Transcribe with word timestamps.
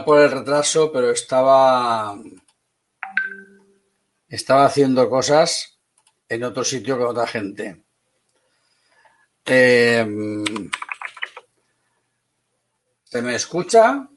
por 0.00 0.20
el 0.20 0.30
retraso, 0.30 0.90
pero 0.90 1.10
estaba 1.10 2.16
estaba 4.26 4.64
haciendo 4.64 5.10
cosas 5.10 5.78
en 6.26 6.44
otro 6.44 6.64
sitio 6.64 6.96
con 6.96 7.08
otra 7.08 7.26
gente. 7.26 7.82
Eh, 9.44 10.06
¿Se 13.04 13.20
me 13.20 13.34
escucha? 13.34 14.08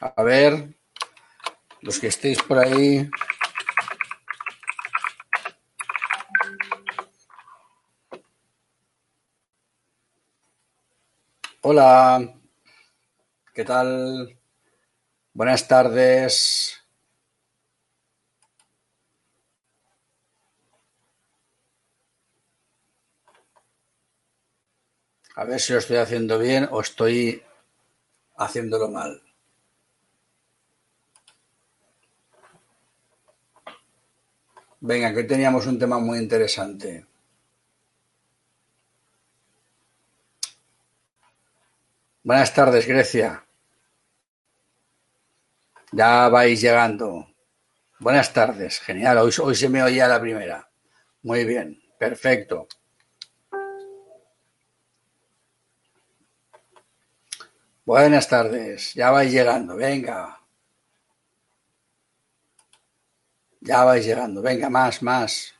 A 0.00 0.22
ver, 0.22 0.74
los 1.82 2.00
que 2.00 2.06
estéis 2.06 2.42
por 2.42 2.58
ahí. 2.58 3.08
Hola, 11.64 12.20
¿qué 13.54 13.64
tal? 13.64 14.36
Buenas 15.34 15.68
tardes. 15.68 16.74
A 25.36 25.44
ver 25.44 25.60
si 25.60 25.72
lo 25.72 25.78
estoy 25.78 25.98
haciendo 25.98 26.38
bien 26.38 26.68
o 26.70 26.80
estoy 26.80 27.42
haciéndolo 28.36 28.88
mal. 28.88 29.22
Venga, 34.80 35.14
que 35.14 35.24
teníamos 35.24 35.66
un 35.66 35.78
tema 35.78 35.98
muy 35.98 36.18
interesante. 36.18 37.06
Buenas 42.24 42.54
tardes, 42.54 42.86
Grecia. 42.86 43.44
Ya 45.90 46.28
vais 46.28 46.60
llegando. 46.60 47.26
Buenas 47.98 48.32
tardes, 48.32 48.78
genial. 48.78 49.18
Hoy, 49.18 49.54
se 49.56 49.68
me 49.68 49.82
oía 49.82 50.06
la 50.06 50.20
primera. 50.20 50.70
Muy 51.22 51.44
bien, 51.44 51.82
perfecto. 51.98 52.68
Buenas 57.84 58.28
tardes, 58.28 58.94
ya 58.94 59.10
vais 59.10 59.32
llegando, 59.32 59.74
venga. 59.74 60.40
Ya 63.60 63.84
vais 63.84 64.06
llegando, 64.06 64.42
venga, 64.42 64.70
más, 64.70 65.02
más. 65.02 65.54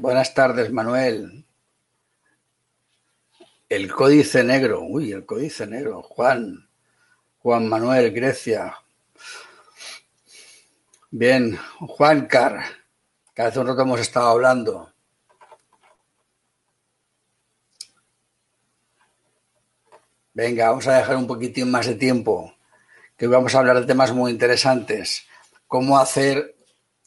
Buenas 0.00 0.32
tardes, 0.32 0.72
Manuel. 0.72 1.44
El 3.68 3.92
códice 3.92 4.42
negro, 4.42 4.80
uy, 4.80 5.12
el 5.12 5.26
códice 5.26 5.66
negro. 5.66 6.00
Juan, 6.00 6.70
Juan 7.40 7.68
Manuel, 7.68 8.10
Grecia. 8.10 8.78
Bien, 11.10 11.54
Juan 11.80 12.26
Car, 12.28 12.62
que 13.34 13.42
hace 13.42 13.60
un 13.60 13.66
rato 13.66 13.82
hemos 13.82 14.00
estado 14.00 14.28
hablando. 14.28 14.90
Venga, 20.32 20.70
vamos 20.70 20.86
a 20.86 20.96
dejar 20.96 21.16
un 21.16 21.26
poquitín 21.26 21.70
más 21.70 21.84
de 21.84 21.96
tiempo, 21.96 22.54
que 23.18 23.26
hoy 23.26 23.32
vamos 23.32 23.54
a 23.54 23.58
hablar 23.58 23.78
de 23.78 23.86
temas 23.86 24.14
muy 24.14 24.30
interesantes. 24.32 25.26
Cómo 25.66 25.98
hacer 25.98 26.56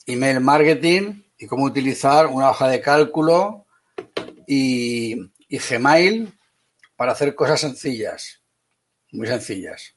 email 0.06 0.40
marketing 0.42 1.23
y 1.38 1.48
cómo 1.48 1.66
utilizar 1.66 2.28
una 2.28 2.50
hoja 2.50 2.68
de 2.68 2.82
cálculo 2.82 3.66
y, 4.48 5.32
Gmail 5.50 6.34
para 6.96 7.12
hacer 7.12 7.36
cosas 7.36 7.62
sencillas, 7.62 8.42
muy 9.12 9.28
sencillas. 9.28 9.96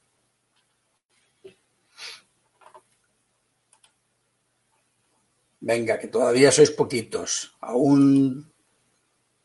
Venga, 5.60 5.98
que 5.98 6.08
todavía 6.08 6.52
sois 6.52 6.70
poquitos. 6.70 7.56
Aún 7.60 8.52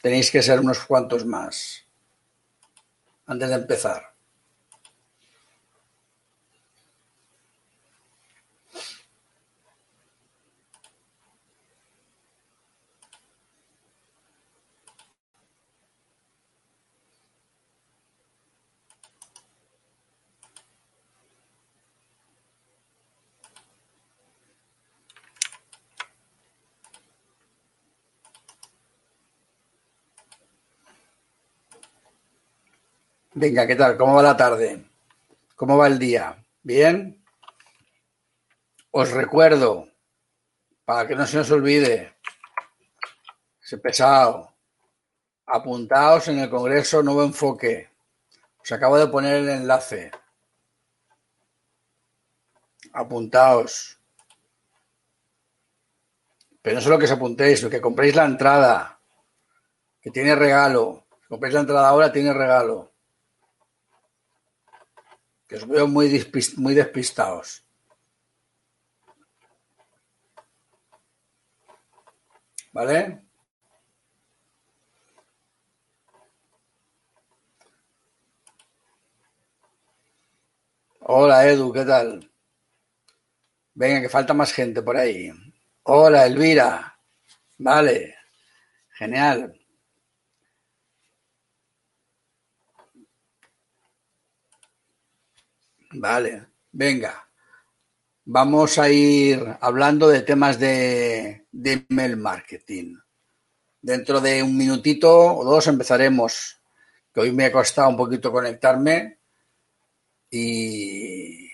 tenéis 0.01 0.29
que 0.29 0.43
ser 0.43 0.59
unos 0.59 0.79
cuantos 0.85 1.25
más 1.25 1.87
antes 3.25 3.49
de 3.49 3.55
empezar. 3.55 4.10
Venga, 33.41 33.65
¿qué 33.65 33.75
tal? 33.75 33.97
¿Cómo 33.97 34.13
va 34.13 34.21
la 34.21 34.37
tarde? 34.37 34.85
¿Cómo 35.55 35.75
va 35.75 35.87
el 35.87 35.97
día? 35.97 36.45
¿Bien? 36.61 37.25
Os 38.91 39.09
recuerdo, 39.09 39.87
para 40.85 41.07
que 41.07 41.15
no 41.15 41.25
se 41.25 41.39
os 41.39 41.49
olvide, 41.49 42.13
ese 43.59 43.79
pesado, 43.79 44.53
apuntaos 45.47 46.27
en 46.27 46.37
el 46.37 46.51
Congreso 46.51 47.01
Nuevo 47.01 47.23
Enfoque. 47.23 47.89
Os 48.61 48.71
acabo 48.71 48.99
de 48.99 49.07
poner 49.07 49.37
el 49.37 49.49
enlace. 49.49 50.11
Apuntaos. 52.93 53.97
Pero 56.61 56.75
no 56.75 56.81
solo 56.81 56.99
que 56.99 57.05
os 57.05 57.11
apuntéis, 57.11 57.63
lo 57.63 57.71
que 57.71 57.81
compréis 57.81 58.15
la 58.15 58.25
entrada, 58.25 58.99
que 59.99 60.11
tiene 60.11 60.35
regalo. 60.35 61.07
Si 61.23 61.27
compréis 61.27 61.55
la 61.55 61.61
entrada 61.61 61.89
ahora, 61.89 62.11
tiene 62.11 62.33
regalo 62.33 62.90
que 65.51 65.57
os 65.57 65.67
veo 65.67 65.85
muy, 65.85 66.07
muy 66.63 66.73
despistados. 66.73 67.61
¿Vale? 72.71 73.25
Hola 81.01 81.45
Edu, 81.49 81.73
¿qué 81.73 81.83
tal? 81.83 82.31
Venga, 83.73 83.99
que 83.99 84.07
falta 84.07 84.33
más 84.33 84.53
gente 84.53 84.81
por 84.81 84.95
ahí. 84.95 85.29
Hola 85.83 86.25
Elvira. 86.27 86.97
Vale. 87.57 88.15
Genial. 88.93 89.60
Vale, 95.93 96.47
venga. 96.71 97.27
Vamos 98.25 98.77
a 98.77 98.89
ir 98.89 99.43
hablando 99.59 100.07
de 100.07 100.21
temas 100.21 100.59
de, 100.59 101.47
de 101.51 101.85
email 101.89 102.17
marketing. 102.17 102.95
Dentro 103.81 104.21
de 104.21 104.43
un 104.43 104.55
minutito 104.55 105.35
o 105.35 105.43
dos 105.43 105.67
empezaremos, 105.67 106.61
que 107.13 107.21
hoy 107.21 107.31
me 107.31 107.45
ha 107.45 107.51
costado 107.51 107.89
un 107.89 107.97
poquito 107.97 108.31
conectarme. 108.31 109.19
Y, 110.29 111.49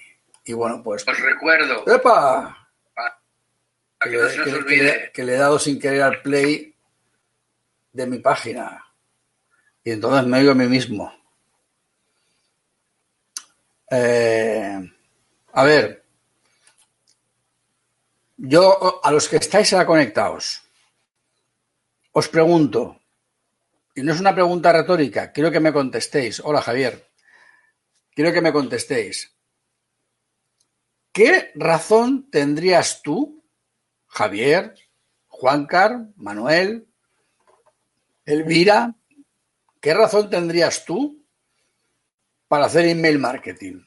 y 0.46 0.54
bueno, 0.54 0.84
pues... 0.84 1.08
Os 1.08 1.20
recuerdo. 1.20 1.84
¡Epa! 1.88 2.70
Que, 4.00 4.12
que, 4.12 4.18
no 4.18 4.30
se 4.30 4.66
que, 4.66 4.84
le, 4.84 5.12
que 5.12 5.24
le 5.24 5.34
he 5.34 5.38
dado 5.38 5.58
sin 5.58 5.80
querer 5.80 6.04
al 6.04 6.22
play 6.22 6.76
de 7.92 8.06
mi 8.06 8.20
página. 8.20 8.86
Y 9.84 9.92
entonces 9.92 10.28
me 10.28 10.38
oigo 10.38 10.52
a 10.52 10.56
mí 10.56 10.68
mismo. 10.68 11.17
Eh, 13.90 14.92
a 15.54 15.64
ver, 15.64 16.04
yo 18.36 19.02
a 19.04 19.12
los 19.12 19.30
que 19.30 19.38
estáis 19.38 19.72
ahora 19.74 19.86
conectados, 19.86 20.62
os 22.12 22.28
pregunto, 22.28 23.00
y 23.96 24.02
no 24.02 24.14
es 24.14 24.20
una 24.20 24.34
pregunta 24.34 24.74
retórica, 24.74 25.32
quiero 25.32 25.52
que 25.52 25.60
me 25.60 25.74
contestéis. 25.74 26.42
Hola 26.44 26.62
Javier, 26.62 27.08
quiero 28.14 28.34
que 28.34 28.42
me 28.42 28.54
contestéis. 28.54 29.34
¿Qué 31.14 31.52
razón 31.56 32.30
tendrías 32.30 33.02
tú, 33.02 33.44
Javier, 34.08 34.76
Juancar, 35.28 36.08
Manuel, 36.16 36.88
Elvira, 38.26 38.96
¿qué 39.80 39.94
razón 39.94 40.30
tendrías 40.30 40.84
tú 40.86 41.26
para 42.48 42.66
hacer 42.66 42.86
email 42.86 43.20
marketing? 43.20 43.84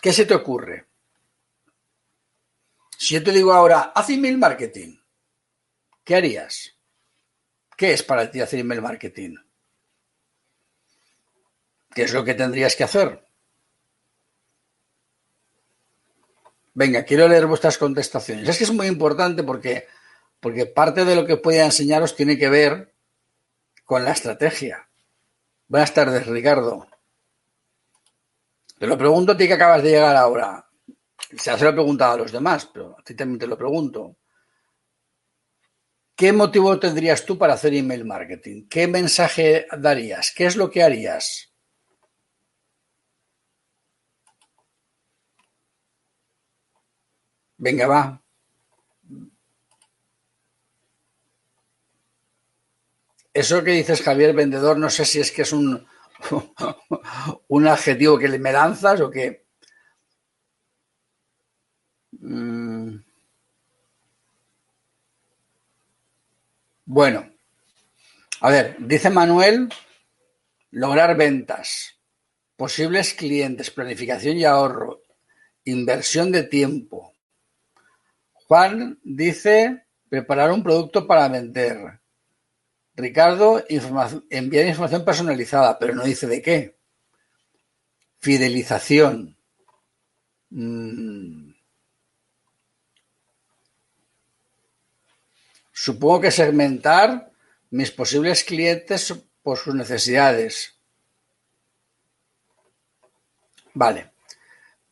¿Qué 0.00 0.12
se 0.12 0.26
te 0.26 0.34
ocurre? 0.34 0.86
Si 2.98 3.14
yo 3.14 3.22
te 3.22 3.32
digo 3.32 3.52
ahora, 3.52 3.92
haz 3.94 4.10
email 4.10 4.38
marketing, 4.38 4.96
¿qué 6.04 6.16
harías? 6.16 6.76
¿Qué 7.76 7.92
es 7.92 8.02
para 8.02 8.30
ti 8.30 8.40
hacer 8.40 8.60
email 8.60 8.82
marketing? 8.82 9.36
¿Qué 11.94 12.02
es 12.02 12.12
lo 12.12 12.24
que 12.24 12.34
tendrías 12.34 12.76
que 12.76 12.84
hacer? 12.84 13.24
Venga, 16.74 17.04
quiero 17.04 17.28
leer 17.28 17.46
vuestras 17.46 17.78
contestaciones. 17.78 18.48
Es 18.48 18.58
que 18.58 18.64
es 18.64 18.72
muy 18.72 18.88
importante 18.88 19.44
porque, 19.44 19.86
porque 20.40 20.66
parte 20.66 21.04
de 21.04 21.14
lo 21.14 21.24
que 21.24 21.36
voy 21.36 21.56
a 21.56 21.66
enseñaros 21.66 22.16
tiene 22.16 22.36
que 22.36 22.48
ver 22.48 22.94
con 23.84 24.04
la 24.04 24.10
estrategia. 24.10 24.88
Buenas 25.68 25.92
tardes, 25.92 26.26
Ricardo. 26.26 26.86
Te 28.78 28.86
lo 28.86 28.96
pregunto 28.96 29.32
a 29.32 29.36
ti 29.36 29.46
que 29.46 29.54
acabas 29.54 29.82
de 29.82 29.90
llegar 29.90 30.16
ahora. 30.16 30.64
Se 31.36 31.50
lo 31.58 31.68
he 31.70 31.72
preguntado 31.72 32.12
a 32.14 32.18
los 32.18 32.32
demás, 32.32 32.66
pero 32.72 32.96
a 32.98 33.02
ti 33.02 33.14
también 33.14 33.38
te 33.38 33.46
lo 33.46 33.58
pregunto. 33.58 34.16
¿Qué 36.16 36.32
motivo 36.32 36.78
tendrías 36.80 37.24
tú 37.24 37.38
para 37.38 37.54
hacer 37.54 37.72
email 37.74 38.04
marketing? 38.04 38.66
¿Qué 38.68 38.88
mensaje 38.88 39.66
darías? 39.78 40.32
¿Qué 40.36 40.46
es 40.46 40.56
lo 40.56 40.70
que 40.70 40.82
harías? 40.82 41.52
Venga, 47.58 47.88
va. 47.88 48.23
Eso 53.34 53.64
que 53.64 53.72
dices, 53.72 54.00
Javier 54.00 54.32
Vendedor, 54.32 54.78
no 54.78 54.88
sé 54.88 55.04
si 55.04 55.20
es 55.20 55.32
que 55.32 55.42
es 55.42 55.52
un, 55.52 55.86
un 57.48 57.66
adjetivo 57.66 58.16
que 58.18 58.28
me 58.38 58.52
lanzas 58.52 59.00
o 59.00 59.10
qué. 59.10 59.44
Mm. 62.12 62.96
Bueno, 66.86 67.30
a 68.40 68.50
ver, 68.50 68.76
dice 68.78 69.10
Manuel, 69.10 69.68
lograr 70.70 71.16
ventas, 71.16 71.98
posibles 72.56 73.14
clientes, 73.14 73.70
planificación 73.70 74.36
y 74.36 74.44
ahorro, 74.44 75.02
inversión 75.64 76.30
de 76.30 76.44
tiempo, 76.44 77.14
Juan 78.46 79.00
dice 79.02 79.86
preparar 80.08 80.52
un 80.52 80.62
producto 80.62 81.06
para 81.06 81.28
vender. 81.28 82.03
Ricardo, 82.96 83.64
enviar 84.30 84.66
información 84.66 85.04
personalizada, 85.04 85.78
pero 85.78 85.94
no 85.94 86.04
dice 86.04 86.26
de 86.26 86.40
qué. 86.42 86.76
Fidelización. 88.20 89.36
Mm. 90.50 91.52
Supongo 95.72 96.20
que 96.22 96.30
segmentar 96.30 97.32
mis 97.70 97.90
posibles 97.90 98.44
clientes 98.44 99.12
por 99.42 99.58
sus 99.58 99.74
necesidades. 99.74 100.76
Vale. 103.74 104.12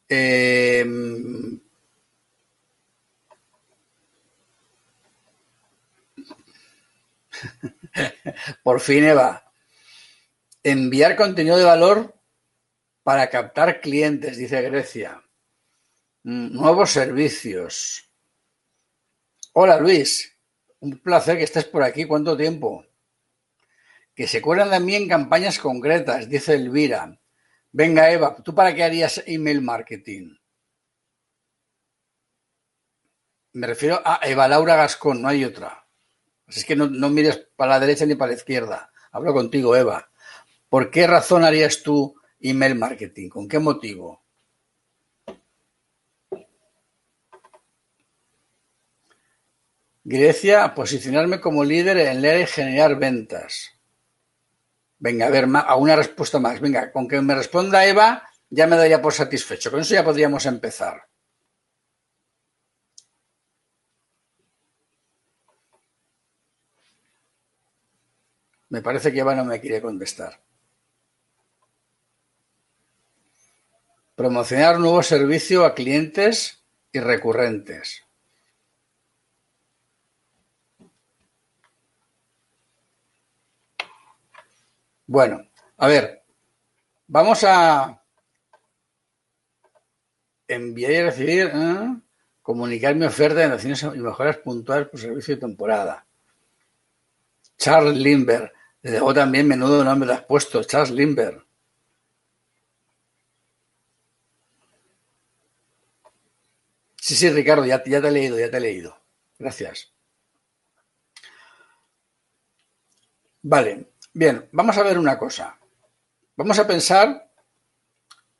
Eh, 0.08 0.84
Por 8.62 8.80
fin, 8.80 9.04
Eva. 9.04 9.52
Enviar 10.62 11.16
contenido 11.16 11.56
de 11.56 11.64
valor 11.64 12.14
para 13.02 13.28
captar 13.28 13.80
clientes, 13.80 14.36
dice 14.36 14.62
Grecia. 14.62 15.22
Mm, 16.22 16.54
nuevos 16.54 16.90
servicios. 16.90 18.08
Hola 19.54 19.78
Luis, 19.78 20.38
un 20.80 20.98
placer 20.98 21.36
que 21.36 21.44
estés 21.44 21.64
por 21.64 21.82
aquí. 21.82 22.04
¿Cuánto 22.04 22.36
tiempo? 22.36 22.86
Que 24.14 24.26
se 24.26 24.40
cuelan 24.40 24.88
en 24.88 25.08
campañas 25.08 25.58
concretas, 25.58 26.28
dice 26.28 26.54
Elvira. 26.54 27.18
Venga, 27.72 28.10
Eva, 28.10 28.36
¿tú 28.42 28.54
para 28.54 28.74
qué 28.74 28.84
harías 28.84 29.22
email 29.26 29.62
marketing? 29.62 30.36
Me 33.54 33.66
refiero 33.66 34.00
a 34.04 34.20
Eva 34.22 34.48
Laura 34.48 34.76
Gascón, 34.76 35.20
no 35.20 35.28
hay 35.28 35.44
otra. 35.44 35.81
Es 36.46 36.64
que 36.64 36.76
no, 36.76 36.88
mires 37.08 37.48
para 37.56 37.72
la 37.72 37.80
derecha 37.80 38.06
ni 38.06 38.14
para 38.14 38.32
la 38.32 38.36
izquierda. 38.36 38.92
Hablo 39.10 39.32
contigo, 39.32 39.76
Eva. 39.76 40.10
¿Por 40.68 40.90
qué 40.90 41.06
razón 41.06 41.44
harías 41.44 41.82
tú 41.82 42.14
email 42.40 42.74
marketing? 42.74 43.28
¿Con 43.28 43.48
qué 43.48 43.58
motivo? 43.58 44.22
Grecia, 50.04 50.74
posicionarme 50.74 51.40
como 51.40 51.62
líder 51.62 51.98
en 51.98 52.20
leer 52.20 52.40
y 52.40 52.46
generar 52.46 52.98
ventas. 52.98 53.70
Venga, 54.98 55.26
a 55.26 55.30
ver, 55.30 55.46
a 55.54 55.76
una 55.76 55.96
respuesta 55.96 56.38
más. 56.38 56.60
Venga, 56.60 56.90
con 56.90 57.06
que 57.06 57.20
me 57.20 57.34
responda 57.34 57.86
Eva, 57.86 58.28
ya 58.50 58.66
me 58.66 58.76
daría 58.76 59.00
por 59.00 59.12
satisfecho. 59.12 59.70
Con 59.70 59.80
eso 59.80 59.94
ya 59.94 60.04
podríamos 60.04 60.46
empezar. 60.46 61.11
Me 68.72 68.80
parece 68.80 69.12
que 69.12 69.18
Eva 69.18 69.34
no 69.34 69.44
me 69.44 69.60
quiere 69.60 69.82
contestar. 69.82 70.40
Promocionar 74.14 74.78
nuevo 74.78 75.02
servicio 75.02 75.66
a 75.66 75.74
clientes 75.74 76.64
y 76.90 76.98
recurrentes. 76.98 78.02
Bueno, 85.06 85.46
a 85.76 85.86
ver, 85.86 86.22
vamos 87.08 87.44
a 87.44 88.02
enviar 90.48 90.92
y 90.92 91.02
recibir, 91.02 91.50
¿eh? 91.54 91.96
comunicar 92.40 92.94
mi 92.94 93.04
oferta 93.04 93.40
de 93.40 93.48
naciones 93.50 93.82
y 93.82 93.98
mejoras 93.98 94.38
puntuales 94.38 94.88
por 94.88 94.98
servicio 94.98 95.34
de 95.34 95.42
temporada. 95.42 96.06
Charles 97.58 97.98
Lindbergh, 97.98 98.50
luego 98.82 99.14
también 99.14 99.48
menudo 99.48 99.82
nombre 99.84 100.06
le 100.08 100.14
has 100.14 100.24
puesto, 100.24 100.62
Charles 100.64 100.90
Lindbergh. 100.90 101.44
Sí, 106.96 107.14
sí, 107.16 107.28
Ricardo, 107.30 107.66
ya, 107.66 107.82
ya 107.84 108.00
te 108.00 108.08
he 108.08 108.10
leído, 108.10 108.38
ya 108.38 108.50
te 108.50 108.56
he 108.56 108.60
leído. 108.60 108.96
Gracias. 109.38 109.92
Vale, 113.42 113.92
bien, 114.14 114.48
vamos 114.52 114.76
a 114.78 114.82
ver 114.82 114.98
una 114.98 115.18
cosa. 115.18 115.58
Vamos 116.36 116.58
a 116.58 116.66
pensar 116.66 117.30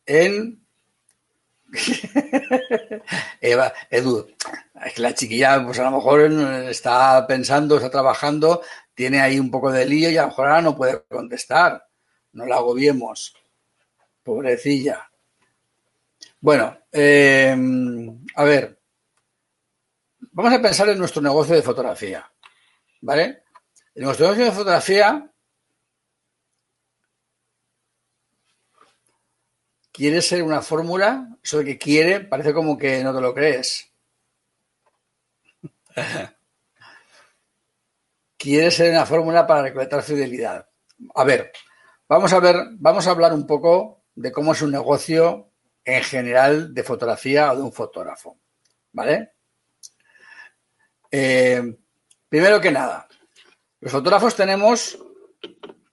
en 0.07 0.63
Eva, 3.41 3.73
Edu, 3.91 4.27
es 4.85 4.95
que 4.95 5.03
la 5.03 5.15
chiquilla, 5.15 5.65
pues 5.65 5.79
a 5.79 5.85
lo 5.85 5.93
mejor 5.93 6.21
está 6.69 7.27
pensando, 7.27 7.77
está 7.77 7.91
trabajando 7.91 8.63
tiene 8.95 9.21
ahí 9.21 9.39
un 9.39 9.51
poco 9.51 9.71
de 9.73 9.87
lío 9.87 10.11
y 10.11 10.17
a 10.17 10.23
lo 10.23 10.29
mejor 10.29 10.49
ahora 10.49 10.63
no 10.63 10.77
puede 10.77 11.03
contestar. 11.05 11.87
No 12.33 12.47
la 12.47 12.57
agobiemos. 12.57 13.35
Pobrecilla. 14.23 15.11
Bueno, 16.41 16.79
eh, 16.91 17.57
a 18.35 18.45
ver. 18.45 18.79
Vamos 20.33 20.53
a 20.53 20.63
pensar 20.63 20.89
en 20.89 20.99
nuestro 20.99 21.21
negocio 21.21 21.55
de 21.55 21.63
fotografía. 21.63 22.31
¿Vale? 23.01 23.43
En 23.95 24.05
nuestro 24.05 24.27
negocio 24.27 24.45
de 24.47 24.53
fotografía 24.53 25.33
quiere 29.93 30.23
ser 30.23 30.43
una 30.43 30.63
fórmula, 30.63 31.29
eso 31.43 31.59
de 31.59 31.65
que 31.67 31.79
quiere, 31.79 32.21
parece 32.21 32.55
como 32.55 32.79
que 32.79 33.05
no 33.05 33.15
te 33.15 33.21
lo 33.21 33.35
crees. 33.35 33.93
quiere 38.43 38.73
ser 38.73 38.91
una 38.91 39.07
fórmula 39.07 39.47
para 39.47 39.63
recolectar 39.63 40.03
fidelidad. 40.03 40.69
A 41.15 41.23
ver, 41.23 41.53
vamos 42.09 42.33
a 42.33 42.41
ver, 42.41 42.57
vamos 42.73 43.07
a 43.07 43.13
hablar 43.13 43.33
un 43.33 43.47
poco 43.47 44.03
de 44.17 44.33
cómo 44.33 44.53
es 44.53 44.63
un 44.63 44.73
negocio 44.73 45.53
en 45.85 46.03
general 46.03 46.75
de 46.75 46.83
fotografía 46.83 47.53
o 47.53 47.57
de 47.57 47.63
un 47.63 47.73
fotógrafo. 47.73 48.41
¿Vale? 48.91 49.35
Eh, 51.11 51.63
primero 52.29 52.61
que 52.61 52.73
nada, 52.73 53.07
los 53.81 53.93
fotógrafos 53.93 54.35
tenemos, 54.35 54.99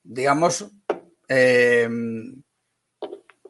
digamos, 0.02 0.66
eh, 1.28 1.88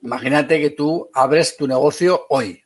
imagínate 0.01 0.59
que 0.59 0.71
tú 0.71 1.09
abres 1.13 1.55
tu 1.55 1.67
negocio 1.67 2.25
hoy. 2.29 2.61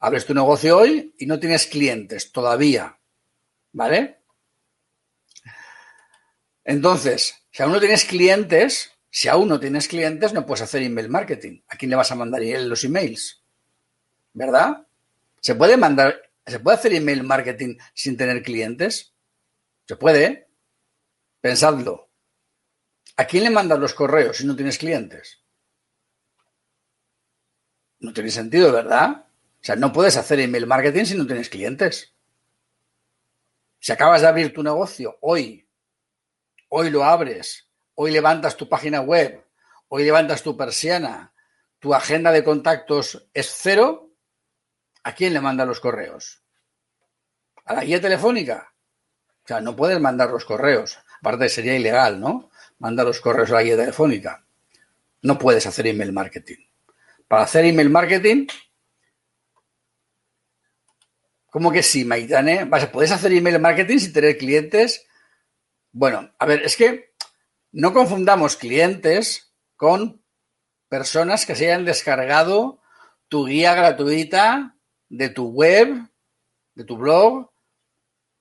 Abres 0.00 0.26
tu 0.26 0.34
negocio 0.34 0.78
hoy 0.78 1.14
y 1.18 1.26
no 1.26 1.38
tienes 1.38 1.68
clientes 1.68 2.32
todavía. 2.32 2.98
¿Vale? 3.72 4.21
Entonces, 6.64 7.38
Si 7.54 7.62
aún 7.62 7.72
no 7.72 7.80
tienes 7.80 8.06
clientes, 8.06 8.92
si 9.10 9.28
aún 9.28 9.46
no 9.48 9.60
tienes 9.60 9.86
clientes, 9.86 10.32
no 10.32 10.46
puedes 10.46 10.62
hacer 10.62 10.82
email 10.82 11.10
marketing. 11.10 11.60
¿A 11.68 11.76
quién 11.76 11.90
le 11.90 11.96
vas 11.96 12.10
a 12.10 12.14
mandar 12.14 12.40
los 12.42 12.82
emails? 12.82 13.42
¿Verdad? 14.32 14.86
¿Se 15.40 15.54
puede 15.54 15.76
mandar, 15.76 16.30
se 16.46 16.60
puede 16.60 16.78
hacer 16.78 16.94
email 16.94 17.24
marketing 17.24 17.76
sin 17.92 18.16
tener 18.16 18.42
clientes? 18.42 19.12
Se 19.86 19.96
puede. 19.96 20.48
Pensadlo. 21.42 22.08
¿A 23.16 23.26
quién 23.26 23.44
le 23.44 23.50
mandas 23.50 23.78
los 23.78 23.92
correos 23.92 24.38
si 24.38 24.46
no 24.46 24.56
tienes 24.56 24.78
clientes? 24.78 25.42
No 28.00 28.14
tiene 28.14 28.30
sentido, 28.30 28.72
¿verdad? 28.72 29.26
O 29.60 29.64
sea, 29.64 29.76
no 29.76 29.92
puedes 29.92 30.16
hacer 30.16 30.40
email 30.40 30.66
marketing 30.66 31.04
si 31.04 31.16
no 31.16 31.26
tienes 31.26 31.50
clientes. 31.50 32.14
Si 33.78 33.92
acabas 33.92 34.22
de 34.22 34.28
abrir 34.28 34.54
tu 34.54 34.62
negocio 34.62 35.18
hoy, 35.20 35.68
hoy 36.74 36.88
lo 36.88 37.04
abres, 37.04 37.68
hoy 37.96 38.12
levantas 38.12 38.56
tu 38.56 38.66
página 38.66 39.02
web, 39.02 39.44
hoy 39.88 40.04
levantas 40.04 40.42
tu 40.42 40.56
persiana, 40.56 41.34
tu 41.78 41.92
agenda 41.92 42.32
de 42.32 42.42
contactos 42.42 43.28
es 43.34 43.52
cero, 43.54 44.10
¿a 45.02 45.14
quién 45.14 45.34
le 45.34 45.42
mandas 45.42 45.66
los 45.66 45.80
correos? 45.80 46.42
¿A 47.66 47.74
la 47.74 47.84
guía 47.84 48.00
telefónica? 48.00 48.72
O 49.44 49.48
sea, 49.48 49.60
no 49.60 49.76
puedes 49.76 50.00
mandar 50.00 50.30
los 50.30 50.46
correos. 50.46 50.98
Aparte 51.18 51.50
sería 51.50 51.76
ilegal, 51.76 52.18
¿no? 52.18 52.50
Manda 52.78 53.04
los 53.04 53.20
correos 53.20 53.50
a 53.50 53.56
la 53.56 53.62
guía 53.64 53.76
telefónica. 53.76 54.42
No 55.20 55.38
puedes 55.38 55.66
hacer 55.66 55.86
email 55.88 56.12
marketing. 56.12 56.64
Para 57.28 57.42
hacer 57.42 57.66
email 57.66 57.90
marketing, 57.90 58.46
¿cómo 61.50 61.70
que 61.70 61.82
sí, 61.82 62.06
Maitane? 62.06 62.66
¿Puedes 62.90 63.12
hacer 63.12 63.30
email 63.32 63.60
marketing 63.60 63.98
sin 63.98 64.12
tener 64.14 64.38
clientes? 64.38 65.06
Bueno, 65.92 66.32
a 66.38 66.46
ver, 66.46 66.62
es 66.62 66.76
que 66.76 67.14
no 67.70 67.92
confundamos 67.92 68.56
clientes 68.56 69.54
con 69.76 70.24
personas 70.88 71.46
que 71.46 71.54
se 71.54 71.66
hayan 71.66 71.84
descargado 71.84 72.80
tu 73.28 73.46
guía 73.46 73.74
gratuita 73.74 74.76
de 75.08 75.28
tu 75.28 75.48
web, 75.48 76.10
de 76.74 76.84
tu 76.84 76.96
blog, 76.96 77.50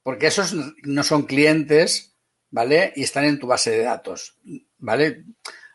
porque 0.03 0.27
esos 0.27 0.55
no 0.83 1.03
son 1.03 1.23
clientes 1.23 2.11
¿vale? 2.51 2.93
Y 2.95 3.03
están 3.03 3.25
en 3.25 3.39
tu 3.39 3.47
base 3.47 3.71
de 3.71 3.83
datos, 3.83 4.37
¿vale? 4.77 5.25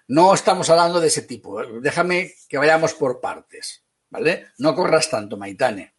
No 0.09 0.33
estamos 0.33 0.71
hablando 0.71 1.01
de 1.01 1.09
ese 1.09 1.23
tipo. 1.23 1.61
Déjame 1.81 2.33
que 2.49 2.59
vayamos 2.59 2.95
por 2.95 3.21
partes, 3.21 3.85
¿vale? 4.11 4.49
No 4.59 4.75
corras 4.75 5.11
tanto, 5.11 5.37
Maitane. 5.37 5.95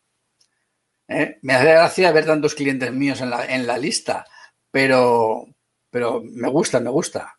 ¿Eh? 1.10 1.40
Me 1.42 1.54
hace 1.54 1.72
gracia 1.72 2.12
ver 2.12 2.26
tantos 2.26 2.56
clientes 2.56 2.92
míos 2.94 3.22
en 3.22 3.30
la, 3.30 3.46
en 3.46 3.68
la 3.68 3.78
lista, 3.78 4.26
pero, 4.72 5.46
pero 5.90 6.22
me 6.24 6.50
gusta, 6.50 6.80
me 6.80 6.90
gusta. 6.90 7.38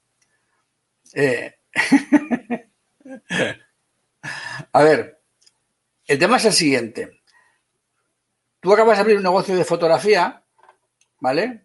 Eh, 1.15 1.55
a 4.73 4.83
ver, 4.83 5.21
el 6.07 6.19
tema 6.19 6.37
es 6.39 6.45
el 6.47 6.53
siguiente. 6.53 7.23
Tú 8.61 8.73
acabas 8.73 8.97
de 8.97 9.03
abrir 9.03 9.17
un 9.17 9.23
negocio 9.23 9.57
de 9.57 9.65
fotografía, 9.65 10.45
¿vale? 11.21 11.65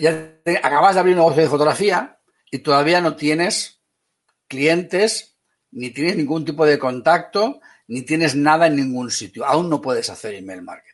ya 0.00 0.40
acabas 0.62 0.94
de 0.94 1.00
abrir 1.00 1.14
un 1.14 1.20
negocio 1.20 1.42
de 1.42 1.48
fotografía 1.48 2.20
y 2.50 2.58
todavía 2.58 3.00
no 3.00 3.16
tienes 3.16 3.80
clientes, 4.48 5.38
ni 5.70 5.90
tienes 5.90 6.16
ningún 6.16 6.44
tipo 6.44 6.66
de 6.66 6.78
contacto, 6.78 7.60
ni 7.86 8.02
tienes 8.02 8.34
nada 8.34 8.66
en 8.66 8.76
ningún 8.76 9.10
sitio. 9.10 9.44
Aún 9.44 9.70
no 9.70 9.80
puedes 9.80 10.10
hacer 10.10 10.34
email 10.34 10.62
marketing. 10.62 10.89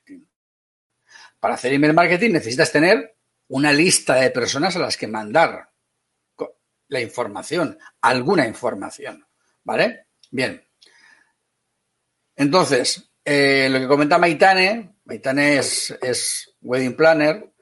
Para 1.47 1.55
hacer 1.55 1.73
email 1.73 1.95
marketing 1.95 2.33
necesitas 2.33 2.73
tener 2.73 3.19
una 3.47 3.73
lista 3.73 4.17
de 4.17 4.33
personas 4.33 4.75
a 4.75 4.81
las 4.81 4.97
que 4.97 5.07
mandar 5.07 5.71
la 6.88 7.00
información, 7.00 7.79
alguna 8.00 8.49
información. 8.49 9.25
¿Vale? 9.62 10.09
Bien. 10.29 10.61
Entonces, 12.35 13.12
eh, 13.25 13.69
lo 13.71 13.79
que 13.79 13.87
comenta 13.87 14.19
Maitane, 14.19 14.97
Maitane 15.05 15.59
es, 15.59 15.97
es 16.03 16.53
wedding 16.62 16.97
planner 16.97 17.53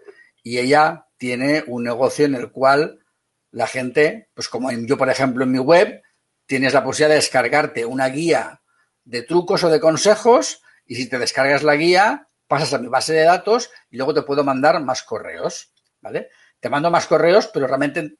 y 0.42 0.56
ella 0.56 1.06
tiene 1.18 1.62
un 1.66 1.84
negocio 1.84 2.24
en 2.24 2.36
el 2.36 2.50
cual 2.52 3.04
la 3.50 3.66
gente, 3.66 4.30
pues 4.32 4.48
como 4.48 4.72
yo, 4.72 4.96
por 4.96 5.10
ejemplo, 5.10 5.44
en 5.44 5.52
mi 5.52 5.58
web, 5.58 6.00
tienes 6.46 6.72
la 6.72 6.82
posibilidad 6.82 7.10
de 7.10 7.16
descargarte 7.16 7.84
una 7.84 8.08
guía 8.08 8.62
de 9.04 9.24
trucos 9.24 9.62
o 9.62 9.68
de 9.68 9.78
consejos 9.78 10.62
y 10.86 10.94
si 10.94 11.06
te 11.06 11.18
descargas 11.18 11.62
la 11.62 11.76
guía, 11.76 12.30
pasas 12.46 12.74
a 12.74 12.78
mi 12.78 12.88
base 12.88 13.12
de 13.12 13.22
datos 13.22 13.70
y 13.90 13.96
luego 13.96 14.14
te 14.14 14.22
puedo 14.22 14.44
mandar 14.44 14.82
más 14.82 15.02
correos, 15.02 15.72
¿vale? 16.00 16.28
Te 16.60 16.68
mando 16.68 16.90
más 16.90 17.06
correos, 17.06 17.48
pero 17.52 17.66
realmente 17.66 18.16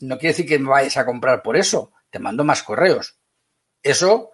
no 0.00 0.18
quiere 0.18 0.32
decir 0.32 0.46
que 0.46 0.58
me 0.58 0.68
vayas 0.68 0.96
a 0.96 1.06
comprar 1.06 1.42
por 1.42 1.56
eso, 1.56 1.92
te 2.10 2.18
mando 2.18 2.44
más 2.44 2.62
correos. 2.62 3.18
Eso 3.82 4.32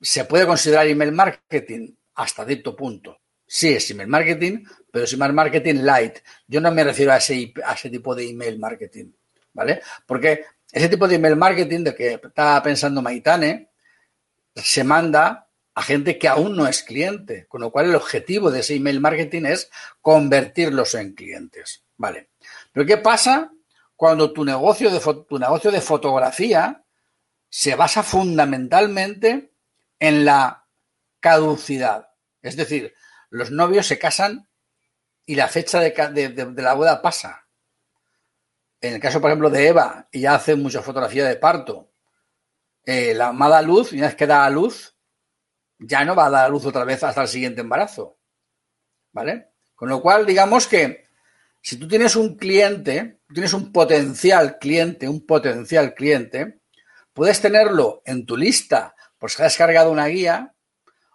se 0.00 0.24
puede 0.24 0.46
considerar 0.46 0.86
email 0.86 1.12
marketing 1.12 1.94
hasta 2.14 2.44
cierto 2.44 2.76
punto. 2.76 3.20
Sí, 3.46 3.74
es 3.74 3.90
email 3.90 4.08
marketing, 4.08 4.64
pero 4.90 5.04
es 5.04 5.12
email 5.12 5.32
marketing 5.32 5.82
light. 5.82 6.18
Yo 6.46 6.60
no 6.60 6.72
me 6.72 6.84
refiero 6.84 7.12
a 7.12 7.18
ese, 7.18 7.52
a 7.64 7.74
ese 7.74 7.90
tipo 7.90 8.14
de 8.14 8.28
email 8.28 8.58
marketing, 8.58 9.12
¿vale? 9.52 9.82
Porque 10.06 10.44
ese 10.72 10.88
tipo 10.88 11.06
de 11.06 11.16
email 11.16 11.36
marketing 11.36 11.84
de 11.84 11.94
que 11.94 12.14
estaba 12.14 12.62
pensando 12.62 13.02
Maitane 13.02 13.70
se 14.54 14.84
manda 14.84 15.48
a 15.74 15.82
gente 15.82 16.18
que 16.18 16.28
aún 16.28 16.56
no 16.56 16.66
es 16.66 16.82
cliente, 16.82 17.46
con 17.48 17.60
lo 17.60 17.72
cual 17.72 17.86
el 17.86 17.96
objetivo 17.96 18.50
de 18.50 18.60
ese 18.60 18.76
email 18.76 19.00
marketing 19.00 19.44
es 19.46 19.70
convertirlos 20.00 20.94
en 20.94 21.14
clientes, 21.14 21.84
¿vale? 21.96 22.30
Pero 22.72 22.86
¿qué 22.86 22.96
pasa 22.96 23.52
cuando 23.96 24.32
tu 24.32 24.44
negocio 24.44 24.90
de, 24.90 25.00
tu 25.28 25.38
negocio 25.38 25.72
de 25.72 25.80
fotografía 25.80 26.84
se 27.48 27.74
basa 27.74 28.02
fundamentalmente 28.04 29.52
en 29.98 30.24
la 30.24 30.64
caducidad? 31.18 32.08
Es 32.40 32.56
decir, 32.56 32.94
los 33.30 33.50
novios 33.50 33.86
se 33.86 33.98
casan 33.98 34.48
y 35.26 35.34
la 35.34 35.48
fecha 35.48 35.80
de, 35.80 36.54
la 36.56 36.74
boda 36.74 37.02
pasa. 37.02 37.48
En 38.80 38.94
el 38.94 39.00
caso, 39.00 39.20
por 39.20 39.30
ejemplo, 39.30 39.50
de 39.50 39.66
Eva, 39.66 40.08
ella 40.12 40.34
hace 40.34 40.54
mucha 40.54 40.82
fotografía 40.82 41.24
de 41.24 41.36
parto. 41.36 41.90
Eh, 42.84 43.14
la 43.14 43.28
amada 43.28 43.62
luz, 43.62 43.92
una 43.92 44.06
vez 44.06 44.14
que 44.14 44.26
da 44.26 44.44
a 44.44 44.50
luz, 44.50 44.93
ya 45.78 46.04
no 46.04 46.14
va 46.14 46.26
a 46.26 46.30
dar 46.30 46.44
a 46.46 46.48
luz 46.48 46.64
otra 46.66 46.84
vez 46.84 47.02
hasta 47.02 47.22
el 47.22 47.28
siguiente 47.28 47.60
embarazo. 47.60 48.18
¿Vale? 49.12 49.52
Con 49.74 49.88
lo 49.88 50.00
cual, 50.00 50.26
digamos 50.26 50.66
que 50.66 51.04
si 51.60 51.76
tú 51.76 51.88
tienes 51.88 52.16
un 52.16 52.36
cliente, 52.36 53.20
tienes 53.32 53.54
un 53.54 53.72
potencial 53.72 54.58
cliente, 54.58 55.08
un 55.08 55.24
potencial 55.24 55.94
cliente, 55.94 56.60
puedes 57.12 57.40
tenerlo 57.40 58.02
en 58.04 58.26
tu 58.26 58.36
lista 58.36 58.94
por 59.18 59.30
si 59.30 59.42
has 59.42 59.52
descargado 59.52 59.90
una 59.90 60.06
guía 60.06 60.54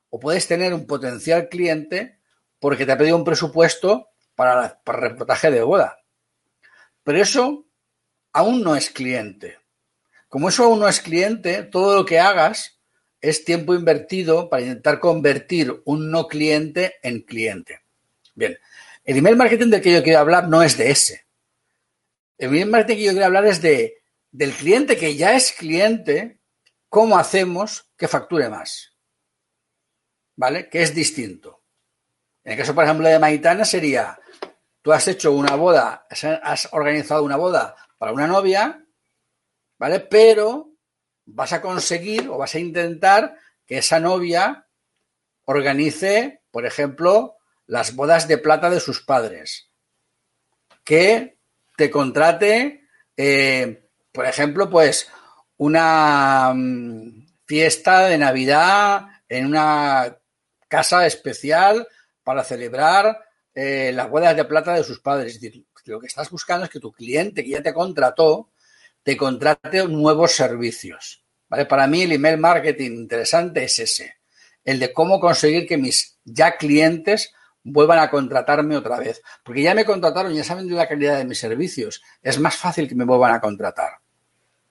o 0.10 0.20
puedes 0.20 0.48
tener 0.48 0.74
un 0.74 0.88
potencial 0.88 1.50
cliente 1.50 2.20
porque 2.60 2.86
te 2.86 2.92
ha 2.92 2.98
pedido 2.98 3.16
un 3.16 3.24
presupuesto 3.24 4.10
para, 4.36 4.82
para 4.84 4.98
el 4.98 5.12
reportaje 5.12 5.52
de 5.52 5.62
boda. 5.62 6.00
Pero 7.04 7.22
eso 7.22 7.66
aún 8.34 8.64
no 8.64 8.76
es 8.76 8.90
cliente. 8.90 9.60
Como 10.28 10.50
eso 10.50 10.66
aún 10.66 10.80
no 10.80 10.88
es 10.88 11.00
cliente, 11.00 11.64
todo 11.64 11.96
lo 11.96 12.06
que 12.06 12.20
hagas 12.20 12.79
es 13.22 13.44
tiempo 13.46 13.74
invertido 13.74 14.50
para 14.50 14.64
intentar 14.64 15.00
convertir 15.00 15.82
un 15.86 16.12
no 16.12 16.28
cliente 16.28 16.96
en 17.04 17.22
cliente. 17.22 17.82
Bien, 18.36 18.58
el 19.04 19.18
email 19.18 19.36
marketing 19.36 19.70
del 19.70 19.82
que 19.82 19.94
yo 19.94 20.04
quiero 20.04 20.20
hablar 20.20 20.48
no 20.48 20.64
es 20.64 20.78
de 20.78 20.92
ese. 20.92 21.26
El 22.38 22.50
email 22.50 22.68
marketing 22.68 22.98
que 22.98 23.04
yo 23.04 23.12
quiero 23.12 23.26
hablar 23.26 23.46
es 23.46 23.62
de, 23.62 24.02
del 24.32 24.54
cliente 24.54 24.98
que 24.98 25.16
ya 25.16 25.36
es 25.36 25.52
cliente, 25.52 26.40
cómo 26.88 27.18
hacemos 27.18 27.90
que 27.98 28.08
facture 28.08 28.50
más. 28.50 28.90
¿vale? 30.40 30.70
Que 30.70 30.82
es 30.82 30.96
distinto. 30.96 31.64
En 32.46 32.54
el 32.54 32.58
caso, 32.58 32.74
por 32.74 32.86
ejemplo, 32.86 33.10
de 33.10 33.20
Maitana 33.20 33.66
sería, 33.66 34.18
tú 34.82 34.94
has 34.94 35.06
hecho 35.10 35.34
una 35.34 35.56
boda, 35.56 36.08
has 36.10 36.70
organizado 36.72 37.24
una 37.24 37.36
boda 37.36 37.76
para 37.98 38.14
una 38.14 38.26
novia, 38.26 38.82
¿vale? 39.78 40.00
Pero 40.00 40.69
vas 41.34 41.54
a 41.54 41.62
conseguir 41.62 42.30
o 42.30 42.38
vas 42.38 42.56
a 42.56 42.60
intentar 42.60 43.36
que 43.66 43.78
esa 43.78 44.00
novia 44.00 44.68
organice, 45.46 46.42
por 46.52 46.66
ejemplo, 46.66 47.38
las 47.68 47.96
bodas 47.96 48.28
de 48.28 48.38
plata 48.38 48.70
de 48.70 48.80
sus 48.80 49.02
padres. 49.02 49.70
Que 50.84 51.38
te 51.78 51.90
contrate, 51.90 52.88
eh, 53.16 53.90
por 54.12 54.26
ejemplo, 54.26 54.70
pues 54.70 55.10
una 55.58 56.52
mm, 56.54 57.28
fiesta 57.46 58.08
de 58.08 58.18
Navidad 58.18 59.08
en 59.28 59.46
una 59.46 60.18
casa 60.68 61.06
especial 61.06 61.88
para 62.24 62.44
celebrar 62.44 63.20
eh, 63.54 63.92
las 63.94 64.10
bodas 64.10 64.36
de 64.36 64.46
plata 64.46 64.74
de 64.74 64.84
sus 64.84 65.00
padres. 65.00 65.42
Es 65.42 65.54
lo 65.86 66.00
que 66.00 66.08
estás 66.08 66.30
buscando 66.30 66.66
es 66.66 66.72
que 66.72 66.80
tu 66.80 66.92
cliente 66.92 67.44
que 67.44 67.52
ya 67.52 67.62
te 67.62 67.74
contrató, 67.74 68.52
te 69.04 69.18
contrate 69.18 69.88
nuevos 69.88 70.34
servicios. 70.34 71.24
¿vale? 71.48 71.66
Para 71.66 71.88
mí 71.88 72.04
el 72.04 72.14
email 72.14 72.38
marketing 72.38 72.92
interesante 72.92 73.64
es 73.64 73.80
ese, 73.80 74.16
el 74.64 74.80
de 74.80 74.94
cómo 74.94 75.20
conseguir 75.20 75.68
que 75.68 75.78
mis 75.78 76.20
ya 76.24 76.58
clientes 76.58 77.34
vuelvan 77.64 78.00
a 78.00 78.10
contratarme 78.10 78.78
otra 78.78 79.00
vez. 79.00 79.22
Porque 79.44 79.62
ya 79.62 79.74
me 79.74 79.86
contrataron, 79.86 80.34
ya 80.34 80.44
saben 80.44 80.68
de 80.68 80.76
la 80.76 80.88
calidad 80.88 81.18
de 81.18 81.26
mis 81.26 81.40
servicios. 81.40 82.02
Es 82.22 82.40
más 82.40 82.56
fácil 82.56 82.88
que 82.88 82.96
me 82.96 83.06
vuelvan 83.06 83.34
a 83.34 83.42
contratar. 83.42 83.94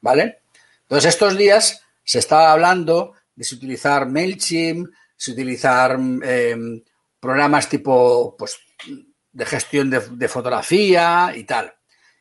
¿Vale? 0.00 0.42
Entonces, 0.82 1.14
estos 1.14 1.36
días 1.36 1.82
se 2.04 2.18
estaba 2.18 2.52
hablando 2.52 3.14
de 3.34 3.44
si 3.44 3.54
utilizar 3.54 4.08
MailChimp, 4.08 4.88
si 5.16 5.32
utilizar 5.32 5.92
em, 5.92 6.82
programas 7.20 7.68
tipo, 7.68 8.36
pues, 8.36 8.58
de 9.32 9.46
gestión 9.46 9.90
de, 9.90 10.28
fotografía 10.28 11.32
y 11.34 11.44
tal. 11.44 11.74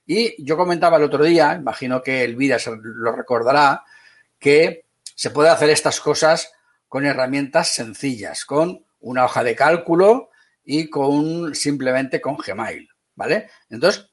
Y 0.08 0.42
yo 0.44 0.56
comentaba 0.56 0.98
el 0.98 1.04
otro 1.04 1.26
día, 1.26 1.54
imagino 1.54 2.02
que 2.02 2.24
Elvira 2.24 2.58
lo 2.82 3.12
recordará, 3.12 3.84
que 4.40 4.86
se 5.14 5.32
puede 5.32 5.50
hacer 5.50 5.70
estas 5.70 6.00
cosas 6.00 6.54
con 6.88 7.06
herramientas 7.06 7.70
sencillas, 7.70 8.46
con 8.46 8.86
una 9.02 9.26
hoja 9.26 9.44
de 9.44 9.56
cálculo 9.56 10.30
y 10.64 10.90
con 10.90 11.54
simplemente 11.54 12.22
con 12.22 12.38
Gmail, 12.38 12.88
¿vale? 13.16 13.50
Entonces, 13.70 14.10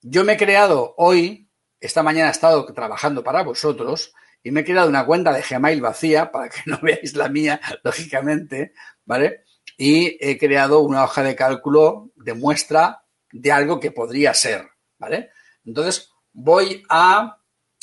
yo 0.00 0.24
me 0.24 0.32
he 0.32 0.36
creado 0.38 0.94
hoy, 0.96 1.46
esta 1.78 2.02
mañana 2.02 2.28
he 2.28 2.32
estado 2.32 2.64
trabajando 2.72 3.22
para 3.22 3.42
vosotros 3.42 4.14
y 4.42 4.50
me 4.50 4.60
he 4.60 4.64
creado 4.64 4.88
una 4.88 5.04
cuenta 5.04 5.30
de 5.30 5.42
Gmail 5.42 5.82
vacía 5.82 6.32
para 6.32 6.48
que 6.48 6.60
no 6.66 6.78
veáis 6.80 7.14
la 7.14 7.28
mía, 7.28 7.60
lógicamente, 7.82 8.72
¿vale? 9.04 9.44
Y 9.76 10.16
he 10.20 10.38
creado 10.38 10.80
una 10.80 11.04
hoja 11.04 11.22
de 11.22 11.36
cálculo 11.36 12.12
de 12.16 12.32
muestra 12.32 13.04
de 13.30 13.52
algo 13.52 13.78
que 13.78 13.90
podría 13.90 14.32
ser, 14.32 14.68
¿vale? 14.98 15.30
Entonces, 15.64 16.10
voy 16.32 16.84
a 16.88 17.38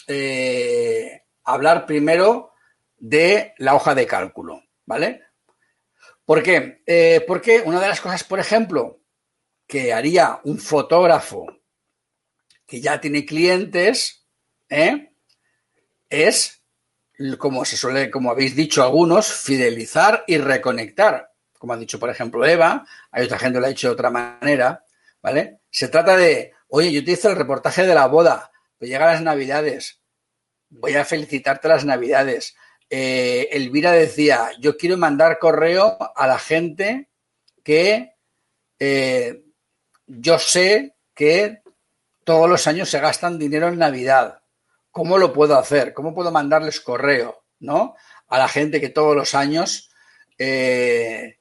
eh, 0.07 1.23
hablar 1.43 1.85
primero 1.85 2.53
de 2.97 3.53
la 3.57 3.75
hoja 3.75 3.95
de 3.95 4.05
cálculo, 4.05 4.63
¿vale? 4.85 5.23
¿Por 6.25 6.43
qué? 6.43 6.81
Eh, 6.85 7.23
porque 7.27 7.61
una 7.65 7.79
de 7.81 7.87
las 7.87 8.01
cosas, 8.01 8.23
por 8.23 8.39
ejemplo, 8.39 8.99
que 9.67 9.93
haría 9.93 10.39
un 10.43 10.59
fotógrafo 10.59 11.47
que 12.65 12.79
ya 12.79 13.01
tiene 13.01 13.25
clientes, 13.25 14.25
¿eh? 14.69 15.11
es, 16.09 16.61
como 17.37 17.65
se 17.65 17.77
suele, 17.77 18.11
como 18.11 18.31
habéis 18.31 18.55
dicho 18.55 18.83
algunos, 18.83 19.27
fidelizar 19.27 20.23
y 20.27 20.37
reconectar. 20.37 21.31
Como 21.57 21.73
ha 21.73 21.77
dicho, 21.77 21.99
por 21.99 22.09
ejemplo, 22.09 22.45
Eva, 22.45 22.85
hay 23.11 23.25
otra 23.25 23.39
gente 23.39 23.57
que 23.57 23.59
lo 23.61 23.65
ha 23.65 23.69
dicho 23.69 23.87
de 23.87 23.93
otra 23.93 24.09
manera, 24.09 24.85
¿vale? 25.21 25.59
Se 25.69 25.87
trata 25.87 26.15
de, 26.17 26.53
oye, 26.71 26.91
yo 26.91 27.03
te 27.03 27.11
hice 27.11 27.27
el 27.27 27.35
reportaje 27.35 27.85
de 27.85 27.93
la 27.93 28.07
boda, 28.07 28.51
pues 28.77 28.89
llegan 28.89 29.13
las 29.13 29.21
navidades, 29.21 30.01
voy 30.69 30.95
a 30.95 31.05
felicitarte 31.05 31.67
las 31.67 31.85
navidades, 31.85 32.55
eh, 32.89 33.49
Elvira 33.51 33.91
decía, 33.91 34.51
yo 34.59 34.75
quiero 34.77 34.97
mandar 34.97 35.39
correo 35.39 35.97
a 36.15 36.27
la 36.27 36.39
gente 36.39 37.09
que 37.63 38.15
eh, 38.79 39.43
yo 40.07 40.39
sé 40.39 40.95
que 41.13 41.61
todos 42.23 42.49
los 42.49 42.67
años 42.67 42.89
se 42.89 42.99
gastan 42.99 43.39
dinero 43.39 43.67
en 43.67 43.77
Navidad. 43.77 44.41
¿Cómo 44.91 45.17
lo 45.17 45.31
puedo 45.31 45.57
hacer? 45.57 45.93
¿Cómo 45.93 46.13
puedo 46.13 46.31
mandarles 46.31 46.81
correo? 46.81 47.45
¿No? 47.59 47.95
A 48.27 48.37
la 48.37 48.47
gente 48.47 48.81
que 48.81 48.89
todos 48.89 49.15
los 49.15 49.35
años. 49.35 49.89
Eh, 50.37 51.37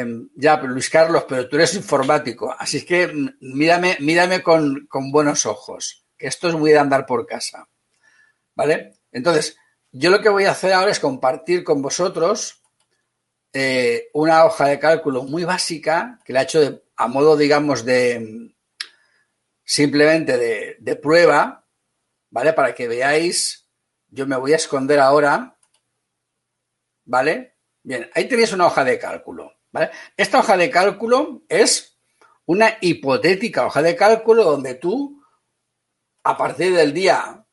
em, 0.00 0.28
ya, 0.34 0.56
Luis 0.62 0.90
Carlos, 0.90 1.24
pero 1.28 1.48
tú 1.48 1.56
eres 1.56 1.74
informático, 1.74 2.54
así 2.58 2.84
que 2.84 3.12
mírame, 3.40 3.96
mírame 4.00 4.42
con, 4.42 4.88
buenos 5.10 5.46
ojos, 5.46 6.04
que 6.16 6.26
esto 6.26 6.48
es 6.48 6.54
muy 6.54 6.72
de 6.72 6.78
andar 6.78 7.06
por 7.06 7.26
casa. 7.26 7.68
¿Vale? 8.54 8.94
Entonces, 9.12 9.56
yo 9.92 10.10
lo 10.10 10.20
que 10.20 10.28
voy 10.28 10.44
a 10.44 10.52
hacer 10.52 10.72
ahora 10.72 10.90
es 10.90 11.00
compartir 11.00 11.62
con 11.64 11.82
vosotros 11.82 12.62
eh, 13.52 14.08
una 14.14 14.44
hoja 14.44 14.68
de 14.68 14.78
cálculo 14.78 15.22
muy 15.22 15.44
básica 15.44 16.18
que 16.24 16.32
la 16.32 16.40
he 16.40 16.44
hecho 16.44 16.82
a 16.96 17.08
modo, 17.08 17.36
digamos, 17.36 17.84
de 17.84 18.54
simplemente 19.66 20.76
de, 20.78 20.96
prueba, 20.96 21.66
¿vale? 22.30 22.52
Para 22.52 22.74
que 22.74 22.88
veáis, 22.88 23.68
yo 24.08 24.26
me 24.26 24.36
voy 24.36 24.52
a 24.52 24.56
esconder 24.56 25.00
ahora, 25.00 25.58
¿vale? 27.04 27.56
Bien, 27.82 28.08
ahí 28.14 28.28
tenéis 28.28 28.52
una 28.52 28.66
hoja 28.66 28.84
de 28.84 28.98
cálculo, 28.98 29.55
Esta 30.16 30.38
hoja 30.38 30.56
de 30.56 30.70
cálculo 30.70 31.42
es 31.48 31.98
una 32.46 32.78
hipotética 32.80 33.66
hoja 33.66 33.82
de 33.82 33.96
cálculo 33.96 34.44
donde 34.44 34.74
tú, 34.74 35.22
a 36.22 36.36
partir 36.36 36.74
del 36.74 36.92
día 36.92 37.44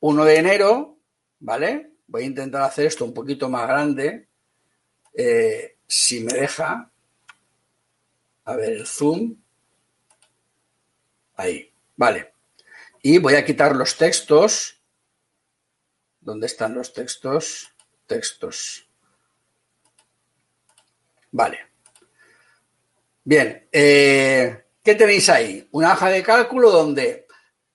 1 0.00 0.24
de 0.24 0.36
enero, 0.36 0.98
¿vale? 1.38 1.92
Voy 2.06 2.22
a 2.22 2.26
intentar 2.26 2.62
hacer 2.62 2.86
esto 2.86 3.04
un 3.04 3.14
poquito 3.14 3.48
más 3.48 3.68
grande, 3.68 4.28
eh, 5.14 5.76
si 5.86 6.20
me 6.20 6.32
deja. 6.32 6.90
A 8.44 8.56
ver, 8.56 8.72
el 8.72 8.86
zoom. 8.86 9.36
Ahí, 11.36 11.72
vale. 11.96 12.34
Y 13.02 13.18
voy 13.18 13.34
a 13.34 13.44
quitar 13.44 13.76
los 13.76 13.96
textos. 13.96 14.80
¿Dónde 16.20 16.46
están 16.46 16.74
los 16.74 16.92
textos? 16.92 17.72
Textos. 18.06 18.89
Vale. 21.32 21.58
Bien, 23.22 23.68
eh, 23.70 24.64
¿qué 24.82 24.94
tenéis 24.94 25.28
ahí? 25.28 25.68
Una 25.72 25.92
hoja 25.92 26.08
de 26.08 26.22
cálculo 26.22 26.70
donde 26.70 27.26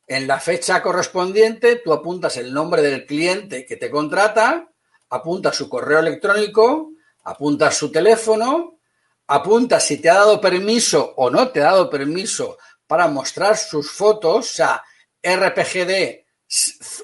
en 0.08 0.28
la 0.28 0.39
fecha 0.39 0.82
correspondiente, 0.82 1.78
tú 1.78 1.94
apuntas 1.94 2.38
el 2.38 2.54
nombre 2.54 2.82
del 2.82 3.06
cliente 3.06 3.65
que 3.65 3.78
te 3.78 3.89
contrata, 3.89 4.70
apuntas 5.10 5.56
su 5.56 5.70
correo 5.70 6.00
electrónico, 6.00 6.91
apuntas 7.24 7.76
su 7.76 7.91
teléfono, 7.91 8.80
apuntas 9.28 9.84
si 9.84 9.98
te 9.98 10.10
ha 10.10 10.15
dado 10.15 10.39
permiso 10.39 11.13
o 11.18 11.30
no 11.30 11.50
te 11.50 11.62
ha 11.62 11.65
dado 11.65 11.89
permiso 11.89 12.58
para 12.86 13.08
mostrar 13.08 13.58
sus 13.58 13.91
fotos, 13.91 14.52
o 14.52 14.54
sea, 14.54 14.84
RPGD 15.24 16.26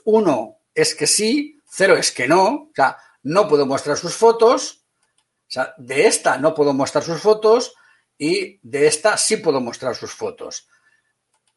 1 0.04 0.58
es 0.76 0.96
que 0.96 1.08
sí, 1.08 1.60
0 1.66 1.96
es 1.98 2.12
que 2.12 2.28
no, 2.28 2.44
o 2.46 2.72
sea, 2.76 2.98
no 3.24 3.48
puedo 3.48 3.66
mostrar 3.66 3.98
sus 3.98 4.14
fotos, 4.14 4.81
o 5.52 5.54
sea, 5.54 5.74
de 5.78 6.08
esta 6.08 6.38
no 6.38 6.54
puedo 6.54 6.72
mostrar 6.74 7.04
sus 7.04 7.20
fotos 7.20 7.76
y 8.18 8.58
de 8.64 8.88
esta 8.88 9.18
sí 9.18 9.36
puedo 9.36 9.60
mostrar 9.60 9.96
sus 9.96 10.14
fotos. 10.14 10.70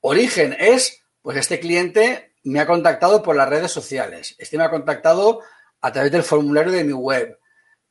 Origen 0.01 0.57
es 0.59 1.05
pues 1.23 1.37
este 1.37 1.61
cliente 1.61 2.35
me 2.43 2.59
ha 2.59 2.67
contactado 2.67 3.23
por 3.23 3.37
las 3.37 3.49
redes 3.49 3.71
sociales, 3.71 4.35
este 4.39 4.59
me 4.59 4.65
ha 4.65 4.71
contactado 4.71 5.43
a 5.81 5.93
través 5.93 6.11
del 6.11 6.25
formulario 6.25 6.73
de 6.73 6.83
mi 6.83 6.93
web 6.93 7.39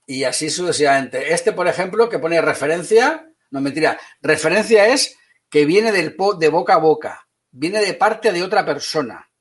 y 0.05 0.25
así 0.25 0.49
sucesivamente. 0.49 1.33
Este, 1.33 1.53
por 1.53 1.69
ejemplo, 1.69 2.09
que 2.09 2.19
pone 2.19 2.41
referencia, 2.41 3.25
no 3.49 3.61
mentira, 3.61 3.97
referencia 4.21 4.87
es 4.87 5.15
que 5.49 5.63
viene 5.63 5.93
de 5.93 6.49
boca 6.49 6.73
a 6.73 6.77
boca, 6.77 7.29
viene 7.49 7.79
de 7.79 7.93
parte 7.93 8.33
de 8.33 8.43
otra 8.43 8.65
persona. 8.65 9.31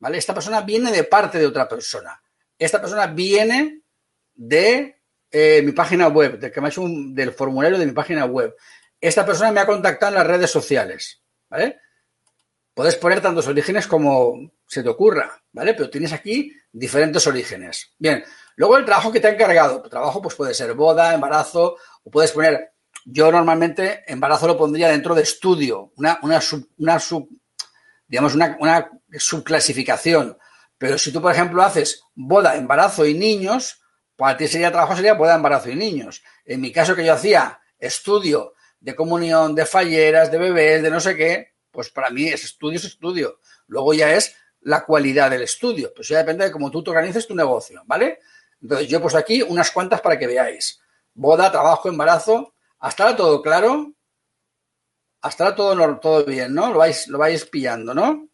¿Vale? 0.00 0.18
Esta 0.18 0.34
persona 0.34 0.62
viene 0.62 0.90
de 0.90 1.04
parte 1.04 1.38
de 1.38 1.46
otra 1.46 1.68
persona. 1.68 2.20
Esta 2.58 2.80
persona 2.80 3.06
viene 3.06 3.82
de 4.34 5.01
eh, 5.32 5.62
mi 5.62 5.72
página 5.72 6.08
web, 6.08 6.38
del 6.38 6.52
que 6.52 6.60
hecho 6.60 6.84
del 6.86 7.32
formulario 7.32 7.78
de 7.78 7.86
mi 7.86 7.92
página 7.92 8.26
web. 8.26 8.54
Esta 9.00 9.24
persona 9.24 9.50
me 9.50 9.60
ha 9.60 9.66
contactado 9.66 10.12
en 10.12 10.18
las 10.18 10.26
redes 10.26 10.50
sociales. 10.50 11.22
¿Vale? 11.48 11.80
Puedes 12.74 12.96
poner 12.96 13.20
tantos 13.20 13.46
orígenes 13.48 13.86
como 13.86 14.52
se 14.66 14.82
te 14.82 14.88
ocurra, 14.88 15.42
¿vale? 15.52 15.74
Pero 15.74 15.90
tienes 15.90 16.12
aquí 16.12 16.50
diferentes 16.72 17.26
orígenes. 17.26 17.92
Bien, 17.98 18.24
luego 18.56 18.78
el 18.78 18.84
trabajo 18.84 19.12
que 19.12 19.20
te 19.20 19.26
ha 19.26 19.32
encargado. 19.32 19.82
Tu 19.82 19.90
trabajo 19.90 20.22
pues 20.22 20.34
puede 20.34 20.54
ser 20.54 20.72
boda, 20.72 21.12
embarazo, 21.12 21.76
o 22.02 22.10
puedes 22.10 22.32
poner, 22.32 22.72
yo 23.04 23.30
normalmente 23.30 24.04
embarazo 24.06 24.46
lo 24.46 24.56
pondría 24.56 24.88
dentro 24.88 25.14
de 25.14 25.22
estudio, 25.22 25.92
una, 25.96 26.18
una, 26.22 26.40
sub, 26.40 26.66
una 26.78 26.98
sub, 26.98 27.28
digamos, 28.06 28.34
una, 28.34 28.56
una 28.58 28.90
subclasificación. 29.18 30.38
Pero 30.78 30.96
si 30.96 31.12
tú, 31.12 31.20
por 31.20 31.32
ejemplo, 31.32 31.62
haces 31.62 32.04
boda, 32.14 32.56
embarazo 32.56 33.04
y 33.04 33.12
niños, 33.12 33.81
para 34.16 34.36
ti 34.36 34.48
sería 34.48 34.70
trabajo, 34.70 34.94
sería 34.94 35.14
boda, 35.14 35.34
embarazo 35.34 35.70
y 35.70 35.76
niños. 35.76 36.22
En 36.44 36.60
mi 36.60 36.72
caso 36.72 36.94
que 36.94 37.04
yo 37.04 37.14
hacía 37.14 37.60
estudio 37.78 38.54
de 38.80 38.94
comunión, 38.94 39.54
de 39.54 39.66
falleras, 39.66 40.30
de 40.30 40.38
bebés, 40.38 40.82
de 40.82 40.90
no 40.90 41.00
sé 41.00 41.16
qué, 41.16 41.54
pues 41.70 41.90
para 41.90 42.10
mí 42.10 42.28
es 42.28 42.44
estudio, 42.44 42.78
es 42.78 42.84
estudio. 42.84 43.38
Luego 43.66 43.94
ya 43.94 44.12
es 44.14 44.36
la 44.60 44.84
cualidad 44.84 45.30
del 45.30 45.42
estudio. 45.42 45.92
Pues 45.94 46.08
ya 46.08 46.18
depende 46.18 46.44
de 46.44 46.52
cómo 46.52 46.70
tú 46.70 46.82
te 46.82 46.90
organices 46.90 47.26
tu 47.26 47.34
negocio, 47.34 47.82
¿vale? 47.86 48.20
Entonces 48.60 48.88
yo 48.88 49.00
pues 49.00 49.14
aquí 49.14 49.42
unas 49.42 49.70
cuantas 49.70 50.00
para 50.00 50.18
que 50.18 50.26
veáis. 50.26 50.80
Boda, 51.14 51.50
trabajo, 51.50 51.88
embarazo. 51.88 52.54
Hasta 52.78 53.04
ahora 53.04 53.16
todo 53.16 53.42
claro. 53.42 53.92
Hasta 55.20 55.44
ahora 55.44 55.56
todo, 55.56 55.98
todo 55.98 56.24
bien, 56.24 56.54
¿no? 56.54 56.72
Lo 56.72 56.78
vais, 56.78 57.08
lo 57.08 57.18
vais 57.18 57.44
pillando, 57.46 57.94
¿no? 57.94 58.28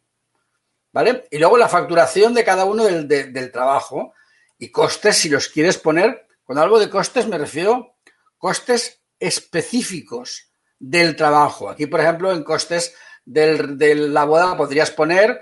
¿Vale? 0.93 1.27
Y 1.31 1.39
luego 1.39 1.59
la 1.59 1.69
facturación 1.69 2.35
de 2.35 2.45
cada 2.45 2.65
uno 2.65 2.85
del, 2.85 3.07
del 3.07 3.53
trabajo 3.53 4.15
y 4.59 4.71
costes 4.71 5.17
si 5.17 5.29
los 5.29 5.49
quieres 5.49 5.79
poner. 5.79 6.27
Cuando 6.45 6.63
hablo 6.63 6.79
de 6.79 6.91
costes 6.91 7.27
me 7.27 7.39
refiero 7.39 7.97
costes 8.37 9.01
específicos 9.19 10.51
del 10.79 11.17
trabajo. 11.17 11.69
Aquí, 11.69 11.87
por 11.87 12.01
ejemplo, 12.01 12.33
en 12.33 12.45
costes 12.45 12.95
de 13.25 13.95
la 13.95 14.25
boda 14.25 14.57
podrías 14.57 14.91
poner, 14.91 15.41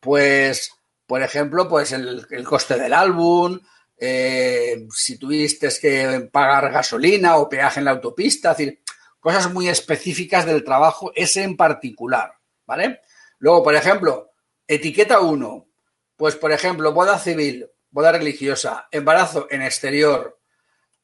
pues, 0.00 0.70
por 1.06 1.22
ejemplo, 1.22 1.68
pues 1.68 1.92
el, 1.92 2.26
coste 2.44 2.78
del 2.78 2.92
álbum, 2.92 3.60
eh, 3.98 4.86
si 4.94 5.18
tuviste 5.18 5.68
que 5.80 6.28
pagar 6.32 6.72
gasolina 6.72 7.36
o 7.36 7.48
peaje 7.48 7.80
en 7.80 7.84
la 7.84 7.92
autopista, 7.92 8.52
es 8.52 8.58
decir, 8.58 8.82
cosas 9.20 9.52
muy 9.52 9.68
específicas 9.68 10.46
del 10.46 10.64
trabajo, 10.64 11.12
ese 11.14 11.42
en 11.42 11.56
particular, 11.56 12.32
¿vale? 12.64 13.00
Luego, 13.38 13.62
por 13.64 13.74
ejemplo, 13.74 14.30
etiqueta 14.66 15.20
1, 15.20 15.68
pues 16.16 16.36
por 16.36 16.52
ejemplo, 16.52 16.92
boda 16.92 17.18
civil, 17.18 17.68
boda 17.96 18.12
religiosa, 18.12 18.88
embarazo 18.90 19.46
en 19.50 19.62
exterior, 19.62 20.38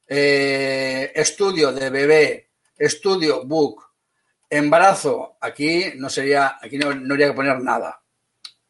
eh, 0.07 1.11
estudio 1.15 1.71
de 1.71 1.89
bebé, 1.89 2.51
estudio 2.77 3.45
book, 3.45 3.83
embarazo, 4.47 5.37
aquí 5.41 5.93
no 5.95 6.07
sería, 6.07 6.59
aquí 6.61 6.77
no, 6.77 6.89
habría 6.89 7.29
que 7.29 7.33
poner 7.33 7.59
nada. 7.61 7.99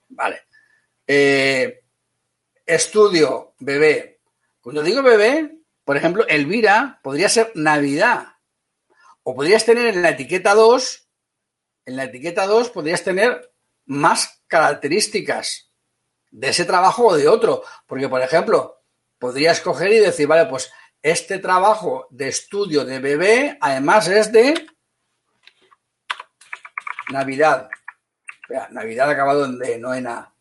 Vale. 0.07 0.43
Eh, 1.05 1.83
estudio, 2.65 3.55
bebé. 3.59 4.21
Cuando 4.61 4.83
digo 4.83 5.03
bebé, 5.03 5.57
por 5.83 5.97
ejemplo, 5.97 6.25
Elvira 6.25 7.01
podría 7.03 7.27
ser 7.27 7.51
Navidad. 7.55 8.37
O 9.23 9.35
podrías 9.35 9.65
tener 9.65 9.87
en 9.87 10.01
la 10.01 10.11
etiqueta 10.11 10.55
2, 10.55 11.09
en 11.87 11.97
la 11.97 12.05
etiqueta 12.05 12.45
2 12.45 12.69
podrías 12.69 13.03
tener 13.03 13.51
más 13.85 14.45
características 14.47 15.72
de 16.33 16.49
ese 16.49 16.65
trabajo 16.65 17.07
o 17.07 17.15
de 17.15 17.27
otro. 17.27 17.63
Porque, 17.85 18.09
por 18.09 18.21
ejemplo, 18.21 18.83
podrías 19.17 19.61
coger 19.61 19.93
y 19.93 19.99
decir, 19.99 20.27
vale, 20.27 20.49
pues 20.49 20.71
este 21.01 21.39
trabajo 21.39 22.07
de 22.09 22.27
estudio 22.27 22.83
de 22.83 22.99
bebé, 22.99 23.57
además 23.61 24.07
es 24.07 24.31
de 24.31 24.67
Navidad. 27.11 27.69
Navidad 28.71 29.09
acabado 29.09 29.45
en 29.45 29.59
D, 29.59 29.77
no. 29.77 30.33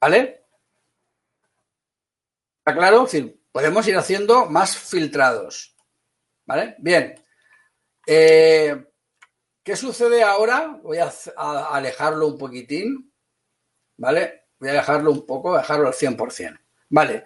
¿Vale? 0.00 0.44
¿Está 2.58 2.74
claro? 2.74 3.06
podemos 3.50 3.88
ir 3.88 3.96
haciendo 3.96 4.46
más 4.46 4.76
filtrados. 4.76 5.74
¿Vale? 6.44 6.76
Bien. 6.78 7.14
Eh, 8.06 8.86
¿Qué 9.66 9.74
sucede 9.74 10.22
ahora? 10.22 10.78
Voy 10.82 10.98
a, 10.98 11.10
alejarlo 11.36 12.28
un 12.28 12.38
poquitín. 12.38 13.12
¿Vale? 13.96 14.48
Voy 14.58 14.70
a 14.70 14.74
dejarlo 14.74 15.10
un 15.10 15.26
poco, 15.26 15.56
dejarlo 15.56 15.88
al 15.88 15.94
100%. 15.94 16.58
Vale. 16.90 17.24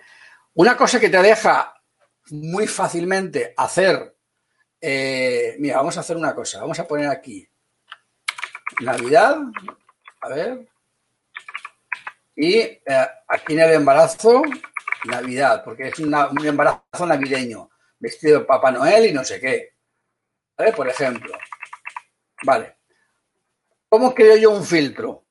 Una 0.55 0.77
cosa 0.77 0.99
que 0.99 1.09
te 1.09 1.23
deja 1.23 1.75
muy 2.31 2.67
fácilmente 2.67 3.55
hacer. 3.57 4.17
Eh, 4.81 5.57
mira, 5.59 5.77
vamos 5.77 5.97
a 5.97 6.01
hacer 6.01 6.17
una 6.17 6.35
cosa. 6.35 6.61
Vamos 6.61 6.79
a 6.79 6.87
poner 6.87 7.09
aquí 7.09 7.49
Navidad. 8.81 9.39
A 10.23 10.29
ver. 10.29 10.69
Y 12.37 12.59
eh, 12.59 12.81
aquí 13.29 13.53
en 13.53 13.61
el 13.61 13.73
embarazo, 13.73 14.43
Navidad, 15.05 15.63
porque 15.65 15.89
es 15.89 15.99
un 15.99 16.15
embarazo 16.45 17.07
navideño, 17.07 17.71
vestido 17.99 18.41
de 18.41 18.45
Papá 18.47 18.71
Noel 18.71 19.07
y 19.07 19.13
no 19.13 19.25
sé 19.25 19.41
qué. 19.41 19.75
¿Vale? 20.57 20.73
Por 20.73 20.89
ejemplo. 20.89 21.37
Vale. 22.45 22.79
¿Cómo 23.89 24.15
creo 24.15 24.37
yo 24.37 24.51
un 24.51 24.65
filtro? 24.65 25.27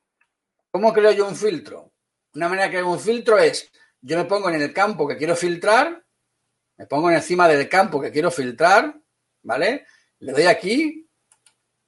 ¿Cómo 0.79 0.93
creo 0.93 1.11
yo 1.11 1.27
un 1.27 1.35
filtro? 1.35 1.91
Una 2.35 2.47
manera 2.47 2.67
de 2.67 2.69
crear 2.69 2.85
un 2.85 3.01
filtro 3.01 3.37
es, 3.37 3.69
yo 3.99 4.15
me 4.15 4.23
pongo 4.23 4.49
en 4.49 4.61
el 4.61 4.71
campo 4.71 5.05
que 5.05 5.17
quiero 5.17 5.35
filtrar, 5.35 6.05
me 6.77 6.85
pongo 6.85 7.11
encima 7.11 7.49
del 7.49 7.67
campo 7.67 7.99
que 7.99 8.13
quiero 8.13 8.31
filtrar, 8.31 8.97
¿vale? 9.43 9.85
Le 10.19 10.31
doy 10.31 10.43
aquí 10.43 11.05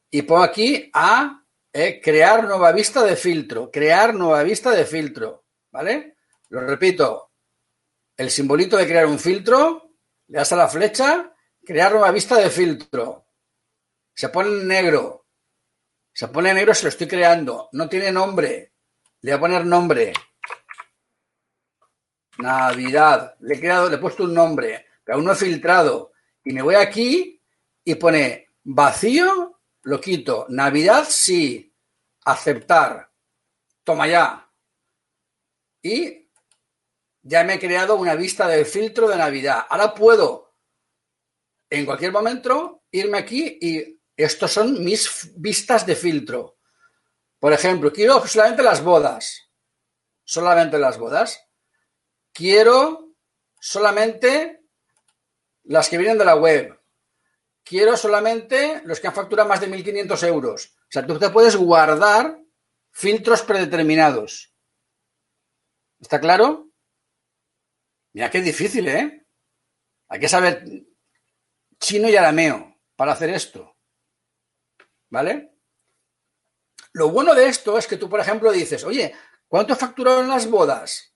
y 0.10 0.21
pongo 0.23 0.43
aquí 0.43 0.91
a 0.93 1.41
eh, 1.71 2.01
crear 2.04 2.43
nueva 2.43 2.73
vista 2.73 3.01
de 3.01 3.15
filtro, 3.15 3.71
crear 3.71 4.13
nueva 4.13 4.43
vista 4.43 4.71
de 4.71 4.84
filtro, 4.84 5.45
¿vale? 5.71 6.17
Lo 6.49 6.60
repito, 6.60 7.32
el 8.17 8.30
simbolito 8.30 8.75
de 8.75 8.88
crear 8.88 9.06
un 9.06 9.19
filtro, 9.19 9.95
le 10.27 10.38
das 10.38 10.51
a 10.51 10.58
la 10.58 10.67
flecha, 10.67 11.34
crear 11.63 11.93
nueva 11.93 12.12
vista 12.12 12.36
de 12.36 12.49
filtro. 12.49 13.25
Se 14.13 14.27
pone 14.27 14.49
en 14.49 14.67
negro. 14.67 15.27
Se 16.12 16.27
pone 16.27 16.49
en 16.49 16.56
negro, 16.58 16.73
se 16.73 16.84
lo 16.84 16.89
estoy 16.89 17.08
creando. 17.08 17.69
No 17.71 17.88
tiene 17.88 18.12
nombre. 18.12 18.70
Le 19.21 19.31
voy 19.31 19.38
a 19.38 19.39
poner 19.39 19.65
nombre. 19.65 20.13
Navidad. 22.39 23.36
Le 23.41 23.55
he 23.55 23.60
creado, 23.60 23.89
le 23.89 23.95
he 23.95 23.99
puesto 23.99 24.23
un 24.23 24.34
nombre, 24.34 24.88
pero 25.03 25.17
aún 25.17 25.25
no 25.25 25.34
he 25.34 25.36
filtrado. 25.36 26.12
Y 26.43 26.53
me 26.53 26.62
voy 26.62 26.75
aquí 26.75 27.41
y 27.84 27.95
pone 27.95 28.47
vacío, 28.63 29.60
lo 29.84 30.01
quito. 30.01 30.47
Navidad, 30.49 31.05
sí. 31.07 31.73
Aceptar. 32.25 33.12
Toma 33.84 34.07
ya. 34.07 34.49
Y 35.84 36.29
ya 37.21 37.43
me 37.43 37.55
he 37.55 37.60
creado 37.60 37.95
una 37.95 38.15
vista 38.15 38.47
de 38.47 38.65
filtro 38.65 39.07
de 39.07 39.17
Navidad. 39.17 39.65
Ahora 39.69 39.93
puedo, 39.93 40.55
en 41.69 41.86
cualquier 41.86 42.12
momento, 42.12 42.84
irme 42.91 43.19
aquí 43.19 43.57
y 43.62 44.01
estos 44.15 44.51
son 44.51 44.84
mis 44.84 45.31
vistas 45.36 45.86
de 45.86 45.95
filtro. 45.95 46.57
Por 47.41 47.54
ejemplo, 47.54 47.91
quiero 47.91 48.23
solamente 48.27 48.62
las 48.62 48.84
bodas. 48.84 49.49
Solamente 50.23 50.77
las 50.77 50.99
bodas. 50.99 51.43
Quiero 52.32 53.15
solamente 53.60 54.63
las 55.63 55.89
que 55.89 55.97
vienen 55.97 56.19
de 56.19 56.25
la 56.25 56.36
web. 56.36 56.80
Quiero 57.63 57.97
solamente 57.97 58.84
los 58.86 58.99
que 58.99 59.08
han 59.08 59.15
facturado 59.15 59.49
más 59.49 59.60
de 59.60 59.67
1.500 59.67 60.27
euros. 60.27 60.75
O 60.82 60.91
sea, 60.91 61.04
tú 61.04 61.17
te 61.17 61.32
puedes 61.32 61.56
guardar 61.56 62.39
filtros 62.91 63.41
predeterminados. 63.41 64.54
¿Está 65.99 66.19
claro? 66.19 66.69
Mira 68.13 68.30
qué 68.30 68.41
difícil, 68.41 68.88
¿eh? 68.88 69.25
Hay 70.10 70.19
que 70.19 70.30
saber 70.30 70.63
chino 71.80 72.08
y 72.08 72.15
arameo 72.15 72.80
para 72.95 73.13
hacer 73.13 73.32
esto. 73.32 73.77
¿Vale? 75.10 75.50
Lo 76.93 77.10
bueno 77.10 77.34
de 77.34 77.47
esto 77.47 77.77
es 77.77 77.88
que 77.88 77.97
tú, 77.97 78.10
por 78.10 78.19
ejemplo, 78.19 78.51
dices, 78.51 78.84
oye, 78.84 79.13
¿cuánto 79.47 79.75
facturaron 79.75 80.27
las 80.27 80.49
bodas? 80.49 81.13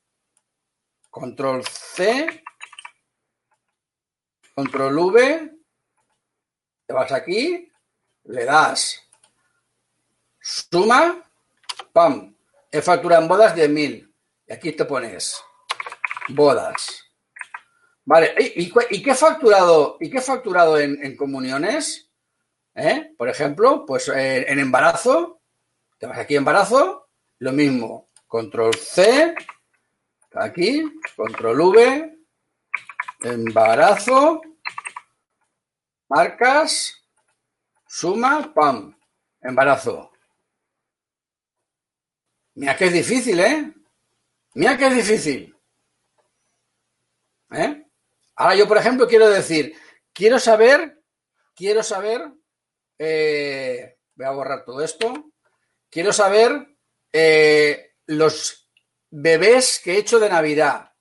Control 1.09 1.65
C, 1.65 2.43
Control 4.53 4.97
V, 4.97 5.51
te 6.85 6.93
vas 6.93 7.11
aquí, 7.11 7.69
le 8.23 8.45
das 8.45 9.01
suma, 10.39 11.23
pam, 11.91 12.35
he 12.71 12.81
facturado 12.81 13.23
en 13.23 13.27
bodas 13.27 13.55
de 13.55 13.67
mil. 13.67 14.15
Y 14.47 14.53
aquí 14.53 14.71
te 14.73 14.85
pones 14.85 15.41
bodas. 16.29 17.03
Vale, 18.05 18.35
¿y, 18.37 18.71
qué 19.01 19.11
he 19.11 19.15
facturado, 19.15 19.97
y 19.99 20.11
qué 20.11 20.21
facturado 20.21 20.79
en, 20.79 21.17
comuniones? 21.17 22.11
¿Eh? 22.75 23.13
Por 23.17 23.29
ejemplo, 23.29 23.83
pues 23.85 24.09
eh, 24.09 24.45
en 24.47 24.59
embarazo, 24.59 25.34
aquí 26.13 26.35
embarazo, 26.35 27.09
lo 27.39 27.51
mismo, 27.51 28.09
control 28.27 28.75
C, 28.75 29.35
aquí, 30.33 30.83
control 31.15 31.61
V, 31.61 32.17
embarazo, 33.21 34.41
marcas, 36.09 37.01
suma, 37.87 38.53
pam, 38.53 38.97
embarazo. 39.41 40.11
Mira 42.55 42.75
que 42.77 42.85
es 42.85 42.93
difícil, 42.93 43.39
¿eh? 43.39 43.73
Mira 44.53 44.77
que 44.77 44.87
es 44.87 44.95
difícil. 44.95 45.55
¿Eh? 47.51 47.85
Ahora 48.35 48.55
yo, 48.55 48.67
por 48.67 48.77
ejemplo, 48.77 49.07
quiero 49.07 49.29
decir, 49.29 49.75
quiero 50.13 50.39
saber, 50.39 51.01
quiero 51.53 51.83
saber, 51.83 52.31
eh, 52.97 53.97
voy 54.15 54.25
a 54.25 54.31
borrar 54.31 54.65
todo 54.65 54.81
esto, 54.81 55.31
quiero 55.95 56.11
saber 56.11 56.75
eh, 57.13 57.93
los 58.07 58.69
bebés 59.09 59.79
que 59.81 59.93
he 59.93 59.97
hecho 59.97 60.19
de 60.19 60.27
Navidad, 60.27 60.91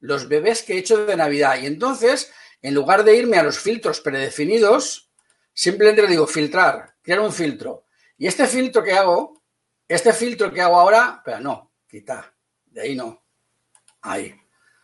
los 0.00 0.28
bebés 0.28 0.62
que 0.62 0.74
he 0.74 0.78
hecho 0.80 1.06
de 1.06 1.16
Navidad. 1.16 1.56
Y 1.62 1.64
entonces, 1.64 2.30
en 2.60 2.74
lugar 2.74 3.04
de 3.04 3.16
irme 3.16 3.38
a 3.38 3.42
los 3.42 3.58
filtros 3.58 4.02
predefinidos, 4.02 5.10
simplemente 5.54 6.02
le 6.02 6.08
digo 6.08 6.26
filtrar, 6.26 6.94
crear 7.00 7.20
un 7.20 7.32
filtro. 7.32 7.86
Y 8.18 8.26
este 8.26 8.46
filtro 8.46 8.84
que 8.84 8.92
hago, 8.92 9.42
este 9.88 10.12
filtro 10.12 10.52
que 10.52 10.60
hago 10.60 10.78
ahora, 10.78 11.22
pero 11.24 11.40
no, 11.40 11.72
quita, 11.88 12.34
de 12.66 12.82
ahí 12.82 12.94
no, 12.94 13.24
ahí. 14.02 14.38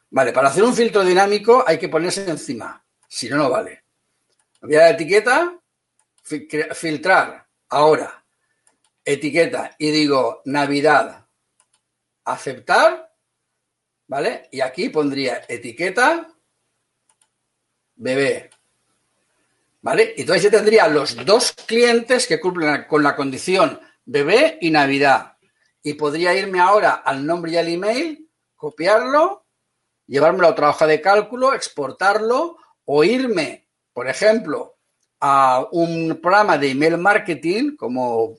Vale, 0.09 0.33
para 0.33 0.49
hacer 0.49 0.65
un 0.65 0.75
filtro 0.75 1.05
dinámico 1.05 1.63
hay 1.67 1.79
que 1.79 1.91
ponerse 1.91 2.27
encima, 2.27 2.83
si 3.07 3.29
no, 3.29 3.37
no 3.37 3.51
vale. 3.51 3.85
Voy 4.63 4.77
a 4.77 4.81
la 4.81 4.91
etiqueta, 4.93 5.55
filtrar, 6.25 7.47
ahora, 7.69 8.20
etiqueta, 9.05 9.75
y 9.79 9.91
digo 9.91 10.43
Navidad, 10.45 11.27
aceptar, 12.25 13.13
¿vale? 14.07 14.49
Y 14.53 14.61
aquí 14.61 14.89
pondría 14.89 15.45
etiqueta, 15.49 16.29
bebé, 17.97 18.51
¿vale? 19.81 20.15
Y 20.17 20.23
entonces 20.23 20.45
yo 20.45 20.51
tendría 20.51 20.89
los 20.89 21.25
dos 21.25 21.53
clientes 21.67 22.27
que 22.27 22.41
cumplen 22.41 22.85
con 22.85 23.03
la 23.03 23.17
condición 23.17 23.81
bebé 24.05 24.59
y 24.61 24.71
Navidad. 24.71 25.37
Y 25.83 25.95
podría 25.95 26.35
irme 26.35 26.61
ahora 26.61 26.95
al 26.95 27.25
nombre 27.25 27.53
y 27.53 27.57
al 27.57 27.69
email, 27.69 28.29
copiarlo 28.55 29.47
llevármelo 30.07 30.49
a 30.49 30.51
otra 30.51 30.71
hoja 30.71 30.89
de 30.89 31.01
cálculo, 31.01 31.55
exportarlo 31.55 32.57
o 32.85 33.05
irme 33.05 33.71
por 33.93 34.09
ejemplo, 34.09 34.79
a 35.21 35.67
un 35.73 36.19
programa 36.23 36.57
de 36.57 36.71
email 36.71 36.97
marketing 36.97 37.77
como 37.77 38.39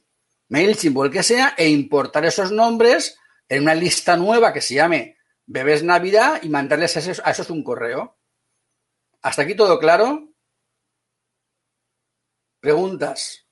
MailChimp 0.52 0.98
o 0.98 1.06
el 1.06 1.12
que 1.12 1.24
sea 1.24 1.56
e 1.58 1.70
importar 1.70 2.26
esos 2.26 2.52
nombres 2.52 3.18
en 3.48 3.64
una 3.64 3.74
lista 3.74 4.18
nueva 4.18 4.52
que 4.54 4.62
se 4.62 4.76
llame 4.76 5.18
Bebés 5.46 5.82
Navidad 5.82 6.42
y 6.44 6.50
mandarles 6.50 6.96
a 6.98 7.00
esos, 7.00 7.22
a 7.24 7.32
esos 7.32 7.50
un 7.50 7.64
correo. 7.64 8.18
¿Hasta 9.22 9.44
aquí 9.44 9.56
todo 9.56 9.80
claro? 9.80 10.30
Preguntas. 12.60 13.48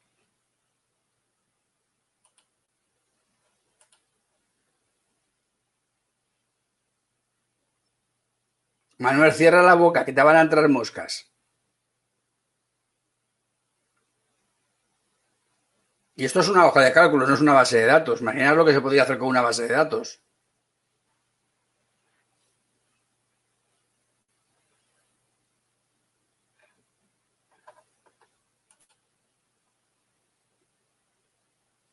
Manuel, 8.98 9.32
cierra 9.32 9.64
la 9.64 9.76
boca, 9.76 10.04
que 10.04 10.12
te 10.12 10.22
van 10.22 10.36
a 10.36 10.42
entrar 10.42 10.68
moscas. 10.68 11.29
Y 16.20 16.26
esto 16.26 16.42
es 16.42 16.50
una 16.50 16.66
hoja 16.68 16.82
de 16.82 16.92
cálculo, 16.92 17.26
no 17.26 17.34
es 17.34 17.40
una 17.40 17.54
base 17.54 17.78
de 17.78 17.86
datos. 17.86 18.20
Imaginad 18.20 18.58
lo 18.58 18.66
que 18.66 18.74
se 18.74 18.82
podría 18.82 19.04
hacer 19.04 19.18
con 19.18 19.30
una 19.30 19.42
base 19.42 19.64
de 19.64 19.74
datos. 19.74 20.22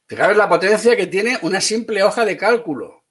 Fijaros 0.08 0.36
la 0.36 0.48
potencia 0.48 0.96
que 0.96 1.06
tiene 1.06 1.38
una 1.42 1.60
simple 1.60 2.02
hoja 2.02 2.24
de 2.24 2.36
cálculo. 2.36 3.04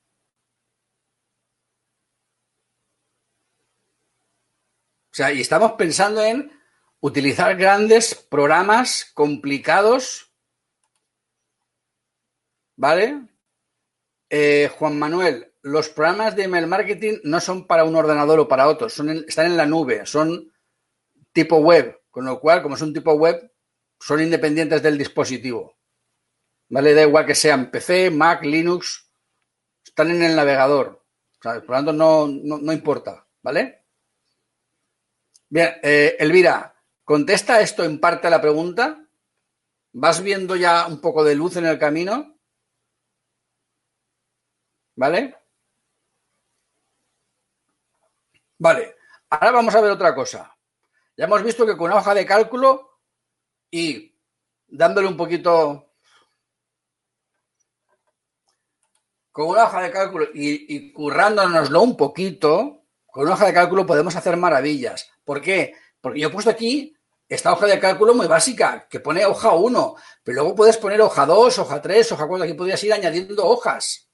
O 5.12 5.13
sea, 5.13 5.32
y 5.32 5.39
estamos 5.39 5.71
pensando 5.78 6.21
en 6.21 6.51
utilizar 6.99 7.56
grandes 7.56 8.13
programas 8.15 9.10
complicados. 9.13 10.24
¿Vale? 12.75 13.27
Eh, 14.29 14.69
Juan 14.77 14.97
Manuel, 14.97 15.53
los 15.61 15.89
programas 15.89 16.35
de 16.35 16.43
email 16.43 16.67
marketing 16.67 17.19
no 17.23 17.39
son 17.39 17.67
para 17.67 17.83
un 17.83 17.95
ordenador 17.95 18.39
o 18.39 18.47
para 18.47 18.67
otro, 18.67 18.88
están 18.88 19.45
en 19.45 19.57
la 19.57 19.65
nube, 19.65 20.05
son 20.05 20.51
tipo 21.31 21.57
web, 21.57 22.01
con 22.09 22.25
lo 22.25 22.39
cual, 22.39 22.61
como 22.61 22.77
son 22.77 22.93
tipo 22.93 23.13
web, 23.13 23.51
son 23.99 24.21
independientes 24.21 24.81
del 24.81 24.97
dispositivo. 24.97 25.77
¿Vale? 26.69 26.93
Da 26.93 27.03
igual 27.03 27.25
que 27.25 27.35
sean 27.35 27.71
PC, 27.71 28.09
Mac, 28.09 28.43
Linux, 28.43 29.11
están 29.83 30.11
en 30.11 30.23
el 30.23 30.35
navegador. 30.35 31.03
por 31.41 31.55
lo 31.55 31.75
tanto, 31.75 31.93
no, 31.93 32.27
no 32.27 32.73
importa, 32.73 33.27
¿vale? 33.41 33.85
Bien, 35.49 35.75
eh, 35.83 36.15
Elvira, 36.19 36.75
contesta 37.03 37.61
esto 37.61 37.83
en 37.83 37.99
parte 37.99 38.27
a 38.27 38.31
la 38.31 38.41
pregunta. 38.41 39.07
¿Vas 39.93 40.21
viendo 40.21 40.55
ya 40.55 40.88
un 40.88 40.99
poco 40.99 41.23
de 41.23 41.35
luz 41.35 41.55
en 41.55 41.65
el 41.65 41.79
camino? 41.79 42.34
¿Vale? 44.95 45.36
Vale, 48.58 48.95
ahora 49.29 49.51
vamos 49.51 49.75
a 49.75 49.81
ver 49.81 49.91
otra 49.91 50.15
cosa. 50.15 50.55
Ya 51.17 51.25
hemos 51.25 51.43
visto 51.43 51.65
que 51.65 51.77
con 51.77 51.91
una 51.91 51.99
hoja 51.99 52.13
de 52.13 52.25
cálculo 52.25 52.99
y 53.69 54.15
dándole 54.67 55.08
un 55.08 55.17
poquito 55.17 55.86
con 59.31 59.47
una 59.47 59.65
hoja 59.65 59.81
de 59.81 59.91
cálculo 59.91 60.27
y, 60.34 60.93
currándonoslo 60.93 61.81
un 61.81 61.97
poquito, 61.97 62.86
con 63.05 63.23
una 63.23 63.34
hoja 63.34 63.47
de 63.47 63.53
cálculo 63.53 63.86
podemos 63.86 64.15
hacer 64.15 64.38
maravillas. 64.38 65.12
¿Por 65.25 65.41
qué? 65.41 65.73
Porque 65.99 66.21
yo 66.21 66.29
he 66.29 66.31
puesto 66.31 66.49
aquí 66.49 66.95
esta 67.27 67.51
hoja 67.51 67.65
de 67.65 67.77
cálculo 67.77 68.13
muy 68.13 68.27
básica, 68.27 68.88
que 68.89 69.01
pone 69.01 69.25
hoja 69.25 69.51
1, 69.51 69.95
pero 70.23 70.36
luego 70.36 70.55
puedes 70.55 70.77
poner 70.77 71.01
hoja 71.01 71.25
2, 71.25 71.60
hoja 71.60 71.81
3, 71.81 72.13
hoja 72.13 72.27
4, 72.27 72.45
aquí 72.45 72.53
podrías 72.53 72.81
ir 72.86 72.93
añadiendo 72.93 73.45
hojas. 73.45 74.04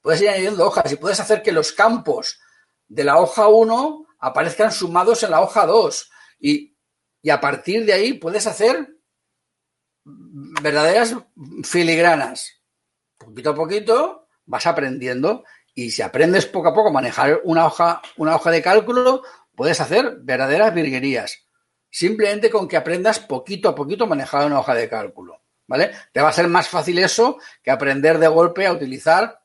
Puedes 0.00 0.20
ir 0.22 0.28
añadiendo 0.28 0.66
hojas 0.66 0.90
y 0.92 0.96
puedes 0.96 1.20
hacer 1.20 1.42
que 1.42 1.52
los 1.52 1.72
campos 1.72 2.40
de 2.88 3.04
la 3.04 3.18
hoja 3.18 3.48
1 3.48 4.06
aparezcan 4.18 4.72
sumados 4.72 5.22
en 5.22 5.30
la 5.30 5.40
hoja 5.40 5.66
2 5.66 6.10
y, 6.40 6.76
y 7.22 7.30
a 7.30 7.40
partir 7.40 7.84
de 7.84 7.92
ahí 7.92 8.14
puedes 8.14 8.46
hacer 8.46 8.96
verdaderas 10.04 11.14
filigranas. 11.64 12.62
Poquito 13.18 13.50
a 13.50 13.54
poquito 13.54 14.28
vas 14.46 14.66
aprendiendo 14.66 15.44
y 15.74 15.90
si 15.90 16.02
aprendes 16.02 16.46
poco 16.46 16.68
a 16.68 16.74
poco 16.74 16.90
manejar 16.90 17.40
una 17.44 17.66
hoja, 17.66 18.02
una 18.16 18.34
hoja 18.34 18.50
de 18.50 18.62
cálculo, 18.62 19.22
Puedes 19.60 19.78
hacer 19.78 20.20
verdaderas 20.22 20.72
virguerías. 20.72 21.46
Simplemente 21.90 22.48
con 22.48 22.66
que 22.66 22.78
aprendas 22.78 23.18
poquito 23.18 23.68
a 23.68 23.74
poquito 23.74 24.06
manejar 24.06 24.46
una 24.46 24.58
hoja 24.58 24.74
de 24.74 24.88
cálculo. 24.88 25.42
¿Vale? 25.66 25.90
Te 26.14 26.22
va 26.22 26.30
a 26.30 26.32
ser 26.32 26.48
más 26.48 26.66
fácil 26.66 26.98
eso 26.98 27.38
que 27.62 27.70
aprender 27.70 28.18
de 28.18 28.28
golpe 28.28 28.66
a 28.66 28.72
utilizar 28.72 29.39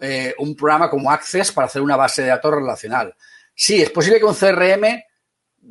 eh, 0.00 0.34
un 0.38 0.54
programa 0.54 0.90
como 0.90 1.10
Access 1.10 1.52
para 1.52 1.66
hacer 1.66 1.82
una 1.82 1.96
base 1.96 2.22
de 2.22 2.28
datos 2.28 2.54
relacional. 2.54 3.14
Sí, 3.54 3.80
es 3.80 3.90
posible 3.90 4.18
que 4.18 4.26
un 4.26 4.34
CRM 4.34 5.02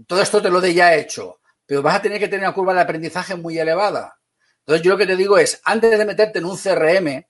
todo 0.08 0.22
esto 0.22 0.42
te 0.42 0.50
lo 0.50 0.60
dé 0.60 0.74
ya 0.74 0.96
hecho, 0.96 1.40
pero 1.66 1.82
vas 1.82 1.96
a 1.96 2.02
tener 2.02 2.20
que 2.20 2.28
tener 2.28 2.46
una 2.46 2.54
curva 2.54 2.74
de 2.74 2.82
aprendizaje 2.82 3.36
muy 3.36 3.58
elevada. 3.58 4.20
Entonces, 4.60 4.84
yo 4.84 4.92
lo 4.92 4.98
que 4.98 5.06
te 5.06 5.16
digo 5.16 5.38
es, 5.38 5.62
antes 5.64 5.98
de 5.98 6.06
meterte 6.06 6.40
en 6.40 6.46
un 6.46 6.58
CRM 6.58 7.26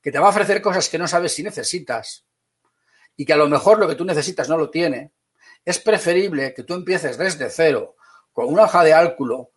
que 0.00 0.12
te 0.12 0.18
va 0.18 0.26
a 0.26 0.30
ofrecer 0.30 0.62
cosas 0.62 0.88
que 0.88 0.98
no 0.98 1.08
sabes 1.08 1.34
si 1.34 1.42
necesitas 1.42 2.24
y 3.16 3.24
que 3.24 3.32
a 3.32 3.36
lo 3.36 3.48
mejor 3.48 3.78
lo 3.78 3.88
que 3.88 3.96
tú 3.96 4.04
necesitas 4.04 4.48
no 4.48 4.56
lo 4.56 4.70
tiene, 4.70 5.12
es 5.64 5.78
preferible 5.80 6.54
que 6.54 6.62
tú 6.62 6.74
empieces 6.74 7.18
desde 7.18 7.50
cero 7.50 7.96
con 8.32 8.46
una 8.46 8.62
hoja 8.64 8.84
de 8.84 8.92
cálculo, 8.92 9.50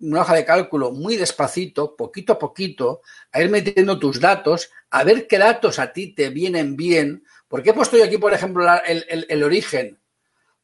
una 0.00 0.20
hoja 0.20 0.34
de 0.34 0.44
cálculo 0.44 0.92
muy 0.92 1.16
despacito, 1.16 1.96
poquito 1.96 2.34
a 2.34 2.38
poquito, 2.38 3.02
a 3.32 3.40
ir 3.40 3.50
metiendo 3.50 3.98
tus 3.98 4.20
datos, 4.20 4.70
a 4.90 5.04
ver 5.04 5.26
qué 5.26 5.38
datos 5.38 5.78
a 5.78 5.92
ti 5.92 6.14
te 6.14 6.28
vienen 6.28 6.76
bien. 6.76 7.24
¿Por 7.48 7.62
qué 7.62 7.70
he 7.70 7.74
puesto 7.74 7.96
yo 7.96 8.04
aquí, 8.04 8.18
por 8.18 8.34
ejemplo, 8.34 8.66
el, 8.84 9.42
origen? 9.42 9.98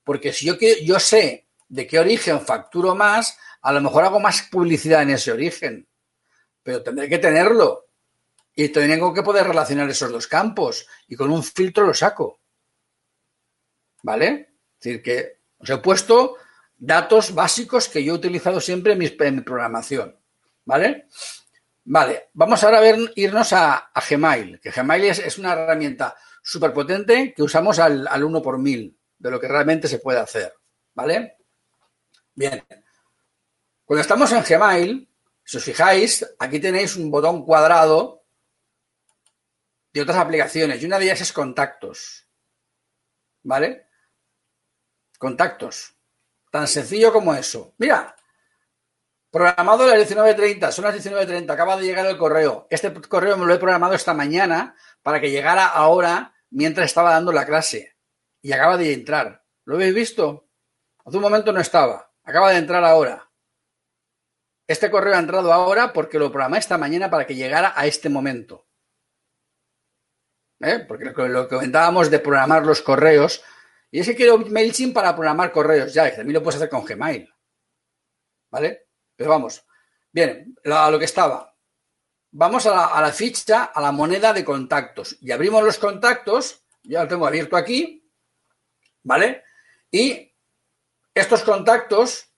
Porque 0.04 0.32
si 0.32 0.46
yo, 0.46 0.54
yo 0.84 0.98
sé 0.98 1.46
de 1.68 1.86
qué 1.86 1.98
origen 1.98 2.40
facturo 2.40 2.94
más, 2.94 3.38
a 3.62 3.72
lo 3.72 3.80
mejor 3.80 4.04
hago 4.04 4.20
más 4.20 4.42
publicidad 4.50 5.02
en 5.02 5.10
ese 5.10 5.32
origen. 5.32 5.88
Pero 6.62 6.82
tendré 6.82 7.08
que 7.08 7.18
tenerlo. 7.18 7.86
Y 8.54 8.68
tengo 8.68 9.14
que 9.14 9.22
poder 9.22 9.46
relacionar 9.46 9.88
esos 9.88 10.12
dos 10.12 10.26
campos. 10.26 10.86
Y 11.08 11.16
con 11.16 11.30
un 11.30 11.42
filtro 11.42 11.86
lo 11.86 11.94
saco. 11.94 12.40
¿Vale? 14.02 14.56
Es 14.78 14.84
decir, 14.84 15.02
que 15.02 15.38
os 15.58 15.70
he 15.70 15.78
puesto 15.78 16.36
datos 16.82 17.32
básicos 17.32 17.88
que 17.88 18.02
yo 18.02 18.12
he 18.12 18.16
utilizado 18.16 18.60
siempre 18.60 18.94
en 18.94 18.98
mi, 18.98 19.08
programación. 19.40 20.18
¿Vale? 20.64 21.06
Vale, 21.84 22.30
vamos 22.32 22.62
ahora 22.64 22.78
a 22.78 22.80
ver, 22.80 23.12
irnos 23.14 23.52
a, 23.52 23.90
Gmail, 24.08 24.60
que 24.60 24.70
Gmail 24.70 25.04
es, 25.04 25.38
una 25.38 25.52
herramienta 25.52 26.16
súper 26.42 26.72
potente 26.72 27.32
que 27.34 27.42
usamos 27.42 27.78
al, 27.78 28.06
al 28.08 28.24
1 28.24 28.42
por 28.42 28.58
mil 28.58 28.96
de 29.16 29.30
lo 29.30 29.38
que 29.38 29.46
realmente 29.46 29.86
se 29.86 30.00
puede 30.00 30.18
hacer. 30.18 30.54
¿Vale? 30.94 31.36
Bien. 32.34 32.64
Cuando 33.84 34.00
estamos 34.00 34.32
en 34.32 34.42
Gmail, 34.42 35.08
si 35.44 35.56
os 35.56 35.64
fijáis, 35.64 36.34
aquí 36.38 36.58
tenéis 36.58 36.96
un 36.96 37.10
botón 37.12 37.44
cuadrado 37.44 38.24
de 39.92 40.00
otras 40.02 40.18
aplicaciones 40.18 40.82
y 40.82 40.86
una 40.86 40.98
de 40.98 41.04
ellas 41.04 41.20
es 41.20 41.32
contactos. 41.32 42.26
¿Vale? 43.44 43.86
Contactos. 45.18 45.96
Tan 46.52 46.68
sencillo 46.68 47.10
como 47.14 47.34
eso. 47.34 47.72
Mira, 47.78 48.14
programado 49.30 49.84
a 49.84 49.96
las 49.96 50.06
19.30, 50.06 50.70
son 50.70 50.84
las 50.84 50.94
19.30, 50.94 51.50
acaba 51.50 51.78
de 51.78 51.84
llegar 51.84 52.04
el 52.04 52.18
correo. 52.18 52.66
Este 52.68 52.92
correo 52.92 53.38
me 53.38 53.46
lo 53.46 53.54
he 53.54 53.58
programado 53.58 53.94
esta 53.94 54.12
mañana 54.12 54.76
para 55.02 55.18
que 55.18 55.30
llegara 55.30 55.66
ahora 55.66 56.34
mientras 56.50 56.88
estaba 56.88 57.12
dando 57.12 57.32
la 57.32 57.46
clase. 57.46 57.96
Y 58.42 58.52
acaba 58.52 58.76
de 58.76 58.92
entrar. 58.92 59.42
¿Lo 59.64 59.76
habéis 59.76 59.94
visto? 59.94 60.50
Hace 61.06 61.16
un 61.16 61.22
momento 61.22 61.54
no 61.54 61.60
estaba. 61.60 62.12
Acaba 62.22 62.50
de 62.50 62.58
entrar 62.58 62.84
ahora. 62.84 63.30
Este 64.66 64.90
correo 64.90 65.14
ha 65.14 65.20
entrado 65.20 65.54
ahora 65.54 65.94
porque 65.94 66.18
lo 66.18 66.30
programé 66.30 66.58
esta 66.58 66.76
mañana 66.76 67.08
para 67.08 67.26
que 67.26 67.34
llegara 67.34 67.72
a 67.74 67.86
este 67.86 68.10
momento. 68.10 68.66
¿Eh? 70.60 70.84
Porque 70.86 71.06
lo 71.06 71.48
que 71.48 71.54
comentábamos 71.54 72.10
de 72.10 72.18
programar 72.18 72.66
los 72.66 72.82
correos 72.82 73.42
y 73.94 74.00
es 74.00 74.06
que 74.06 74.16
quiero 74.16 74.38
MailChimp 74.38 74.94
para 74.94 75.14
programar 75.14 75.52
correos. 75.52 75.92
Ya, 75.92 76.08
también 76.16 76.32
lo 76.32 76.42
puedes 76.42 76.56
hacer 76.56 76.70
con 76.70 76.82
Gmail. 76.82 77.28
¿Vale? 78.50 78.88
Pero 79.14 79.28
vamos. 79.28 79.66
Bien, 80.10 80.56
a 80.64 80.90
lo 80.90 80.98
que 80.98 81.04
estaba. 81.04 81.54
Vamos 82.30 82.64
a 82.64 83.00
la, 83.02 83.12
ficha, 83.12 83.64
a 83.64 83.80
la 83.82 83.92
moneda 83.92 84.32
de 84.32 84.46
contactos. 84.46 85.18
Y 85.20 85.30
abrimos 85.30 85.62
los 85.62 85.78
contactos. 85.78 86.64
Ya 86.82 87.02
lo 87.02 87.08
tengo 87.08 87.26
abierto 87.26 87.54
aquí. 87.54 88.10
¿Vale? 89.02 89.44
Y 89.90 90.34
estos 91.12 91.42
contactos 91.42 92.32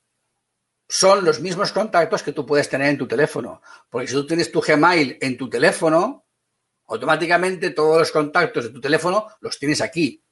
son 0.89 1.25
los 1.25 1.39
mismos 1.41 1.71
contactos 1.71 2.25
que 2.25 2.33
tú 2.33 2.45
puedes 2.45 2.69
tener 2.69 2.89
en 2.89 2.99
tu 2.99 3.07
teléfono. 3.07 3.63
Porque 3.89 4.09
si 4.09 4.15
tú 4.15 4.27
tienes 4.27 4.51
tu 4.51 4.61
Gmail 4.61 5.19
en 5.21 5.37
tu 5.37 5.49
teléfono, 5.49 6.27
automáticamente 6.89 7.71
todos 7.71 7.99
los 7.99 8.11
contactos 8.11 8.65
de 8.65 8.71
tu 8.71 8.81
teléfono 8.81 9.29
los 9.41 9.57
tienes 9.57 9.81
aquí 9.81 10.24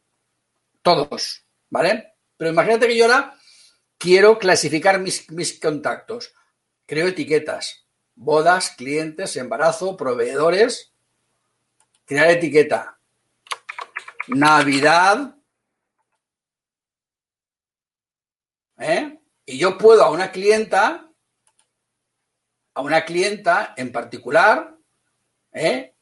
todos, 0.82 1.46
¿vale? 1.70 2.14
Pero 2.36 2.50
imagínate 2.50 2.86
que 2.88 2.96
yo 2.96 3.04
ahora 3.04 3.34
quiero 3.98 4.38
clasificar 4.38 4.98
mis, 4.98 5.30
mis 5.30 5.58
contactos. 5.58 6.34
Creo 6.86 7.08
etiquetas. 7.08 7.86
Bodas, 8.14 8.70
clientes, 8.76 9.36
embarazo, 9.36 9.96
proveedores. 9.96 10.92
Crear 12.04 12.30
etiqueta. 12.30 12.98
Navidad. 14.28 15.36
¿Eh? 18.78 19.20
Y 19.46 19.58
yo 19.58 19.78
puedo 19.78 20.02
a 20.02 20.10
una 20.10 20.32
clienta, 20.32 21.08
a 22.74 22.80
una 22.80 23.04
clienta 23.04 23.74
en 23.76 23.92
particular, 23.92 24.76
¿eh? 25.52 25.94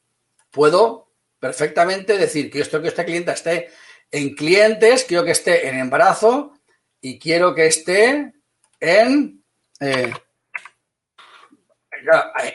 puedo 0.49 1.11
perfectamente 1.39 2.17
decir 2.17 2.49
que 2.49 2.61
esto 2.61 2.81
que 2.81 2.87
esta 2.87 3.05
clienta 3.05 3.33
esté 3.33 3.71
en 4.11 4.35
clientes, 4.35 5.05
quiero 5.05 5.23
que 5.23 5.31
esté 5.31 5.67
en 5.67 5.79
embarazo 5.79 6.53
y 6.99 7.17
quiero 7.17 7.55
que 7.55 7.67
esté 7.67 8.33
en 8.79 9.43
eh, 9.79 10.13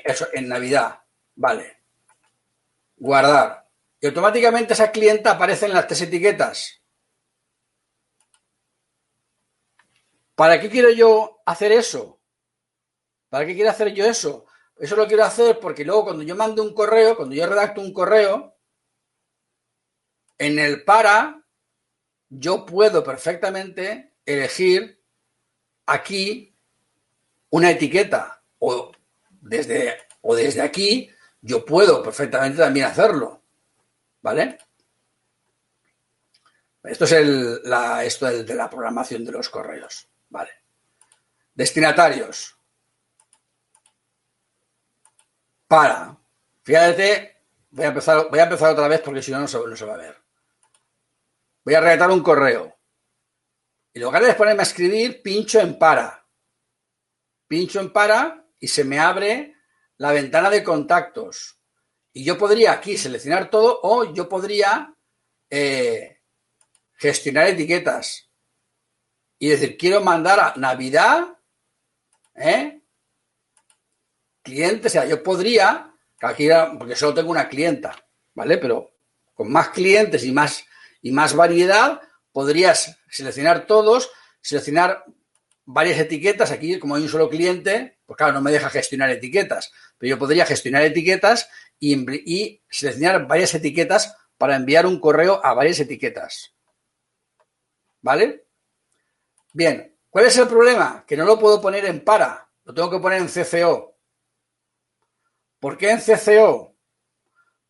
eso, 0.04 0.28
en 0.32 0.48
Navidad. 0.48 1.00
Vale. 1.34 1.82
Guardar. 2.96 3.68
Y 4.00 4.06
automáticamente 4.06 4.74
esa 4.74 4.92
clienta 4.92 5.32
aparece 5.32 5.66
en 5.66 5.72
las 5.72 5.86
tres 5.86 6.02
etiquetas. 6.02 6.82
¿Para 10.34 10.60
qué 10.60 10.68
quiero 10.68 10.90
yo 10.90 11.40
hacer 11.46 11.72
eso? 11.72 12.20
¿Para 13.30 13.46
qué 13.46 13.54
quiero 13.54 13.70
hacer 13.70 13.92
yo 13.94 14.04
eso? 14.04 14.46
Eso 14.76 14.94
lo 14.94 15.06
quiero 15.06 15.24
hacer 15.24 15.58
porque 15.58 15.84
luego 15.84 16.04
cuando 16.04 16.22
yo 16.22 16.36
mando 16.36 16.62
un 16.62 16.74
correo, 16.74 17.16
cuando 17.16 17.34
yo 17.34 17.46
redacto 17.46 17.80
un 17.80 17.94
correo, 17.94 18.54
en 20.38 20.58
el 20.58 20.84
para, 20.84 21.45
yo 22.28 22.66
puedo 22.66 23.04
perfectamente 23.04 24.14
elegir 24.24 25.00
aquí 25.86 26.54
una 27.50 27.70
etiqueta 27.70 28.42
o 28.58 28.92
desde, 29.40 29.96
o 30.22 30.34
desde 30.34 30.62
aquí, 30.62 31.10
yo 31.40 31.64
puedo 31.64 32.02
perfectamente 32.02 32.58
también 32.58 32.86
hacerlo. 32.86 33.42
¿Vale? 34.22 34.58
Esto 36.82 37.04
es 37.04 37.62
la, 37.64 38.04
esto 38.04 38.26
de 38.26 38.54
la 38.54 38.70
programación 38.70 39.24
de 39.24 39.32
los 39.32 39.48
correos. 39.48 40.08
Vale. 40.28 40.50
Destinatarios. 41.54 42.56
Para. 45.66 46.16
Fíjate, 46.62 47.42
voy 47.70 47.84
a 47.84 47.88
empezar, 47.88 48.28
voy 48.30 48.38
a 48.38 48.44
empezar 48.44 48.72
otra 48.72 48.88
vez 48.88 49.00
porque 49.00 49.22
si 49.22 49.32
no, 49.32 49.40
no 49.40 49.48
se, 49.48 49.58
no 49.58 49.76
se 49.76 49.84
va 49.84 49.94
a 49.94 49.98
ver. 49.98 50.25
Voy 51.66 51.74
a 51.74 51.80
redactar 51.80 52.12
un 52.12 52.22
correo. 52.22 52.78
Y 53.92 53.98
en 53.98 54.04
lugar 54.04 54.22
de 54.22 54.34
ponerme 54.34 54.60
a 54.60 54.62
escribir, 54.62 55.20
pincho 55.20 55.58
en 55.58 55.76
para. 55.76 56.24
Pincho 57.48 57.80
en 57.80 57.92
para 57.92 58.46
y 58.60 58.68
se 58.68 58.84
me 58.84 59.00
abre 59.00 59.56
la 59.96 60.12
ventana 60.12 60.48
de 60.48 60.62
contactos. 60.62 61.58
Y 62.12 62.22
yo 62.22 62.38
podría 62.38 62.70
aquí 62.70 62.96
seleccionar 62.96 63.50
todo 63.50 63.80
o 63.82 64.14
yo 64.14 64.28
podría 64.28 64.94
eh, 65.50 66.20
gestionar 66.94 67.48
etiquetas 67.48 68.30
y 69.36 69.48
decir, 69.48 69.76
quiero 69.76 70.00
mandar 70.00 70.38
a 70.38 70.54
Navidad, 70.54 71.36
¿eh? 72.36 72.80
Cliente, 74.40 74.86
o 74.86 74.90
sea, 74.90 75.04
yo 75.04 75.20
podría, 75.20 75.92
aquí 76.22 76.48
porque 76.78 76.94
solo 76.94 77.14
tengo 77.14 77.32
una 77.32 77.48
clienta, 77.48 77.96
¿vale? 78.34 78.56
Pero 78.56 78.92
con 79.34 79.50
más 79.50 79.70
clientes 79.70 80.24
y 80.24 80.30
más, 80.30 80.64
y 81.06 81.12
más 81.12 81.36
variedad, 81.36 82.00
podrías 82.32 82.98
seleccionar 83.08 83.68
todos, 83.68 84.10
seleccionar 84.40 85.04
varias 85.64 86.00
etiquetas. 86.00 86.50
Aquí, 86.50 86.80
como 86.80 86.96
hay 86.96 87.02
un 87.02 87.08
solo 87.08 87.30
cliente, 87.30 88.00
pues 88.04 88.16
claro, 88.16 88.32
no 88.32 88.40
me 88.40 88.50
deja 88.50 88.70
gestionar 88.70 89.10
etiquetas, 89.10 89.70
pero 89.98 90.10
yo 90.10 90.18
podría 90.18 90.44
gestionar 90.44 90.82
etiquetas 90.82 91.48
y, 91.78 91.94
y 92.28 92.60
seleccionar 92.68 93.28
varias 93.28 93.54
etiquetas 93.54 94.16
para 94.36 94.56
enviar 94.56 94.84
un 94.84 94.98
correo 94.98 95.40
a 95.44 95.54
varias 95.54 95.78
etiquetas. 95.78 96.56
¿Vale? 98.02 98.48
Bien, 99.52 99.96
¿cuál 100.10 100.26
es 100.26 100.36
el 100.38 100.48
problema? 100.48 101.04
Que 101.06 101.16
no 101.16 101.24
lo 101.24 101.38
puedo 101.38 101.60
poner 101.60 101.84
en 101.84 102.02
para, 102.02 102.50
lo 102.64 102.74
tengo 102.74 102.90
que 102.90 102.98
poner 102.98 103.22
en 103.22 103.28
CCO. 103.28 103.96
¿Por 105.60 105.78
qué 105.78 105.90
en 105.90 106.00
CCO? 106.00 106.74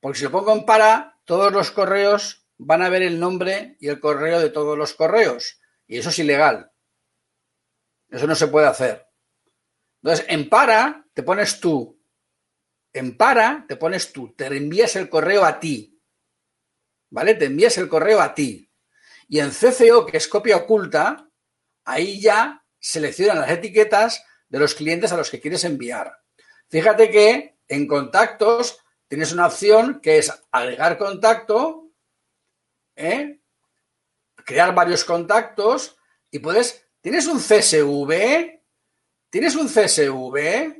Porque 0.00 0.20
si 0.20 0.24
lo 0.24 0.30
pongo 0.30 0.54
en 0.54 0.64
para, 0.64 1.18
todos 1.26 1.52
los 1.52 1.70
correos 1.70 2.45
van 2.58 2.82
a 2.82 2.88
ver 2.88 3.02
el 3.02 3.18
nombre 3.20 3.76
y 3.80 3.88
el 3.88 4.00
correo 4.00 4.40
de 4.40 4.50
todos 4.50 4.76
los 4.76 4.94
correos. 4.94 5.60
Y 5.86 5.98
eso 5.98 6.10
es 6.10 6.18
ilegal. 6.18 6.70
Eso 8.10 8.26
no 8.26 8.34
se 8.34 8.48
puede 8.48 8.66
hacer. 8.66 9.06
Entonces, 10.02 10.26
en 10.28 10.48
para 10.48 11.06
te 11.12 11.22
pones 11.22 11.60
tú. 11.60 12.00
En 12.92 13.16
para 13.16 13.64
te 13.68 13.76
pones 13.76 14.12
tú. 14.12 14.34
Te 14.34 14.46
envías 14.46 14.96
el 14.96 15.08
correo 15.08 15.44
a 15.44 15.58
ti. 15.60 16.00
¿Vale? 17.10 17.34
Te 17.34 17.46
envías 17.46 17.76
el 17.78 17.88
correo 17.88 18.20
a 18.20 18.34
ti. 18.34 18.70
Y 19.28 19.40
en 19.40 19.50
CCO, 19.50 20.06
que 20.06 20.16
es 20.16 20.28
copia 20.28 20.56
oculta, 20.56 21.28
ahí 21.84 22.20
ya 22.20 22.64
seleccionan 22.78 23.40
las 23.40 23.50
etiquetas 23.50 24.24
de 24.48 24.58
los 24.58 24.74
clientes 24.74 25.12
a 25.12 25.16
los 25.16 25.30
que 25.30 25.40
quieres 25.40 25.64
enviar. 25.64 26.20
Fíjate 26.68 27.10
que 27.10 27.58
en 27.68 27.86
contactos 27.86 28.78
tienes 29.08 29.32
una 29.32 29.46
opción 29.46 30.00
que 30.00 30.18
es 30.18 30.32
agregar 30.50 30.98
contacto, 30.98 31.85
¿eh? 32.96 33.40
crear 34.44 34.74
varios 34.74 35.04
contactos 35.04 35.96
y 36.30 36.38
puedes, 36.38 36.88
tienes 37.00 37.26
un 37.26 37.38
CSV, 37.38 38.60
tienes 39.30 39.54
un 39.54 39.68
CSV 39.68 40.76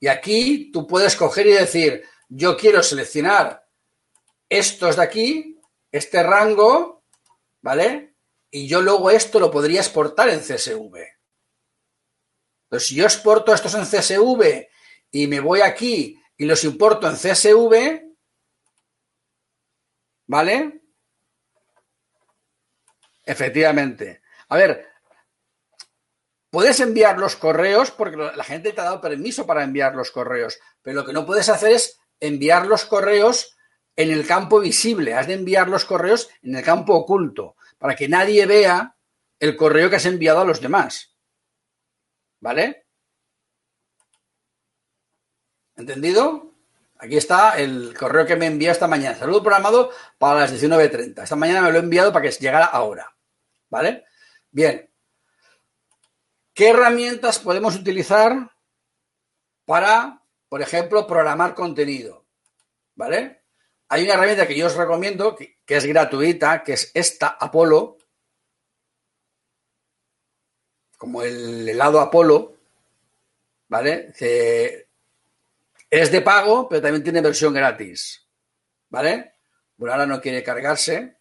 y 0.00 0.06
aquí 0.06 0.70
tú 0.70 0.86
puedes 0.86 1.16
coger 1.16 1.46
y 1.46 1.52
decir, 1.52 2.04
yo 2.28 2.56
quiero 2.56 2.82
seleccionar 2.82 3.66
estos 4.48 4.96
de 4.96 5.02
aquí, 5.02 5.60
este 5.90 6.22
rango, 6.22 7.04
¿vale? 7.60 8.08
y 8.50 8.66
yo 8.66 8.80
luego 8.80 9.10
esto 9.10 9.40
lo 9.40 9.50
podría 9.50 9.80
exportar 9.80 10.28
en 10.30 10.40
CSV. 10.40 10.96
Entonces, 12.64 12.88
si 12.88 12.94
yo 12.94 13.04
exporto 13.04 13.52
estos 13.52 13.74
en 13.74 13.84
CSV 13.84 14.68
y 15.10 15.26
me 15.26 15.40
voy 15.40 15.60
aquí 15.60 16.20
y 16.36 16.44
los 16.44 16.64
importo 16.64 17.08
en 17.08 17.16
CSV, 17.16 18.14
¿vale? 20.26 20.77
Efectivamente. 23.28 24.22
A 24.48 24.56
ver, 24.56 24.88
puedes 26.48 26.80
enviar 26.80 27.18
los 27.18 27.36
correos 27.36 27.90
porque 27.90 28.16
la 28.16 28.42
gente 28.42 28.72
te 28.72 28.80
ha 28.80 28.84
dado 28.84 29.02
permiso 29.02 29.46
para 29.46 29.62
enviar 29.62 29.94
los 29.94 30.10
correos, 30.10 30.58
pero 30.80 31.00
lo 31.00 31.06
que 31.06 31.12
no 31.12 31.26
puedes 31.26 31.50
hacer 31.50 31.72
es 31.72 32.00
enviar 32.20 32.66
los 32.66 32.86
correos 32.86 33.54
en 33.96 34.10
el 34.10 34.26
campo 34.26 34.60
visible, 34.60 35.12
has 35.12 35.26
de 35.26 35.34
enviar 35.34 35.68
los 35.68 35.84
correos 35.84 36.30
en 36.42 36.56
el 36.56 36.64
campo 36.64 36.94
oculto 36.94 37.56
para 37.76 37.94
que 37.94 38.08
nadie 38.08 38.46
vea 38.46 38.96
el 39.38 39.56
correo 39.56 39.90
que 39.90 39.96
has 39.96 40.06
enviado 40.06 40.40
a 40.40 40.46
los 40.46 40.62
demás. 40.62 41.14
¿Vale? 42.40 42.86
¿Entendido? 45.76 46.54
Aquí 46.96 47.18
está 47.18 47.58
el 47.58 47.94
correo 47.94 48.24
que 48.24 48.36
me 48.36 48.46
envió 48.46 48.72
esta 48.72 48.88
mañana. 48.88 49.18
Saludo 49.18 49.42
programado 49.42 49.90
para 50.16 50.40
las 50.40 50.52
19.30. 50.54 51.24
Esta 51.24 51.36
mañana 51.36 51.60
me 51.60 51.72
lo 51.72 51.78
he 51.78 51.82
enviado 51.82 52.10
para 52.10 52.22
que 52.22 52.34
llegara 52.34 52.64
ahora. 52.64 53.17
¿Vale? 53.70 54.04
Bien. 54.50 54.90
¿Qué 56.54 56.70
herramientas 56.70 57.38
podemos 57.38 57.76
utilizar 57.76 58.50
para, 59.64 60.24
por 60.48 60.62
ejemplo, 60.62 61.06
programar 61.06 61.54
contenido? 61.54 62.26
¿Vale? 62.94 63.44
Hay 63.90 64.04
una 64.04 64.14
herramienta 64.14 64.46
que 64.46 64.56
yo 64.56 64.66
os 64.66 64.76
recomiendo, 64.76 65.34
que, 65.34 65.56
es 65.66 65.86
gratuita, 65.86 66.62
que 66.62 66.74
es 66.74 66.90
esta, 66.94 67.28
Apolo, 67.40 67.96
como 70.98 71.22
el 71.22 71.68
helado 71.68 72.00
Apolo, 72.00 72.58
¿vale? 73.68 74.12
es 75.90 76.12
de 76.12 76.20
pago, 76.20 76.68
pero 76.68 76.82
también 76.82 77.02
tiene 77.02 77.22
versión 77.22 77.54
gratis, 77.54 78.28
¿vale? 78.90 79.36
Bueno, 79.76 79.94
ahora 79.94 80.06
no 80.06 80.20
quiere 80.20 80.42
cargarse, 80.42 81.16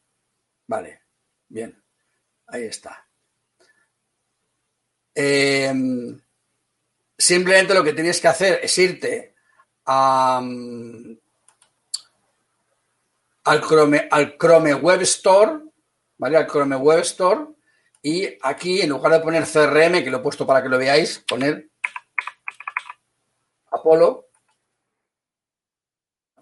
vale, 0.65 1.03
bien, 1.47 1.81
ahí 2.47 2.63
está. 2.63 3.07
Em, 5.13 6.19
simplemente 7.17 7.73
lo 7.73 7.83
que 7.83 7.93
tienes 7.93 8.21
que 8.21 8.27
hacer 8.27 8.59
es 8.61 8.77
irte 8.77 9.35
a, 9.85 10.41
al 13.43 13.61
Chrome, 13.61 14.07
al 14.11 14.37
Chrome 14.37 14.73
Web 14.75 15.01
Store, 15.01 15.59
¿vale? 16.17 16.37
Al 16.37 16.47
Chrome 16.47 16.75
Web 16.75 16.99
Store. 16.99 17.47
Y 18.01 18.37
aquí, 18.41 18.81
en 18.81 18.89
lugar 18.89 19.11
de 19.13 19.19
poner 19.19 19.43
CRM, 19.43 20.03
que 20.03 20.11
lo 20.11 20.17
he 20.17 20.21
puesto 20.21 20.45
para 20.45 20.61
que 20.61 20.69
lo 20.69 20.77
veáis, 20.77 21.19
poner 21.27 21.69
Apolo, 23.71 24.29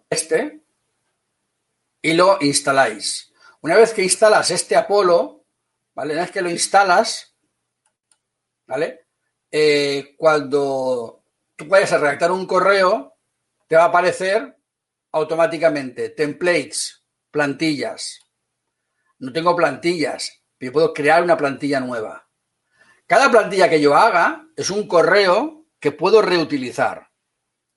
este, 0.10 0.62
y 2.02 2.14
lo 2.14 2.38
instaláis. 2.42 3.34
Una 3.62 3.76
vez 3.76 3.94
que 3.94 4.04
instalas 4.04 4.52
este 4.52 4.76
Apolo, 4.76 5.45
¿vale? 5.96 6.14
Una 6.14 6.24
vez 6.24 6.32
que 6.32 6.42
lo 6.42 6.50
instalas, 6.50 7.36
¿vale? 8.68 9.08
Eh, 9.50 10.14
cuando 10.18 11.24
tú 11.56 11.66
vayas 11.66 11.94
a 11.94 11.98
redactar 11.98 12.32
un 12.32 12.46
correo, 12.46 13.18
te 13.68 13.76
va 13.76 13.84
a 13.84 13.88
aparecer 13.88 14.58
automáticamente 15.14 16.10
templates, 16.10 17.04
plantillas. 17.32 18.20
No 19.20 19.32
tengo 19.32 19.56
plantillas, 19.56 20.44
pero 20.58 20.74
puedo 20.74 20.94
crear 20.94 21.24
una 21.24 21.38
plantilla 21.38 21.80
nueva. 21.80 22.28
Cada 23.08 23.32
plantilla 23.32 23.70
que 23.70 23.80
yo 23.80 23.96
haga 23.96 24.46
es 24.56 24.70
un 24.70 24.88
correo 24.88 25.66
que 25.80 25.92
puedo 25.92 26.22
reutilizar. 26.22 27.10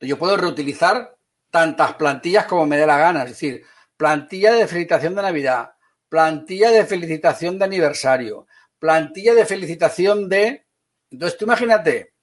Yo 0.00 0.18
puedo 0.18 0.36
reutilizar 0.36 1.16
tantas 1.50 1.94
plantillas 1.94 2.46
como 2.46 2.66
me 2.66 2.76
dé 2.76 2.86
la 2.86 2.98
gana, 2.98 3.22
es 3.22 3.30
decir, 3.30 3.64
plantilla 3.96 4.52
de 4.52 4.66
felicitación 4.66 5.14
de 5.14 5.22
Navidad, 5.22 5.72
plantilla 6.08 6.70
de 6.70 6.86
felicitación 6.86 7.58
de 7.58 7.64
aniversario, 7.64 8.46
plantilla 8.78 9.34
de 9.34 9.46
felicitación 9.46 10.28
de... 10.28 10.66
Entonces 11.10 11.38
tú 11.38 11.44
imagínate, 11.44 12.14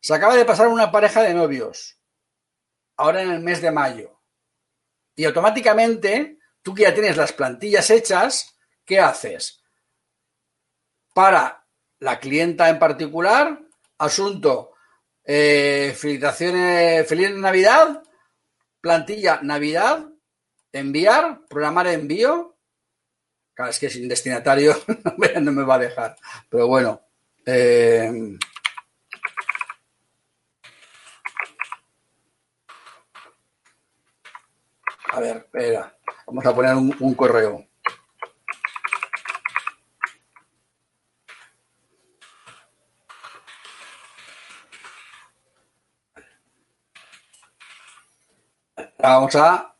se 0.00 0.14
acaba 0.14 0.36
de 0.36 0.44
pasar 0.44 0.68
una 0.68 0.90
pareja 0.90 1.22
de 1.22 1.34
novios, 1.34 1.98
ahora 2.96 3.22
en 3.22 3.30
el 3.30 3.40
mes 3.40 3.60
de 3.62 3.70
mayo, 3.70 4.20
y 5.16 5.24
automáticamente 5.24 6.38
tú 6.62 6.74
que 6.74 6.82
ya 6.82 6.94
tienes 6.94 7.16
las 7.16 7.32
plantillas 7.32 7.90
hechas, 7.90 8.56
¿qué 8.84 9.00
haces? 9.00 9.62
Para 11.14 11.64
la 12.00 12.18
clienta 12.18 12.68
en 12.68 12.78
particular, 12.78 13.60
asunto, 13.98 14.72
eh, 15.24 15.94
felicitaciones, 15.96 17.08
feliz 17.08 17.30
Navidad, 17.30 18.02
plantilla 18.80 19.40
Navidad, 19.42 20.08
enviar, 20.72 21.46
programar 21.48 21.86
envío. 21.86 22.53
Claro, 23.54 23.70
es 23.70 23.78
que 23.78 23.88
sin 23.88 24.08
destinatario 24.08 24.74
no 25.40 25.52
me 25.52 25.62
va 25.62 25.76
a 25.76 25.78
dejar. 25.78 26.16
Pero 26.50 26.66
bueno. 26.66 27.00
Eh, 27.46 28.10
a 35.12 35.20
ver, 35.20 35.36
espera. 35.36 35.96
Vamos 36.26 36.46
a 36.46 36.54
poner 36.54 36.74
un, 36.74 36.96
un 36.98 37.14
correo. 37.14 37.64
Vamos 48.98 49.36
a 49.36 49.76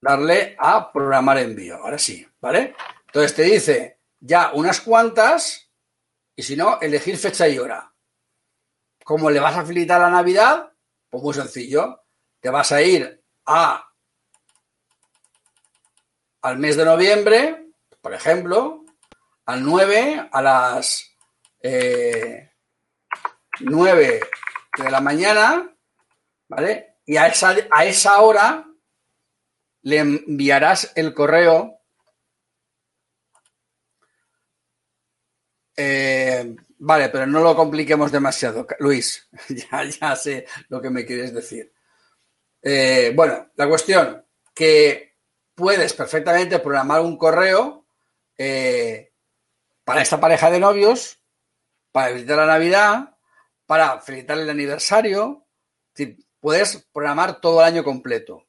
darle 0.00 0.54
a 0.58 0.92
programar 0.92 1.38
envío. 1.38 1.76
Ahora 1.76 1.98
sí, 1.98 2.26
¿vale? 2.46 2.76
Entonces 3.06 3.34
te 3.34 3.42
dice 3.42 3.98
ya 4.20 4.52
unas 4.52 4.80
cuantas 4.80 5.68
y 6.36 6.44
si 6.44 6.54
no, 6.54 6.80
elegir 6.80 7.18
fecha 7.18 7.48
y 7.48 7.58
hora. 7.58 7.92
¿Cómo 9.04 9.30
le 9.30 9.40
vas 9.40 9.56
a 9.56 9.62
facilitar 9.62 10.00
la 10.00 10.10
Navidad? 10.10 10.72
Pues 11.10 11.24
muy 11.24 11.34
sencillo. 11.34 12.04
Te 12.38 12.48
vas 12.50 12.70
a 12.70 12.80
ir 12.82 13.24
a 13.46 13.90
al 16.42 16.58
mes 16.58 16.76
de 16.76 16.84
noviembre, 16.84 17.66
por 18.00 18.14
ejemplo, 18.14 18.84
al 19.46 19.64
9 19.64 20.28
a 20.30 20.42
las 20.42 21.16
9 23.58 24.06
eh, 24.06 24.20
de 24.78 24.90
la 24.92 25.00
mañana, 25.00 25.76
¿vale? 26.46 26.98
y 27.04 27.16
a 27.16 27.26
esa, 27.26 27.56
a 27.72 27.84
esa 27.84 28.20
hora 28.20 28.68
le 29.82 29.98
enviarás 29.98 30.92
el 30.94 31.12
correo 31.12 31.75
eh, 35.76 36.56
vale, 36.78 37.08
pero 37.10 37.26
no 37.26 37.40
lo 37.40 37.54
compliquemos 37.54 38.10
demasiado, 38.10 38.66
Luis. 38.78 39.28
ya, 39.48 39.84
ya 39.84 40.16
sé 40.16 40.46
lo 40.68 40.80
que 40.80 40.90
me 40.90 41.04
quieres 41.04 41.34
decir. 41.34 41.72
Eh, 42.62 43.12
bueno, 43.14 43.50
la 43.54 43.68
cuestión 43.68 44.24
que 44.54 45.16
puedes 45.54 45.92
perfectamente 45.92 46.58
programar 46.58 47.00
un 47.02 47.16
correo 47.16 47.86
eh, 48.38 49.12
para 49.84 50.02
esta 50.02 50.18
pareja 50.18 50.50
de 50.50 50.58
novios, 50.58 51.20
para 51.92 52.08
felicitar 52.08 52.38
la 52.38 52.46
Navidad, 52.46 53.16
para 53.66 54.00
felicitar 54.00 54.38
el 54.38 54.50
aniversario, 54.50 55.46
puedes 56.40 56.86
programar 56.92 57.40
todo 57.40 57.60
el 57.60 57.66
año 57.66 57.84
completo. 57.84 58.46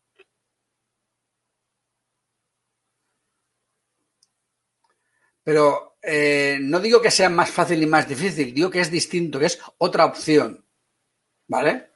Pero 5.48 5.98
eh, 6.02 6.58
no 6.60 6.78
digo 6.82 7.02
que 7.02 7.10
sea 7.10 7.30
más 7.30 7.50
fácil 7.50 7.82
y 7.82 7.86
más 7.86 8.06
difícil, 8.06 8.54
digo 8.54 8.70
que 8.70 8.82
es 8.82 8.92
distinto, 8.92 9.40
que 9.40 9.46
es 9.46 9.58
otra 9.78 10.04
opción. 10.04 10.68
¿Vale? 11.48 11.90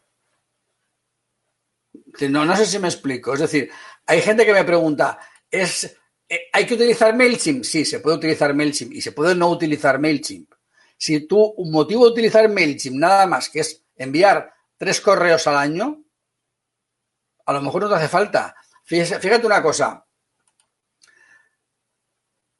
No, 2.30 2.46
no 2.46 2.56
sé 2.56 2.66
si 2.66 2.80
me 2.80 2.88
explico. 2.88 3.34
Es 3.34 3.42
decir, 3.42 3.70
hay 4.06 4.22
gente 4.22 4.46
que 4.46 4.54
me 4.54 4.64
pregunta, 4.64 5.20
¿es, 5.50 5.84
eh, 6.30 6.44
¿hay 6.54 6.66
que 6.66 6.76
utilizar 6.76 7.14
MailChimp? 7.14 7.66
Sí, 7.66 7.84
se 7.84 8.00
puede 8.00 8.16
utilizar 8.16 8.54
MailChimp 8.54 8.94
y 8.94 9.02
se 9.02 9.12
puede 9.12 9.36
no 9.36 9.50
utilizar 9.50 10.00
MailChimp. 10.00 10.54
Si 10.98 11.28
tu 11.28 11.44
un 11.44 11.74
motivo 11.74 12.06
de 12.06 12.12
utilizar 12.14 12.48
MailChimp 12.48 12.96
nada 12.96 13.28
más 13.28 13.50
que 13.50 13.60
es 13.60 13.84
enviar 13.98 14.54
tres 14.78 15.02
correos 15.02 15.46
al 15.48 15.58
año, 15.58 16.06
a 17.46 17.52
lo 17.52 17.62
mejor 17.62 17.82
no 17.82 17.90
te 17.90 17.96
hace 17.96 18.08
falta. 18.08 18.56
Fíjate, 18.86 19.46
una 19.46 19.62
cosa. 19.62 20.08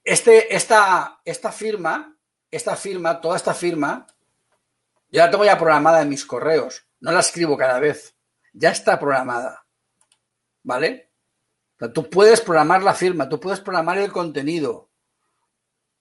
Este, 0.04 0.56
esta, 0.56 1.22
esta 1.26 1.52
firma, 1.52 2.18
esta 2.50 2.76
firma, 2.76 3.22
toda 3.22 3.38
esta 3.38 3.54
firma, 3.54 4.08
ya 5.10 5.26
la 5.26 5.32
tengo 5.32 5.46
ya 5.46 5.58
programada 5.58 6.02
en 6.02 6.10
mis 6.10 6.26
correos. 6.26 6.86
No 7.00 7.12
la 7.12 7.20
escribo 7.20 7.58
cada 7.58 7.80
vez. 7.80 8.16
Ya 8.54 8.72
está 8.72 9.00
programada. 9.00 9.66
¿Vale? 10.64 11.10
tú 11.96 12.08
puedes 12.10 12.42
programar 12.42 12.84
la 12.84 12.94
firma, 12.94 13.28
tú 13.28 13.40
puedes 13.40 13.60
programar 13.60 13.98
el 13.98 14.12
contenido. 14.12 14.92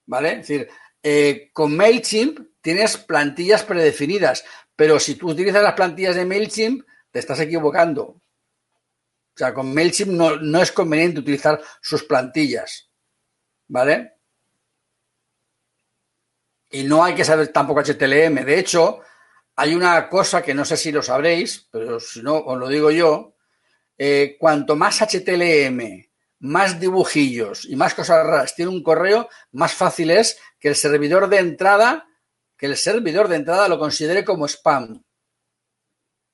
¿Vale? 0.05 0.33
Es 0.33 0.47
decir, 0.47 0.69
eh, 1.01 1.49
con 1.53 1.75
MailChimp 1.75 2.39
tienes 2.61 2.97
plantillas 2.97 3.63
predefinidas. 3.63 4.45
Pero 4.75 4.99
si 4.99 5.15
tú 5.15 5.31
utilizas 5.31 5.63
las 5.63 5.73
plantillas 5.73 6.15
de 6.15 6.25
MailChimp, 6.25 6.85
te 7.11 7.19
estás 7.19 7.39
equivocando. 7.39 8.03
O 8.03 8.21
sea, 9.35 9.53
con 9.53 9.73
MailChimp 9.73 10.11
no, 10.11 10.61
es 10.61 10.71
conveniente 10.71 11.19
utilizar 11.19 11.61
sus 11.81 12.03
plantillas. 12.03 12.90
¿Vale? 13.71 14.17
Y 16.71 16.83
no 16.83 17.05
hay 17.05 17.15
que 17.15 17.23
saber 17.23 17.47
tampoco 17.53 17.81
HTML. 17.81 18.43
De 18.45 18.59
hecho, 18.59 18.99
hay 19.55 19.73
una 19.75 20.09
cosa 20.09 20.41
que 20.41 20.53
no 20.53 20.65
sé 20.65 20.75
si 20.75 20.91
lo 20.91 21.01
sabréis, 21.01 21.69
pero 21.71 21.97
si 22.01 22.21
no, 22.21 22.35
os 22.37 22.57
lo 22.57 22.67
digo 22.67 22.91
yo. 22.91 23.35
Eh, 23.97 24.35
cuanto 24.37 24.75
más 24.75 25.01
HTML, 25.01 26.09
más 26.39 26.81
dibujillos 26.81 27.63
y 27.63 27.77
más 27.77 27.93
cosas 27.93 28.25
raras 28.25 28.55
tiene 28.55 28.71
un 28.71 28.83
correo, 28.83 29.29
más 29.51 29.73
fácil 29.73 30.11
es 30.11 30.37
que 30.59 30.67
el 30.67 30.75
servidor 30.75 31.29
de 31.29 31.37
entrada 31.37 32.07
que 32.57 32.65
el 32.65 32.75
servidor 32.75 33.29
de 33.29 33.37
entrada 33.37 33.69
lo 33.69 33.79
considere 33.79 34.25
como 34.25 34.47
spam. 34.47 35.03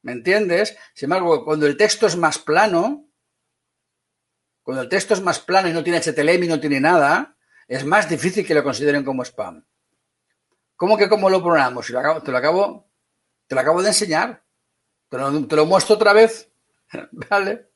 ¿Me 0.02 0.12
entiendes? 0.12 0.76
Sin 0.96 1.06
embargo, 1.06 1.46
cuando 1.46 1.68
el 1.68 1.78
texto 1.78 2.08
es 2.08 2.18
más 2.18 2.40
plano, 2.40 3.07
cuando 4.68 4.84
el 4.84 4.90
texto 4.90 5.14
es 5.14 5.22
más 5.22 5.40
plano 5.40 5.70
y 5.70 5.72
no 5.72 5.82
tiene 5.82 6.02
HTML 6.02 6.44
y 6.44 6.48
no 6.50 6.60
tiene 6.60 6.82
nada, 6.82 7.38
es 7.70 7.86
más 7.86 8.10
difícil 8.10 8.46
que 8.46 8.54
lo 8.54 8.66
consideren 8.66 9.06
como 9.06 9.24
spam. 9.24 9.64
¿Cómo 10.76 10.98
que 10.98 11.08
cómo 11.08 11.30
lo 11.30 11.42
programamos? 11.42 11.90
Lo 11.90 12.00
acabo, 12.00 12.22
te 12.22 12.32
lo 12.34 12.38
acabo, 12.38 12.92
te 13.48 13.56
lo 13.56 13.62
acabo 13.62 13.82
de 13.82 13.88
enseñar. 13.88 14.44
Te 15.08 15.18
lo, 15.18 15.48
te 15.48 15.56
lo 15.56 15.66
muestro 15.66 15.96
otra 15.96 16.12
vez. 16.12 16.52
¿Vale? 17.30 17.70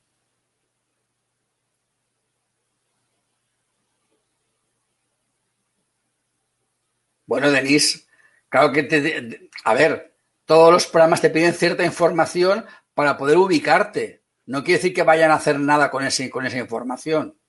Bueno, 7.25 7.49
Denise, 7.51 8.05
Claro 8.49 8.73
que 8.73 8.83
te, 8.83 9.49
a 9.63 9.73
ver, 9.73 10.13
todos 10.43 10.73
los 10.73 10.87
programas 10.87 11.21
te 11.21 11.29
piden 11.29 11.53
cierta 11.53 11.85
información 11.85 12.65
para 12.93 13.17
poder 13.17 13.37
ubicarte. 13.37 14.20
No 14.52 14.66
quiere 14.66 14.80
decir 14.80 14.93
que 14.93 15.04
vayan 15.04 15.32
a 15.32 15.36
hacer 15.36 15.58
nada 15.58 15.89
con, 15.89 16.04
ese, 16.04 16.30
con 16.30 16.45
esa 16.45 16.58
información. 16.58 17.39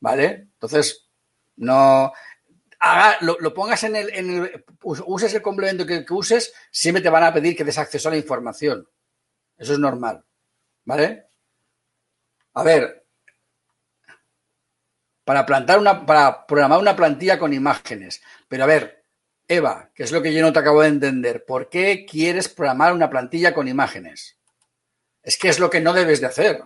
¿Vale? 0.00 0.48
Entonces, 0.54 1.08
no. 1.54 2.12
Haga, 2.80 3.18
lo, 3.20 3.54
pongas 3.54 3.84
en 3.84 3.94
el, 3.94 4.10
el, 4.10 4.64
Uses 4.82 5.32
el 5.34 5.42
complemento 5.42 5.86
que, 5.86 6.04
que 6.04 6.12
uses, 6.12 6.52
siempre 6.72 7.04
te 7.04 7.08
van 7.08 7.22
a 7.22 7.32
pedir 7.32 7.56
que 7.56 7.62
des 7.62 7.78
acceso 7.78 8.08
a 8.08 8.10
la 8.10 8.18
información. 8.18 8.88
Eso 9.56 9.74
es 9.74 9.78
normal. 9.78 10.24
¿Vale? 10.84 11.28
A 12.54 12.64
ver. 12.64 13.06
Para 15.24 15.46
plantar 15.46 15.78
una. 15.78 16.04
Para 16.04 16.44
programar 16.48 16.80
una 16.80 16.96
plantilla 16.96 17.38
con 17.38 17.52
imágenes. 17.52 18.20
Pero 18.48 18.64
a 18.64 18.66
ver, 18.66 19.04
Eva, 19.46 19.92
que 19.94 20.02
es 20.02 20.10
lo 20.10 20.20
que 20.20 20.34
yo 20.34 20.42
no 20.42 20.52
te 20.52 20.58
acabo 20.58 20.82
de 20.82 20.88
entender, 20.88 21.44
¿por 21.44 21.68
qué 21.68 22.04
quieres 22.04 22.48
programar 22.48 22.92
una 22.92 23.08
plantilla 23.08 23.54
con 23.54 23.68
imágenes? 23.68 24.37
Es 25.22 25.36
que 25.38 25.48
es 25.48 25.58
lo 25.58 25.70
que 25.70 25.80
no 25.80 25.92
debes 25.92 26.20
de 26.20 26.26
hacer. 26.26 26.64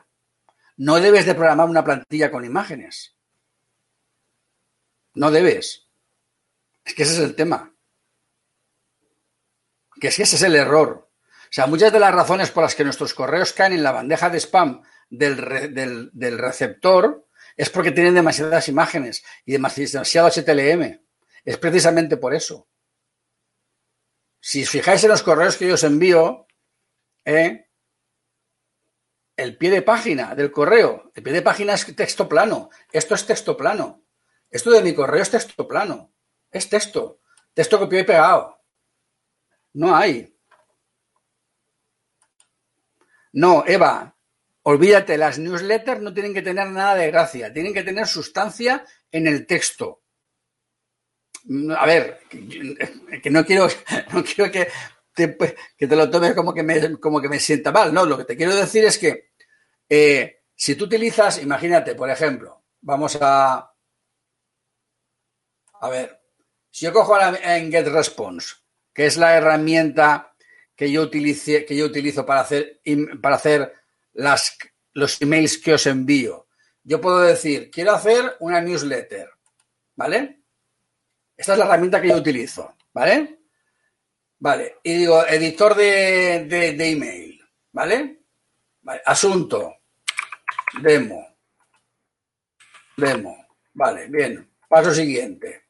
No 0.76 1.00
debes 1.00 1.26
de 1.26 1.34
programar 1.34 1.68
una 1.68 1.84
plantilla 1.84 2.30
con 2.30 2.44
imágenes. 2.44 3.16
No 5.14 5.30
debes. 5.30 5.88
Es 6.84 6.94
que 6.94 7.02
ese 7.02 7.14
es 7.14 7.18
el 7.20 7.34
tema. 7.34 7.74
Que 10.00 10.08
es 10.08 10.16
que 10.16 10.22
ese 10.22 10.36
es 10.36 10.42
el 10.42 10.56
error. 10.56 11.10
O 11.52 11.54
sea, 11.54 11.66
muchas 11.66 11.92
de 11.92 12.00
las 12.00 12.14
razones 12.14 12.50
por 12.50 12.62
las 12.62 12.74
que 12.74 12.84
nuestros 12.84 13.12
correos 13.12 13.52
caen 13.52 13.74
en 13.74 13.82
la 13.82 13.92
bandeja 13.92 14.30
de 14.30 14.40
spam 14.40 14.82
del, 15.10 16.10
del, 16.14 16.38
receptor 16.38 17.28
es 17.56 17.68
porque 17.68 17.92
tienen 17.92 18.14
demasiadas 18.14 18.68
imágenes 18.68 19.22
y 19.44 19.52
demasiado 19.52 20.30
HTLM. 20.30 20.98
Es 21.44 21.58
precisamente 21.58 22.16
por 22.16 22.34
eso. 22.34 22.68
Si 24.40 24.62
os 24.62 24.70
fijáis 24.70 25.04
en 25.04 25.10
los 25.10 25.22
correos 25.22 25.56
que 25.56 25.68
yo 25.68 25.74
os 25.74 25.84
envío, 25.84 26.46
¿eh? 27.24 27.68
El 29.36 29.56
pie 29.56 29.70
de 29.70 29.82
página 29.82 30.34
del 30.34 30.52
correo, 30.52 31.10
el 31.14 31.22
pie 31.22 31.32
de 31.32 31.42
página 31.42 31.74
es 31.74 31.96
texto 31.96 32.28
plano. 32.28 32.70
Esto 32.92 33.14
es 33.14 33.26
texto 33.26 33.56
plano. 33.56 34.04
Esto 34.50 34.70
de 34.70 34.82
mi 34.82 34.94
correo 34.94 35.22
es 35.22 35.30
texto 35.30 35.66
plano. 35.66 36.12
Es 36.50 36.68
texto. 36.68 37.20
Texto 37.54 37.78
copiado 37.78 38.02
y 38.02 38.06
pegado. 38.06 38.62
No 39.74 39.96
hay. 39.96 40.36
No, 43.32 43.64
Eva, 43.66 44.14
olvídate, 44.62 45.16
las 45.16 45.38
newsletters 45.38 46.02
no 46.02 46.12
tienen 46.12 46.34
que 46.34 46.42
tener 46.42 46.68
nada 46.68 46.94
de 46.96 47.10
gracia, 47.10 47.52
tienen 47.52 47.72
que 47.72 47.82
tener 47.82 48.06
sustancia 48.06 48.84
en 49.10 49.26
el 49.26 49.46
texto. 49.46 50.02
A 51.76 51.86
ver, 51.86 52.20
que 52.28 53.30
no 53.30 53.44
quiero, 53.44 53.68
no 54.12 54.22
quiero 54.22 54.52
que, 54.52 54.68
te, 55.14 55.36
que 55.76 55.86
te 55.86 55.96
lo 55.96 56.10
tomes 56.10 56.34
como 56.34 56.54
que, 56.54 56.62
me, 56.62 56.98
como 56.98 57.20
que 57.20 57.28
me 57.28 57.40
sienta 57.40 57.72
mal, 57.72 57.92
no, 57.92 58.04
lo 58.04 58.16
que 58.18 58.24
te 58.24 58.36
quiero 58.36 58.54
decir 58.54 58.84
es 58.84 58.98
que 58.98 59.32
eh, 59.88 60.42
si 60.54 60.74
tú 60.74 60.84
utilizas, 60.84 61.42
imagínate, 61.42 61.94
por 61.94 62.08
ejemplo, 62.10 62.64
vamos 62.80 63.18
a, 63.20 63.74
a 65.80 65.88
ver, 65.88 66.20
si 66.70 66.86
yo 66.86 66.92
cojo 66.92 67.18
en 67.20 67.70
GetResponse, 67.70 68.56
que 68.94 69.06
es 69.06 69.16
la 69.16 69.36
herramienta 69.36 70.34
que 70.74 70.90
yo, 70.90 71.02
utilice, 71.02 71.64
que 71.64 71.76
yo 71.76 71.84
utilizo 71.84 72.24
para 72.24 72.40
hacer, 72.40 72.80
para 73.20 73.36
hacer 73.36 73.72
las, 74.12 74.56
los 74.92 75.20
emails 75.20 75.58
que 75.58 75.74
os 75.74 75.86
envío, 75.86 76.48
yo 76.84 77.00
puedo 77.00 77.20
decir, 77.20 77.70
quiero 77.70 77.92
hacer 77.92 78.36
una 78.40 78.60
newsletter, 78.60 79.30
¿vale? 79.94 80.42
Esta 81.36 81.52
es 81.52 81.58
la 81.58 81.64
herramienta 81.66 82.00
que 82.00 82.08
yo 82.08 82.16
utilizo, 82.16 82.76
¿vale? 82.92 83.41
Vale, 84.42 84.80
y 84.82 84.94
digo, 84.94 85.24
editor 85.24 85.72
de, 85.76 86.46
de, 86.48 86.90
email, 86.90 87.40
¿vale? 87.70 88.24
¿vale? 88.80 89.00
Asunto, 89.06 89.76
demo, 90.80 91.36
demo, 92.96 93.46
vale, 93.72 94.08
bien, 94.08 94.50
paso 94.68 94.92
siguiente. 94.92 95.68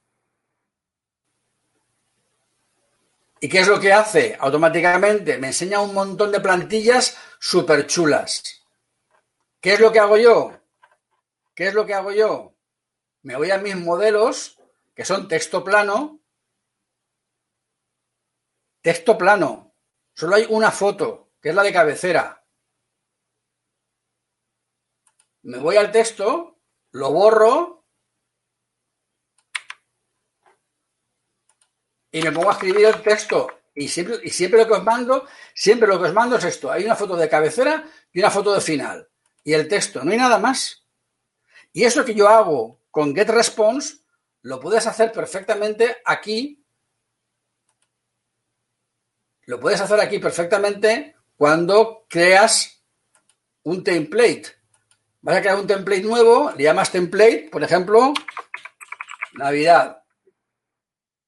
¿Y 3.41 3.49
qué 3.51 3.59
es 3.59 3.69
lo 3.69 3.79
que 3.79 3.93
hace? 3.93 4.39
Automáticamente 4.41 5.37
me 5.37 5.49
enseña 5.49 5.83
un 5.83 5.93
montón 5.93 6.33
de 6.33 6.41
plantillas 6.41 7.19
súper 7.39 7.87
chulas. 7.87 8.43
¿Qué 9.61 9.75
es 9.75 9.81
lo 9.81 9.93
que 9.93 9.99
hago 9.99 10.17
yo? 10.17 10.59
¿Qué 11.55 11.67
es 11.67 11.75
lo 11.75 11.85
que 11.85 11.93
hago 11.93 12.11
yo? 12.13 12.55
Me 13.21 13.37
voy 13.37 13.51
a 13.51 13.59
mis 13.59 13.77
modelos, 13.77 14.59
que 14.95 15.05
son 15.05 15.29
texto 15.29 15.63
plano. 15.63 16.22
Texto 18.83 19.17
plano. 19.17 19.75
Solo 20.15 20.35
hay 20.35 20.47
una 20.51 20.71
foto, 20.71 21.33
que 21.41 21.51
es 21.51 21.55
la 21.55 21.63
de 21.63 21.73
cabecera. 21.73 22.45
Me 25.43 25.59
voy 25.59 25.77
al 25.77 25.91
texto, 25.91 26.61
lo 26.91 27.11
borro 27.13 27.87
y 32.11 32.23
me 32.23 32.31
pongo 32.31 32.51
a 32.51 32.53
escribir 32.53 32.87
el 32.87 33.03
texto. 33.03 33.49
Y 33.75 33.89
siempre, 33.89 34.17
y 34.23 34.31
siempre 34.31 34.61
lo 34.61 34.67
que 34.67 34.75
os 34.75 34.85
mando, 34.85 35.27
siempre 35.55 35.89
lo 35.89 35.99
que 35.99 36.09
os 36.09 36.15
mando 36.15 36.37
es 36.37 36.45
esto. 36.45 36.71
Hay 36.71 36.85
una 36.85 36.95
foto 36.95 37.17
de 37.17 37.29
cabecera 37.29 37.89
y 38.13 38.19
una 38.19 38.31
foto 38.31 38.53
de 38.53 38.61
final. 38.61 39.09
Y 39.43 39.55
el 39.55 39.67
texto, 39.67 40.05
no 40.05 40.13
hay 40.13 40.19
nada 40.19 40.39
más. 40.39 40.87
Y 41.73 41.85
eso 41.85 42.05
que 42.05 42.15
yo 42.15 42.29
hago 42.29 42.83
con 42.91 43.15
GetResponse, 43.15 44.05
lo 44.43 44.61
puedes 44.61 44.87
hacer 44.87 45.11
perfectamente 45.13 45.97
aquí. 46.05 46.62
Lo 49.47 49.59
puedes 49.59 49.81
hacer 49.81 50.01
aquí 50.01 50.19
perfectamente 50.19 51.17
cuando 51.37 52.07
creas 52.09 52.83
un 53.65 53.83
template. 53.83 54.45
Vas 55.21 55.37
a 55.37 55.41
crear 55.41 55.59
un 55.59 55.67
template 55.67 56.03
nuevo, 56.03 56.53
le 56.57 56.65
llamas 56.65 56.91
template, 56.91 57.49
por 57.51 57.63
ejemplo, 57.63 58.13
Navidad. 59.35 60.03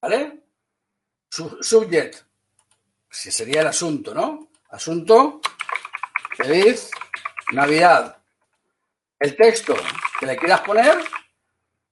¿Vale? 0.01 0.41
subject, 1.61 2.23
si 3.09 3.31
sería 3.31 3.61
el 3.61 3.67
asunto, 3.67 4.13
¿no? 4.13 4.49
Asunto, 4.69 5.41
feliz 6.35 6.91
Navidad. 7.51 8.17
El 9.19 9.35
texto 9.35 9.75
que 10.19 10.25
le 10.25 10.37
quieras 10.37 10.61
poner, 10.61 10.97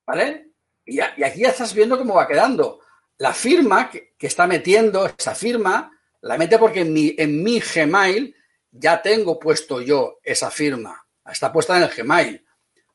¿vale? 0.05 0.51
Y, 0.85 0.99
aquí 0.99 1.41
ya 1.41 1.49
estás 1.49 1.73
viendo 1.73 1.97
cómo 1.97 2.15
va 2.15 2.27
quedando. 2.27 2.81
La 3.17 3.33
firma 3.33 3.89
que, 3.89 4.13
está 4.19 4.47
metiendo, 4.47 5.05
esa 5.05 5.35
firma, 5.35 5.92
la 6.23 6.37
mete 6.37 6.57
porque 6.57 6.81
en 6.81 6.93
mi, 6.93 7.13
en 7.17 7.43
mi 7.43 7.59
Gmail 7.59 8.35
ya 8.71 9.01
tengo 9.01 9.37
puesto 9.37 9.81
yo 9.81 10.19
esa 10.23 10.49
firma. 10.49 11.05
Está 11.25 11.51
puesta 11.51 11.77
en 11.77 11.83
el 11.83 11.89
Gmail. 11.89 12.45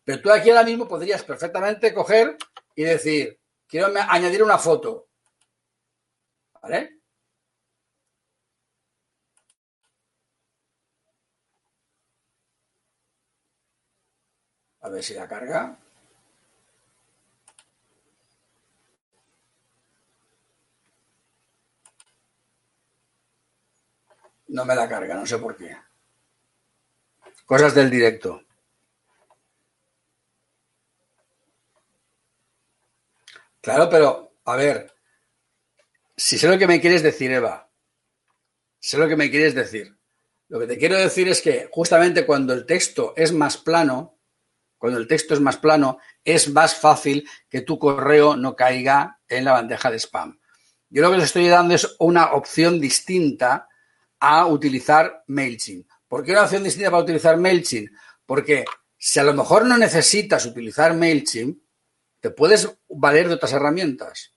Pero 0.03 0.21
tú 0.23 0.31
aquí 0.31 0.51
ahora 0.51 0.65
mismo 0.65 0.89
podrías 0.89 1.23
perfectamente 1.25 1.93
coger 1.93 2.37
y 2.75 2.85
decir, 2.85 3.39
quiero 3.67 3.93
añadir 4.09 4.43
una 4.43 4.57
foto. 4.59 5.09
¿Vale? 6.63 7.01
A 14.81 14.89
ver 14.89 15.03
si 15.05 15.13
la 15.15 15.29
carga. 15.29 15.79
No 24.49 24.65
me 24.65 24.75
la 24.75 24.89
carga, 24.89 25.15
no 25.15 25.27
sé 25.27 25.39
por 25.39 25.57
qué. 25.57 25.77
Cosas 27.45 27.75
del 27.75 27.91
directo. 27.91 28.43
Claro, 33.61 33.89
pero, 33.91 34.33
a 34.45 34.57
ver, 34.57 34.95
si 36.17 36.39
sé 36.39 36.49
lo 36.49 36.59
que 36.59 36.67
me 36.67 36.81
quieres 36.81 37.03
decir, 37.03 37.31
Eva, 37.31 37.71
sé 38.79 38.99
lo 38.99 39.09
que 39.09 39.17
me 39.17 39.31
quieres 39.31 39.55
decir. 39.55 39.97
Lo 40.49 40.59
que 40.59 40.67
te 40.67 40.79
quiero 40.79 40.97
decir 40.97 41.29
es 41.29 41.43
que 41.43 41.69
justamente 41.71 42.25
cuando 42.25 42.55
el 42.55 42.65
texto 42.65 43.13
es 43.17 43.33
más 43.33 43.59
plano, 43.59 44.19
cuando 44.79 44.99
el 44.99 45.07
texto 45.07 45.35
es 45.35 45.41
más 45.41 45.59
plano, 45.59 45.99
es 46.25 46.49
más 46.49 46.77
fácil 46.77 47.29
que 47.51 47.61
tu 47.61 47.79
correo 47.79 48.37
no 48.37 48.57
caiga 48.57 49.21
en 49.29 49.45
la 49.45 49.53
bandeja 49.53 49.91
de 49.91 49.99
spam. 49.99 50.41
Yo 50.89 51.03
lo 51.03 51.11
que 51.11 51.19
les 51.19 51.27
estoy 51.27 51.49
dando 51.49 51.75
es 51.75 51.97
una 51.99 52.33
opción 52.33 52.81
distinta 52.81 53.69
a 54.21 54.47
utilizar 54.47 55.25
MailChimp. 55.27 55.89
¿Por 56.07 56.25
qué 56.25 56.33
una 56.33 56.45
opción 56.45 56.65
distinta 56.65 56.91
para 56.91 57.03
utilizar 57.03 57.37
MailChimp? 57.37 57.91
Porque 58.27 58.65
si 58.97 59.21
a 59.21 59.25
lo 59.25 59.35
mejor 59.35 59.65
no 59.65 59.77
necesitas 59.79 60.45
utilizar 60.47 60.95
MailChimp, 60.95 61.59
te 62.21 62.31
puedes 62.31 62.69
valer 62.89 63.29
de 63.29 63.35
otras 63.35 63.53
herramientas. 63.53 64.35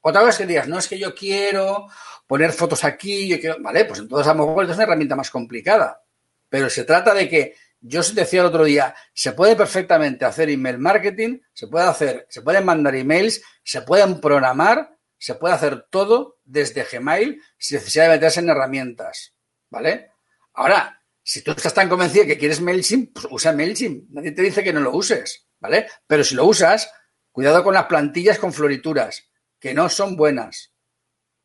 Otra 0.00 0.28
es 0.28 0.36
que 0.36 0.46
digas, 0.46 0.68
no 0.68 0.78
es 0.78 0.86
que 0.86 0.98
yo 0.98 1.14
quiero 1.14 1.86
poner 2.26 2.52
fotos 2.52 2.84
aquí, 2.84 3.26
yo 3.26 3.40
quiero, 3.40 3.56
vale, 3.60 3.86
pues 3.86 4.00
entonces 4.00 4.26
a 4.28 4.34
lo 4.34 4.46
mejor 4.46 4.64
es 4.64 4.74
una 4.74 4.84
herramienta 4.84 5.16
más 5.16 5.30
complicada. 5.30 6.02
Pero 6.48 6.68
se 6.68 6.84
trata 6.84 7.14
de 7.14 7.28
que, 7.28 7.56
yo 7.80 8.00
os 8.00 8.14
decía 8.14 8.40
el 8.40 8.46
otro 8.46 8.64
día, 8.64 8.94
se 9.12 9.32
puede 9.32 9.56
perfectamente 9.56 10.24
hacer 10.24 10.48
email 10.48 10.78
marketing, 10.78 11.38
se 11.52 11.66
puede 11.68 11.86
hacer, 11.86 12.26
se 12.28 12.42
pueden 12.42 12.64
mandar 12.64 12.94
emails, 12.94 13.42
se 13.62 13.82
pueden 13.82 14.20
programar, 14.20 14.93
se 15.18 15.34
puede 15.34 15.54
hacer 15.54 15.86
todo 15.90 16.38
desde 16.44 16.84
Gmail 16.84 17.42
sin 17.58 17.78
necesidad 17.78 18.04
de 18.04 18.14
meterse 18.14 18.40
en 18.40 18.50
herramientas, 18.50 19.34
¿vale? 19.70 20.10
Ahora, 20.54 21.02
si 21.22 21.42
tú 21.42 21.52
estás 21.52 21.72
tan 21.72 21.88
convencido 21.88 22.26
que 22.26 22.38
quieres 22.38 22.60
MailChimp, 22.60 23.14
pues 23.14 23.26
usa 23.30 23.52
MailChimp. 23.52 24.10
Nadie 24.10 24.32
te 24.32 24.42
dice 24.42 24.62
que 24.62 24.72
no 24.72 24.80
lo 24.80 24.94
uses, 24.94 25.48
¿vale? 25.58 25.88
Pero 26.06 26.22
si 26.22 26.34
lo 26.34 26.44
usas, 26.44 26.92
cuidado 27.32 27.64
con 27.64 27.74
las 27.74 27.86
plantillas 27.86 28.38
con 28.38 28.52
florituras 28.52 29.24
que 29.58 29.72
no 29.72 29.88
son 29.88 30.16
buenas. 30.16 30.74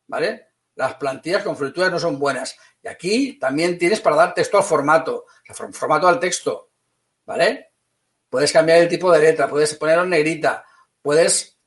¿Vale? 0.08 0.48
Las 0.76 0.96
plantillas 0.96 1.44
con 1.44 1.56
florituras 1.56 1.92
no 1.92 2.00
son 2.00 2.20
buenas. 2.20 2.58
Y 2.84 2.90
aquí 2.90 3.40
también 3.40 3.78
tienes 3.78 4.02
para 4.02 4.18
dar 4.18 4.34
texto 4.34 4.58
al 4.58 4.64
formato, 4.64 5.26
formato 5.72 6.08
al 6.08 6.20
texto. 6.20 6.72
¿Vale? 7.26 7.72
Puedes 8.30 8.52
cambiar 8.52 8.80
el 8.80 8.90
tipo 8.90 9.12
de 9.12 9.20
letra, 9.20 9.48
puedes 9.48 9.74
ponerlo 9.76 10.04
en 10.04 10.10
negrita, 10.10 10.66
puedes 11.02 11.58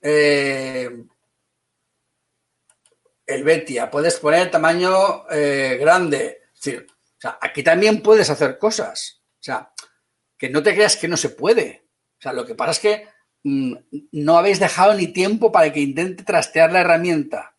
eh, 0.00 0.90
el 3.28 3.44
Betia, 3.44 3.90
puedes 3.90 4.18
poner 4.18 4.50
tamaño 4.50 5.28
eh, 5.30 5.76
grande. 5.80 6.42
o 6.54 7.20
sea, 7.20 7.38
aquí 7.40 7.62
también 7.62 8.02
puedes 8.02 8.30
hacer 8.30 8.58
cosas. 8.58 9.22
O 9.34 9.42
sea, 9.42 9.72
que 10.36 10.50
no 10.50 10.62
te 10.62 10.74
creas 10.74 10.96
que 10.96 11.08
no 11.08 11.16
se 11.16 11.30
puede. 11.30 11.88
O 12.18 12.22
sea, 12.22 12.32
lo 12.32 12.44
que 12.44 12.54
pasa 12.54 12.72
es 12.72 12.78
que 12.80 13.08
Mm, 13.44 13.74
no 14.12 14.36
habéis 14.36 14.58
dejado 14.58 14.94
ni 14.94 15.08
tiempo 15.08 15.52
para 15.52 15.72
que 15.72 15.80
intente 15.80 16.24
trastear 16.24 16.72
la 16.72 16.80
herramienta. 16.80 17.56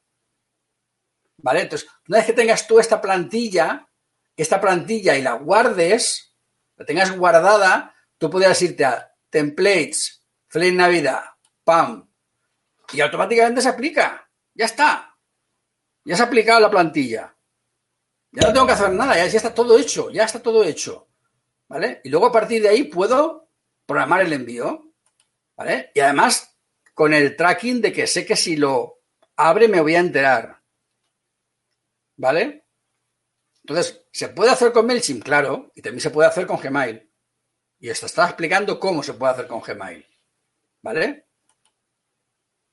¿Vale? 1.38 1.62
Entonces, 1.62 1.90
una 2.08 2.18
vez 2.18 2.28
que 2.28 2.34
tengas 2.34 2.68
tú 2.68 2.80
esta 2.80 3.00
plantilla, 3.02 3.88
esta 4.36 4.60
plantilla 4.60 5.18
y 5.18 5.22
la 5.22 5.34
guardes, 5.34 6.36
la 6.76 6.86
tengas 6.86 7.16
guardada, 7.18 7.96
tú 8.18 8.30
podrías 8.30 8.62
irte 8.62 8.84
a 8.86 9.16
templates, 9.30 10.28
Feliz 10.48 10.74
Navidad, 10.74 11.24
pam, 11.64 12.10
y 12.92 13.02
automáticamente 13.02 13.62
se 13.62 13.70
aplica. 13.70 14.30
Ya 14.54 14.66
está. 14.66 15.09
Ya 16.10 16.16
se 16.16 16.24
ha 16.24 16.26
aplicado 16.26 16.60
la 16.60 16.72
plantilla. 16.72 17.38
Ya 18.32 18.48
no 18.48 18.52
tengo 18.54 18.66
que 18.66 18.74
hacer 18.74 18.90
nada, 18.90 19.16
ya, 19.16 19.26
está 19.26 19.54
todo 19.54 19.78
hecho, 19.78 20.10
ya 20.10 20.24
está 20.24 20.42
todo 20.42 20.64
hecho. 20.64 21.08
¿Vale? 21.68 22.02
Y 22.04 22.10
luego 22.10 22.26
a 22.26 22.32
partir 22.32 22.64
de 22.64 22.70
ahí 22.70 22.86
puedo 22.86 23.52
programar 23.86 24.22
el 24.22 24.34
envío. 24.34 24.92
¿Vale? 25.56 25.92
Y 25.94 26.00
además 26.00 26.58
con 26.96 27.14
el 27.14 27.36
tracking 27.36 27.80
de 27.80 27.94
que 27.94 28.08
sé 28.08 28.26
que 28.26 28.36
si 28.36 28.56
lo 28.56 29.04
abre 29.36 29.68
me 29.68 29.82
voy 29.82 29.94
a 29.94 30.00
enterar. 30.00 30.64
¿Vale? 32.16 32.66
Entonces, 33.62 34.08
¿se 34.12 34.30
puede 34.30 34.50
hacer 34.50 34.72
con 34.72 34.88
MailChimp? 34.88 35.24
Claro, 35.24 35.72
y 35.76 35.84
también 35.84 36.02
se 36.02 36.10
puede 36.10 36.28
hacer 36.28 36.48
con 36.48 36.60
Gmail. 36.60 37.08
Y 37.78 37.88
esto 37.88 38.08
está 38.08 38.26
explicando 38.26 38.80
cómo 38.80 39.04
se 39.04 39.14
puede 39.14 39.34
hacer 39.34 39.46
con 39.46 39.62
Gmail. 39.62 40.04
¿Vale? 40.82 41.28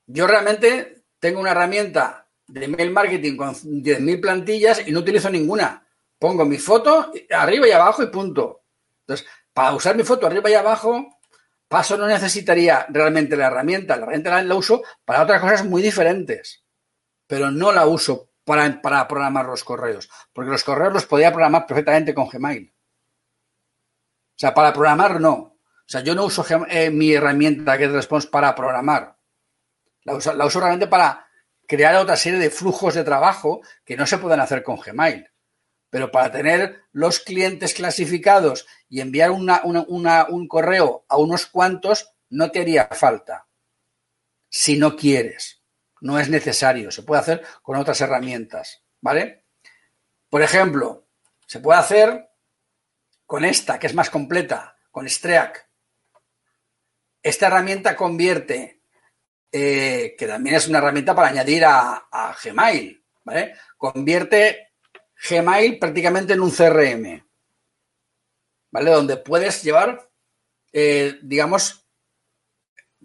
Yo 0.07 0.25
realmente 0.25 1.05
tengo 1.19 1.39
una 1.39 1.51
herramienta 1.51 2.26
de 2.47 2.65
email 2.65 2.91
marketing 2.91 3.35
con 3.35 3.53
10.000 3.53 4.21
plantillas 4.21 4.87
y 4.87 4.91
no 4.91 4.99
utilizo 4.99 5.29
ninguna. 5.29 5.85
Pongo 6.17 6.45
mi 6.45 6.57
foto 6.57 7.11
arriba 7.29 7.67
y 7.67 7.71
abajo 7.71 8.03
y 8.03 8.07
punto. 8.07 8.63
Entonces, 9.01 9.27
para 9.53 9.73
usar 9.73 9.95
mi 9.95 10.03
foto 10.03 10.27
arriba 10.27 10.49
y 10.49 10.53
abajo, 10.53 11.19
paso 11.67 11.97
no 11.97 12.07
necesitaría 12.07 12.85
realmente 12.89 13.35
la 13.35 13.47
herramienta. 13.47 13.95
La 13.95 14.03
herramienta 14.03 14.41
la, 14.41 14.55
uso 14.55 14.81
para 15.05 15.23
otras 15.23 15.41
cosas 15.41 15.65
muy 15.65 15.81
diferentes, 15.81 16.63
pero 17.27 17.51
no 17.51 17.71
la 17.71 17.85
uso 17.85 18.31
para, 18.43 18.81
para 18.81 19.07
programar 19.07 19.45
los 19.45 19.63
correos, 19.63 20.09
porque 20.33 20.51
los 20.51 20.63
correos 20.63 20.93
los 20.93 21.05
podía 21.05 21.31
programar 21.31 21.67
perfectamente 21.67 22.13
con 22.13 22.29
Gmail. 22.29 22.73
O 24.37 24.39
sea, 24.39 24.53
para 24.53 24.71
programar 24.71 25.19
no. 25.19 25.33
O 25.33 25.89
sea, 25.89 26.01
yo 26.01 26.13
no 26.13 26.25
uso 26.25 26.45
eh, 26.69 26.89
mi 26.89 27.13
herramienta 27.13 27.77
GetResponse 27.77 28.27
para 28.27 28.53
programar. 28.53 29.17
La 30.03 30.45
uso, 30.45 30.59
realmente 30.59 30.87
para 30.87 31.26
crear 31.67 31.95
otra 31.95 32.15
serie 32.15 32.39
de 32.39 32.49
flujos 32.49 32.95
de 32.95 33.03
trabajo 33.03 33.61
que 33.85 33.95
no 33.95 34.07
se 34.07 34.17
pueden 34.17 34.39
hacer 34.39 34.63
con 34.63 34.79
Gmail. 34.79 35.29
Pero 35.89 36.11
para 36.11 36.31
tener 36.31 36.83
los 36.91 37.19
clientes 37.19 37.73
clasificados 37.73 38.67
y 38.89 39.01
enviar 39.01 39.31
un 39.31 40.47
correo 40.47 41.05
a 41.07 41.17
unos 41.17 41.45
cuantos, 41.45 42.13
no 42.29 42.51
te 42.51 42.61
haría 42.61 42.87
falta. 42.91 43.47
Si 44.49 44.77
no 44.77 44.95
quieres. 44.95 45.61
No 46.01 46.19
es 46.19 46.29
necesario. 46.29 46.91
Se 46.91 47.03
puede 47.03 47.21
hacer 47.21 47.45
con 47.61 47.77
otras 47.77 48.01
herramientas. 48.01 48.83
¿Vale? 48.99 49.45
Por 50.29 50.41
ejemplo, 50.41 51.07
se 51.45 51.59
puede 51.59 51.79
hacer 51.79 52.29
con 53.25 53.45
esta, 53.45 53.79
que 53.79 53.87
es 53.87 53.93
más 53.93 54.09
completa, 54.09 54.77
con 54.91 55.07
Streak. 55.07 55.69
Esta 57.21 57.47
herramienta 57.47 57.95
convierte 57.95 58.76
eh, 59.51 60.15
que 60.17 60.27
también 60.27 60.55
es 60.55 60.67
una 60.67 60.79
herramienta 60.79 61.15
para 61.15 61.29
añadir 61.29 61.63
a, 61.65 62.35
Gmail, 62.43 63.03
¿vale? 63.23 63.55
Convierte 63.77 64.73
Gmail 65.29 65.79
prácticamente 65.79 66.33
en 66.33 66.41
un 66.41 66.51
CRM, 66.51 67.25
¿vale? 68.71 68.91
Donde 68.91 69.17
puedes 69.17 69.63
llevar, 69.63 70.09
eh, 70.73 71.17
digamos, 71.23 71.87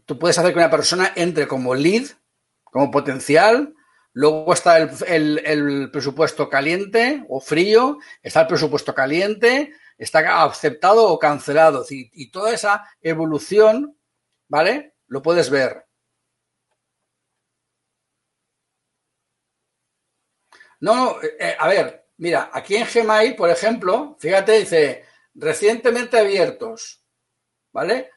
tú 0.04 0.18
puedes 0.18 0.36
hacer 0.38 0.52
que 0.52 0.58
una 0.58 0.70
persona 0.70 1.12
entre 1.14 1.46
como 1.46 1.74
lead, 1.74 2.08
como 2.64 2.90
potencial, 2.90 3.74
luego 4.12 4.52
está 4.52 4.78
el, 4.78 5.90
presupuesto 5.92 6.48
caliente 6.48 7.24
o 7.28 7.40
frío, 7.40 7.98
está 8.20 8.42
el 8.42 8.46
presupuesto 8.48 8.94
caliente, 8.94 9.72
está 9.96 10.42
aceptado 10.42 11.08
o 11.08 11.18
cancelado, 11.18 11.86
y 11.88 12.30
toda 12.32 12.52
esa 12.52 12.84
evolución, 13.00 13.96
¿vale? 14.48 14.96
Lo 15.06 15.22
puedes 15.22 15.48
ver. 15.48 15.86
No, 20.82 21.22
eh, 21.22 21.36
eh, 21.38 21.56
a 21.58 21.68
ver, 21.68 22.06
mira, 22.18 22.50
aquí 22.52 22.74
en 22.74 22.86
Gmail, 22.92 23.36
por 23.36 23.48
ejemplo, 23.48 24.16
fíjate, 24.18 24.58
dice 24.58 25.04
recientemente 25.34 26.18
abiertos, 26.18 27.00
¿vale? 27.72 28.10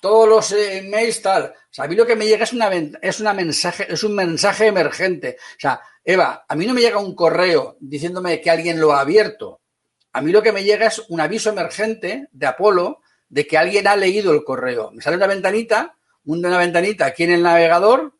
Todos 0.00 0.28
los 0.28 0.52
emails 0.52 1.20
tal. 1.20 1.46
O 1.46 1.72
sea, 1.72 1.86
a 1.86 1.88
mí 1.88 1.96
lo 1.96 2.06
que 2.06 2.14
me 2.14 2.26
llega 2.26 2.44
es 2.44 2.52
una, 2.52 2.70
es 3.02 3.18
una 3.18 3.34
mensaje, 3.34 3.92
es 3.92 4.04
un 4.04 4.14
mensaje 4.14 4.68
emergente. 4.68 5.38
O 5.40 5.60
sea, 5.60 5.80
Eva, 6.04 6.44
a 6.48 6.54
mí 6.54 6.66
no 6.66 6.74
me 6.74 6.82
llega 6.82 6.98
un 6.98 7.16
correo 7.16 7.76
diciéndome 7.80 8.40
que 8.40 8.50
alguien 8.50 8.80
lo 8.80 8.92
ha 8.92 9.00
abierto. 9.00 9.60
A 10.12 10.20
mí 10.20 10.30
lo 10.30 10.40
que 10.40 10.52
me 10.52 10.62
llega 10.62 10.86
es 10.86 11.00
un 11.08 11.20
aviso 11.20 11.50
emergente 11.50 12.28
de 12.30 12.46
Apolo 12.46 13.00
de 13.28 13.44
que 13.44 13.58
alguien 13.58 13.88
ha 13.88 13.96
leído 13.96 14.32
el 14.32 14.44
correo. 14.44 14.92
Me 14.92 15.02
sale 15.02 15.16
una 15.16 15.26
ventanita, 15.26 15.96
una 16.26 16.58
ventanita 16.58 17.06
aquí 17.06 17.24
en 17.24 17.32
el 17.32 17.42
navegador, 17.42 18.16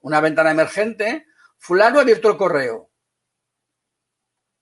una 0.00 0.22
ventana 0.22 0.52
emergente. 0.52 1.26
Fulano 1.58 1.98
ha 1.98 2.02
abierto 2.02 2.30
el 2.30 2.38
correo. 2.38 2.88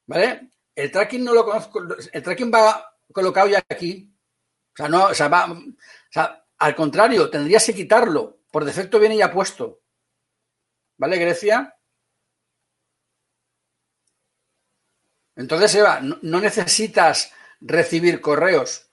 ¿Vale? 0.06 0.50
El 0.74 0.90
tracking 0.90 1.24
no 1.24 1.34
lo 1.34 1.44
conozco, 1.44 1.80
el 2.12 2.22
tracking 2.22 2.50
va 2.52 2.96
colocado 3.12 3.48
ya 3.48 3.58
aquí. 3.58 4.12
O 4.72 4.76
sea, 4.76 4.88
no, 4.88 5.04
o 5.06 5.14
sea, 5.14 5.28
va, 5.28 5.52
o 5.52 5.64
sea, 6.10 6.44
al 6.58 6.74
contrario, 6.74 7.28
tendrías 7.28 7.66
que 7.66 7.74
quitarlo. 7.74 8.40
Por 8.50 8.64
defecto 8.64 8.98
viene 8.98 9.16
ya 9.16 9.32
puesto. 9.32 9.82
¿Vale, 10.96 11.16
Grecia? 11.18 11.76
Entonces, 15.34 15.74
Eva, 15.74 16.00
no, 16.00 16.40
necesitas 16.40 17.32
recibir 17.60 18.20
correos 18.20 18.90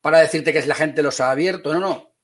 para 0.00 0.18
decirte 0.18 0.52
que 0.52 0.66
la 0.66 0.74
gente 0.74 1.02
los 1.02 1.20
ha 1.20 1.30
abierto. 1.30 1.72
No, 1.72 1.80
no. 1.80 2.14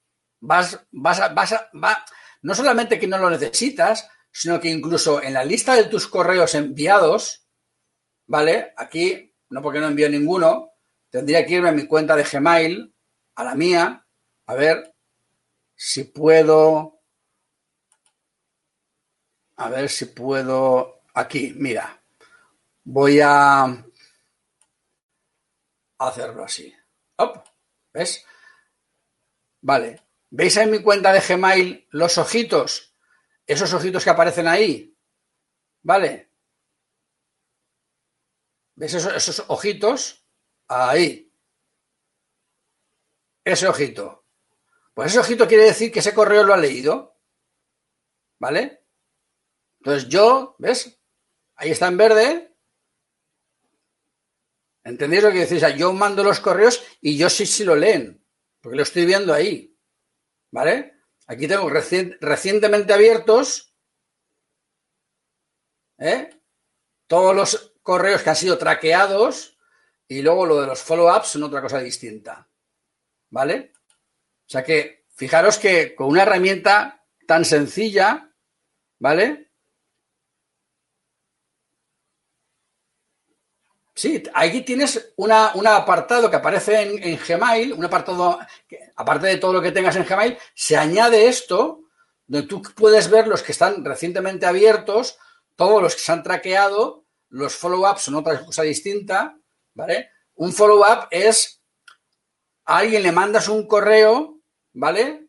Vas, 0.40 0.80
vas, 0.90 1.20
a, 1.20 1.28
vas 1.28 1.52
a, 1.52 1.70
va, 1.72 2.04
no 2.42 2.54
solamente 2.54 2.98
que 2.98 3.06
no 3.06 3.18
lo 3.18 3.30
necesitas, 3.30 4.08
sino 4.30 4.60
que 4.60 4.68
incluso 4.68 5.22
en 5.22 5.34
la 5.34 5.44
lista 5.44 5.74
de 5.74 5.84
tus 5.84 6.08
correos 6.08 6.54
enviados, 6.54 7.41
¿vale? 8.32 8.72
Aquí, 8.78 9.30
no 9.50 9.60
porque 9.60 9.78
no 9.78 9.88
envío 9.88 10.08
ninguno, 10.08 10.72
tendría 11.10 11.44
que 11.44 11.52
irme 11.52 11.68
a 11.68 11.72
mi 11.72 11.86
cuenta 11.86 12.16
de 12.16 12.24
Gmail, 12.24 12.94
a 13.34 13.44
la 13.44 13.54
mía, 13.54 14.06
a 14.46 14.54
ver 14.54 14.94
si 15.76 16.04
puedo, 16.04 17.02
a 19.56 19.68
ver 19.68 19.90
si 19.90 20.06
puedo, 20.06 21.02
aquí, 21.12 21.52
mira, 21.58 22.02
voy 22.84 23.20
a 23.20 23.84
hacerlo 25.98 26.44
así. 26.44 26.74
¿Ves? 27.92 28.24
Vale. 29.60 30.00
¿Veis 30.30 30.56
en 30.56 30.70
mi 30.70 30.80
cuenta 30.80 31.12
de 31.12 31.20
Gmail 31.20 31.86
los 31.90 32.16
ojitos? 32.16 32.94
Esos 33.46 33.74
ojitos 33.74 34.02
que 34.02 34.10
aparecen 34.10 34.48
ahí. 34.48 34.96
¿Vale? 35.82 36.31
¿Ves 38.82 38.94
esos, 38.94 39.44
ojitos? 39.46 40.26
Ahí. 40.66 41.32
Ese 43.44 43.68
ojito. 43.68 44.26
Pues 44.92 45.12
ese 45.12 45.20
ojito 45.20 45.46
quiere 45.46 45.66
decir 45.66 45.92
que 45.92 46.00
ese 46.00 46.12
correo 46.12 46.42
lo 46.42 46.52
ha 46.52 46.56
leído. 46.56 47.16
¿Vale? 48.40 48.84
Entonces 49.78 50.08
yo, 50.08 50.56
¿ves? 50.58 51.00
Ahí 51.54 51.70
está 51.70 51.86
en 51.86 51.96
verde. 51.96 52.56
¿Entendéis 54.82 55.22
lo 55.22 55.30
que 55.30 55.46
decís? 55.46 55.62
yo 55.76 55.92
mando 55.92 56.24
los 56.24 56.40
correos 56.40 56.82
y 57.00 57.16
yo 57.16 57.30
sí, 57.30 57.46
sí 57.46 57.62
lo 57.62 57.76
leen. 57.76 58.26
Porque 58.60 58.78
lo 58.78 58.82
estoy 58.82 59.06
viendo 59.06 59.32
ahí. 59.32 59.78
¿Vale? 60.50 61.04
Aquí 61.28 61.46
tengo 61.46 61.70
recientemente 61.70 62.92
abiertos. 62.92 63.76
¿eh? 65.98 66.30
Todos 67.06 67.36
los 67.36 67.71
correos 67.82 68.22
que 68.22 68.30
han 68.30 68.36
sido 68.36 68.58
traqueados 68.58 69.58
y 70.08 70.22
luego 70.22 70.46
lo 70.46 70.60
de 70.60 70.66
los 70.66 70.82
follow-ups 70.82 71.28
son 71.28 71.44
otra 71.44 71.62
cosa 71.62 71.78
distinta. 71.78 72.48
¿Vale? 73.30 73.72
O 74.46 74.50
sea 74.52 74.62
que 74.62 75.06
fijaros 75.14 75.58
que 75.58 75.94
con 75.94 76.08
una 76.08 76.22
herramienta 76.22 77.04
tan 77.26 77.44
sencilla, 77.44 78.30
¿vale? 78.98 79.50
Sí, 83.94 84.22
aquí 84.34 84.62
tienes 84.62 85.12
un 85.16 85.30
apartado 85.32 86.28
que 86.30 86.36
aparece 86.36 86.80
en, 86.80 87.18
Gmail, 87.18 87.72
un 87.72 87.84
apartado, 87.84 88.38
que, 88.66 88.90
aparte 88.96 89.28
de 89.28 89.36
todo 89.36 89.52
lo 89.52 89.62
que 89.62 89.70
tengas 89.70 89.96
en 89.96 90.04
Gmail, 90.04 90.36
se 90.54 90.76
añade 90.76 91.28
esto, 91.28 91.84
donde 92.26 92.48
tú 92.48 92.62
puedes 92.74 93.10
ver 93.10 93.28
los 93.28 93.42
que 93.42 93.52
están 93.52 93.84
recientemente 93.84 94.46
abiertos, 94.46 95.18
todos 95.56 95.82
los 95.82 95.94
que 95.94 96.00
se 96.00 96.12
han 96.12 96.22
traqueado 96.22 97.01
los 97.32 97.56
follow-ups 97.56 98.02
son 98.02 98.16
otra 98.16 98.44
cosa 98.44 98.62
distinta, 98.62 99.38
¿vale? 99.74 100.10
Un 100.34 100.52
follow-up 100.52 101.08
es 101.10 101.62
a 102.64 102.78
alguien 102.78 103.02
le 103.02 103.10
mandas 103.10 103.48
un 103.48 103.66
correo, 103.66 104.40
¿vale? 104.74 105.28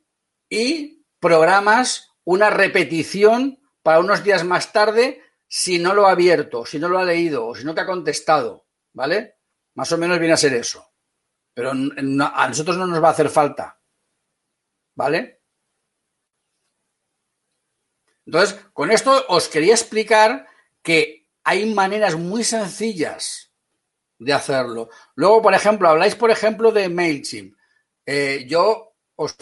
Y 0.50 1.06
programas 1.20 2.12
una 2.26 2.50
repetición 2.50 3.60
para 3.82 4.00
unos 4.00 4.24
días 4.24 4.44
más 4.44 4.72
tarde 4.74 5.22
si 5.48 5.80
no 5.80 5.94
lo 5.94 6.08
ha 6.08 6.12
abierto, 6.12 6.66
si 6.66 6.78
no 6.78 6.90
lo 6.90 7.00
ha 7.00 7.06
leído 7.06 7.48
o 7.48 7.56
si 7.56 7.64
no 7.64 7.74
te 7.74 7.82
ha 7.82 7.86
contestado, 7.86 8.68
¿vale? 8.92 9.38
Más 9.76 9.92
o 9.94 9.98
menos 9.98 10.20
viene 10.20 10.34
a 10.34 10.38
ser 10.38 10.54
eso. 10.54 10.92
Pero 11.54 11.72
a 11.72 12.48
nosotros 12.48 12.78
no 12.78 12.86
nos 12.86 13.02
va 13.02 13.10
a 13.10 13.12
hacer 13.12 13.30
falta, 13.30 13.80
¿vale? 14.96 15.42
Entonces, 18.26 18.60
con 18.74 18.92
esto 18.92 19.26
os 19.30 19.48
quería 19.48 19.74
explicar 19.74 20.48
que 20.82 21.23
hay 21.44 21.74
maneras 21.74 22.16
muy 22.16 22.44
sencillas 22.44 23.52
de 24.18 24.34
hacerlo. 24.34 24.90
Luego, 25.16 25.42
por 25.42 25.54
ejemplo, 25.54 25.90
habláis, 25.90 26.16
por 26.16 26.32
ejemplo, 26.32 26.72
de 26.72 26.90
MailChimp. 26.90 27.56
Eh, 28.06 28.46
yo 28.48 28.96
os 29.16 29.36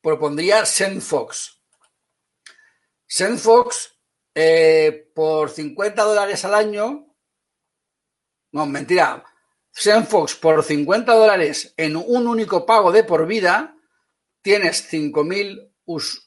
propondría 0.00 0.64
SendFox. 0.64 1.60
SendFox, 3.06 3.94
eh, 4.34 5.10
por 5.14 5.50
50 5.50 6.02
dólares 6.02 6.44
al 6.44 6.54
año, 6.54 7.14
no, 8.52 8.66
mentira, 8.66 9.24
SendFox 9.72 10.36
por 10.36 10.62
50 10.62 11.12
dólares 11.12 11.74
en 11.76 11.96
un 11.96 12.26
único 12.26 12.64
pago 12.64 12.92
de 12.92 13.04
por 13.04 13.26
vida, 13.26 13.76
tienes 14.42 14.92
5.000 14.92 15.72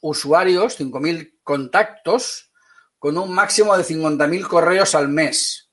usuarios, 0.00 0.78
5.000 0.78 1.38
contactos, 1.42 2.47
con 2.98 3.16
un 3.16 3.32
máximo 3.32 3.76
de 3.76 3.84
50.000 3.84 4.46
correos 4.46 4.94
al 4.94 5.08
mes. 5.08 5.70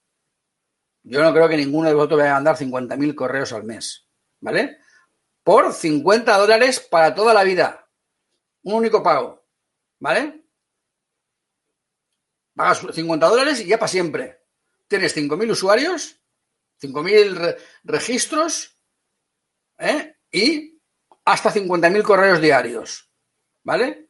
Yo 1.03 1.21
no 1.21 1.33
creo 1.33 1.47
que 1.47 1.57
ninguno 1.57 1.87
de 1.87 1.95
vosotros 1.95 2.19
vaya 2.19 2.31
a 2.31 2.35
mandar 2.35 2.57
50.000 2.57 3.15
correos 3.15 3.53
al 3.53 3.63
mes, 3.63 4.07
¿vale? 4.39 4.79
Por 5.43 5.73
50 5.73 6.37
dólares 6.37 6.79
para 6.79 7.13
toda 7.13 7.33
la 7.33 7.43
vida. 7.43 7.87
Un 8.63 8.73
único 8.73 9.03
pago, 9.03 9.45
¿vale? 9.99 10.43
Pagas 12.55 12.85
50 12.93 13.27
dólares 13.27 13.59
y 13.61 13.67
ya 13.67 13.77
para 13.77 13.87
siempre. 13.87 14.41
Tienes 14.87 15.15
5.000 15.15 15.51
usuarios 15.51 16.19
5.000 16.81 17.57
registros 17.83 18.77
¿eh? 19.77 20.15
y 20.31 20.79
hasta 21.25 21.53
50.000 21.53 22.03
correos 22.03 22.41
diarios. 22.41 23.09
¿Vale? 23.63 24.09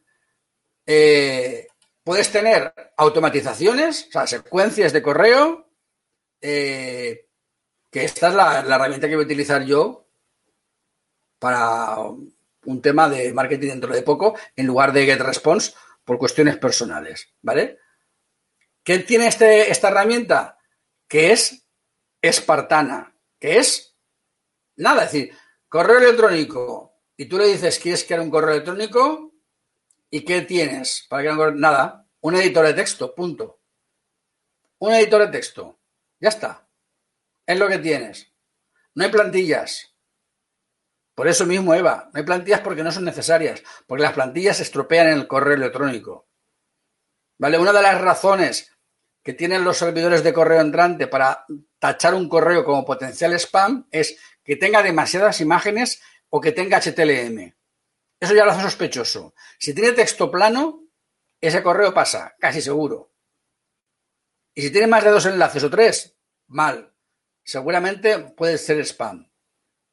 Eh, 0.86 1.68
puedes 2.06 2.32
tener 2.32 2.72
automatizaciones, 2.95 4.06
o 4.08 4.12
sea, 4.12 4.28
secuencias 4.28 4.93
de 4.93 5.01
correo, 5.01 5.68
eh, 6.39 7.28
que 7.91 8.06
esta 8.06 8.30
es 8.30 8.36
la, 8.36 8.60
herramienta 8.60 9.10
que 9.10 9.16
voy 9.16 9.24
a 9.24 9.26
utilizar 9.26 9.66
yo 9.66 10.08
para 11.39 11.97
un 11.99 12.82
tema 12.82 13.10
de 13.10 13.34
marketing 13.34 13.70
dentro 13.70 13.93
de 13.93 14.03
poco, 14.03 14.38
en 14.56 14.68
lugar 14.68 14.93
de 14.93 15.06
GetResponse, 15.06 15.74
por 16.03 16.20
cuestiones 16.20 16.58
personales. 16.58 17.28
¿Vale? 17.41 17.80
¿Qué 18.84 18.99
tiene 18.99 19.28
este, 19.28 19.72
esta 19.72 19.88
herramienta? 19.88 20.60
Que 21.08 21.32
es 21.32 21.68
espartana, 22.22 23.16
que 23.39 23.58
es 23.58 23.95
nada, 24.76 25.06
es 25.06 25.12
decir, 25.12 25.36
correo 25.68 25.97
electrónico, 25.97 26.93
y 27.18 27.26
tú 27.26 27.39
le 27.39 27.47
dices, 27.47 27.80
¿quieres 27.80 28.03
crear 28.03 28.22
un 28.22 28.30
correo 28.30 28.51
electrónico? 28.51 29.35
¿Y 30.16 30.24
qué 30.24 30.43
tienes 30.43 31.05
para 31.09 31.30
un 31.30 31.38
correo? 31.38 31.55
Nada, 31.55 32.07
un 32.22 32.36
editor 32.36 32.66
de 32.66 32.74
texto, 32.74 33.13
punto. 33.13 33.59
Un 34.80 34.93
editor 34.93 35.26
de 35.26 35.28
texto, 35.28 35.82
ya 36.22 36.30
está. 36.30 36.70
Es 37.45 37.59
lo 37.59 37.68
que 37.68 37.80
tienes. 37.80 38.32
No 38.93 39.03
hay 39.03 39.11
plantillas. 39.11 39.93
Por 41.16 41.28
eso 41.28 41.45
mismo, 41.45 41.74
Eva, 41.74 42.09
no 42.13 42.18
hay 42.18 42.24
plantillas 42.24 42.61
porque 42.61 42.82
no 42.82 42.93
son 42.93 43.03
necesarias, 43.03 43.61
porque 43.88 44.03
las 44.03 44.13
plantillas 44.13 44.55
se 44.55 44.63
estropean 44.63 45.07
en 45.07 45.16
el 45.16 45.28
correo 45.28 45.55
electrónico. 45.55 46.30
¿Vale? 47.38 47.59
Una 47.59 47.74
de 47.74 47.82
las 47.82 47.99
razones 47.99 48.72
que 49.22 49.34
tienen 49.34 49.66
los 49.66 49.76
servidores 49.76 50.24
de 50.24 50.32
correo 50.32 50.61
entrante 50.61 51.07
para 51.07 51.45
tachar 51.78 52.13
un 52.13 52.30
correo 52.30 52.63
como 52.63 52.86
potencial 52.86 53.34
spam 53.34 53.89
es 53.91 54.18
que 54.45 54.55
tenga 54.55 54.82
demasiadas 54.82 55.41
imágenes 55.41 56.01
o 56.30 56.39
que 56.39 56.53
tenga 56.53 56.80
HTML. 56.80 57.55
Eso 58.26 58.34
ya 58.34 58.45
lo 58.45 58.51
hace 58.51 58.63
sospechoso. 58.63 59.34
Si 59.59 59.73
tiene 59.73 59.91
texto 59.91 60.32
plano, 60.32 60.84
ese 61.39 61.61
correo 61.61 61.93
pasa, 61.93 62.36
casi 62.39 62.61
seguro. 62.61 63.13
Y 64.53 64.63
si 64.63 64.71
tiene 64.71 64.88
más 64.88 65.03
de 65.03 65.11
dos 65.11 65.26
enlaces 65.26 65.63
o 65.63 65.69
tres, 65.69 66.17
mal. 66.47 66.93
Seguramente 67.43 68.17
puede 68.36 68.57
ser 68.57 68.80
spam. 68.80 69.32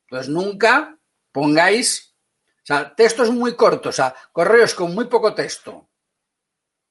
Entonces 0.08 0.32
nunca 0.32 0.98
pongáis, 1.30 2.16
o 2.62 2.64
sea, 2.64 2.94
textos 2.94 3.30
muy 3.30 3.54
cortos, 3.54 3.94
o 3.94 3.96
sea, 3.96 4.14
correos 4.32 4.74
con 4.74 4.94
muy 4.94 5.06
poco 5.06 5.34
texto 5.34 5.90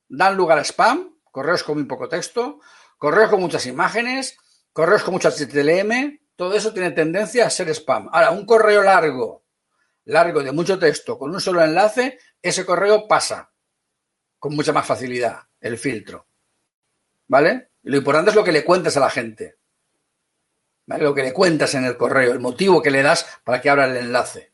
dan 0.08 0.36
lugar 0.36 0.60
a 0.60 0.64
spam 0.64 1.12
correos 1.32 1.64
con 1.64 1.78
muy 1.78 1.86
poco 1.86 2.08
texto, 2.08 2.60
correos 2.98 3.30
con 3.30 3.40
muchas 3.40 3.66
imágenes, 3.66 4.38
correos 4.74 5.04
con 5.04 5.14
mucho 5.14 5.30
HTML, 5.30 6.20
todo 6.36 6.56
eso 6.56 6.74
tiene 6.74 6.92
tendencia 6.92 7.46
a 7.46 7.50
ser 7.50 7.70
spam. 7.70 8.10
Ahora, 8.12 8.32
un 8.32 8.46
correo 8.46 8.84
largo, 8.84 9.41
largo 10.06 10.44
de 10.44 10.52
mucho 10.52 10.80
texto, 10.80 11.18
con 11.18 11.32
un 11.32 11.42
solo 11.42 11.64
enlace, 11.64 12.20
ese 12.42 12.66
correo 12.66 13.08
pasa 13.08 13.52
con 14.40 14.56
mucha 14.56 14.74
más 14.74 14.86
facilidad 14.86 15.40
el 15.60 15.78
filtro. 15.78 16.28
¿Vale? 17.28 17.70
Lo 17.84 17.98
importante 17.98 18.32
es 18.32 18.36
lo 18.36 18.44
que 18.44 18.52
le 18.52 18.66
cuentas 18.66 18.98
a 18.98 19.02
la 19.02 19.10
gente. 19.10 19.58
¿Vale? 20.88 21.04
Lo 21.04 21.14
que 21.14 21.24
le 21.24 21.34
cuentas 21.34 21.74
en 21.76 21.86
el 21.86 21.96
correo, 21.96 22.32
el 22.32 22.40
motivo 22.40 22.82
que 22.82 22.92
le 22.92 23.04
das 23.04 23.40
para 23.44 23.62
que 23.62 23.70
abra 23.70 23.86
el 23.86 23.98
enlace. 23.98 24.52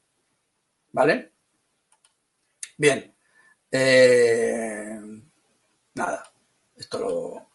¿Vale? 0.91 1.31
Bien. 2.77 3.15
Eh, 3.71 4.99
nada. 5.95 6.31
Esto 6.75 6.99
lo, 6.99 7.49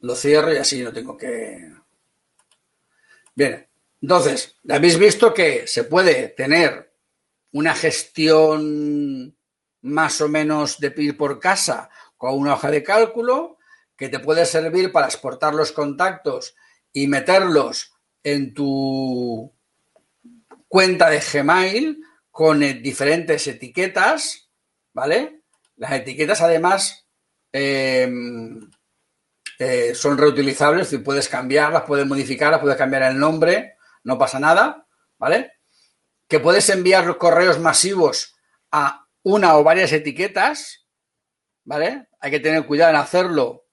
lo 0.00 0.14
cierro 0.14 0.52
y 0.52 0.58
así 0.58 0.82
no 0.82 0.92
tengo 0.92 1.16
que... 1.16 1.72
Bien, 3.34 3.66
entonces, 4.04 4.56
habéis 4.68 4.98
visto 4.98 5.32
que 5.32 5.66
se 5.66 5.84
puede 5.84 6.28
tener 6.28 6.94
una 7.52 7.74
gestión 7.74 9.36
más 9.82 10.20
o 10.20 10.28
menos 10.28 10.78
de 10.78 10.92
ir 10.96 11.16
por 11.16 11.40
casa 11.40 11.90
con 12.16 12.38
una 12.38 12.54
hoja 12.54 12.70
de 12.70 12.82
cálculo 12.82 13.58
que 13.96 14.08
te 14.08 14.18
puede 14.18 14.46
servir 14.46 14.92
para 14.92 15.06
exportar 15.06 15.54
los 15.54 15.72
contactos 15.72 16.54
y 16.92 17.06
meterlos 17.06 17.92
en 18.22 18.54
tu 18.54 19.52
cuenta 20.68 21.10
de 21.10 21.20
Gmail 21.20 22.02
con 22.30 22.62
eh, 22.62 22.74
diferentes 22.74 23.46
etiquetas, 23.46 24.50
¿vale? 24.92 25.42
Las 25.76 25.92
etiquetas 25.92 26.40
además 26.40 27.04
Em, 27.56 28.68
eh, 29.60 29.94
son 29.94 30.18
reutilizables, 30.18 30.92
puedes 31.04 31.28
cambiarlas, 31.28 31.84
puedes 31.84 32.04
modificarlas, 32.04 32.60
puedes 32.60 32.76
cambiar 32.76 33.04
el 33.04 33.16
nombre, 33.16 33.73
no 34.04 34.18
pasa 34.18 34.38
nada, 34.38 34.86
¿vale? 35.18 35.52
Que 36.28 36.40
puedes 36.40 36.68
enviar 36.70 37.06
los 37.06 37.16
correos 37.16 37.58
masivos 37.58 38.36
a 38.70 39.06
una 39.22 39.56
o 39.56 39.64
varias 39.64 39.92
etiquetas, 39.92 40.86
¿vale? 41.64 42.08
Hay 42.20 42.30
que 42.30 42.40
tener 42.40 42.66
cuidado 42.66 42.90
en 42.90 42.96
hacerlo. 42.96 43.66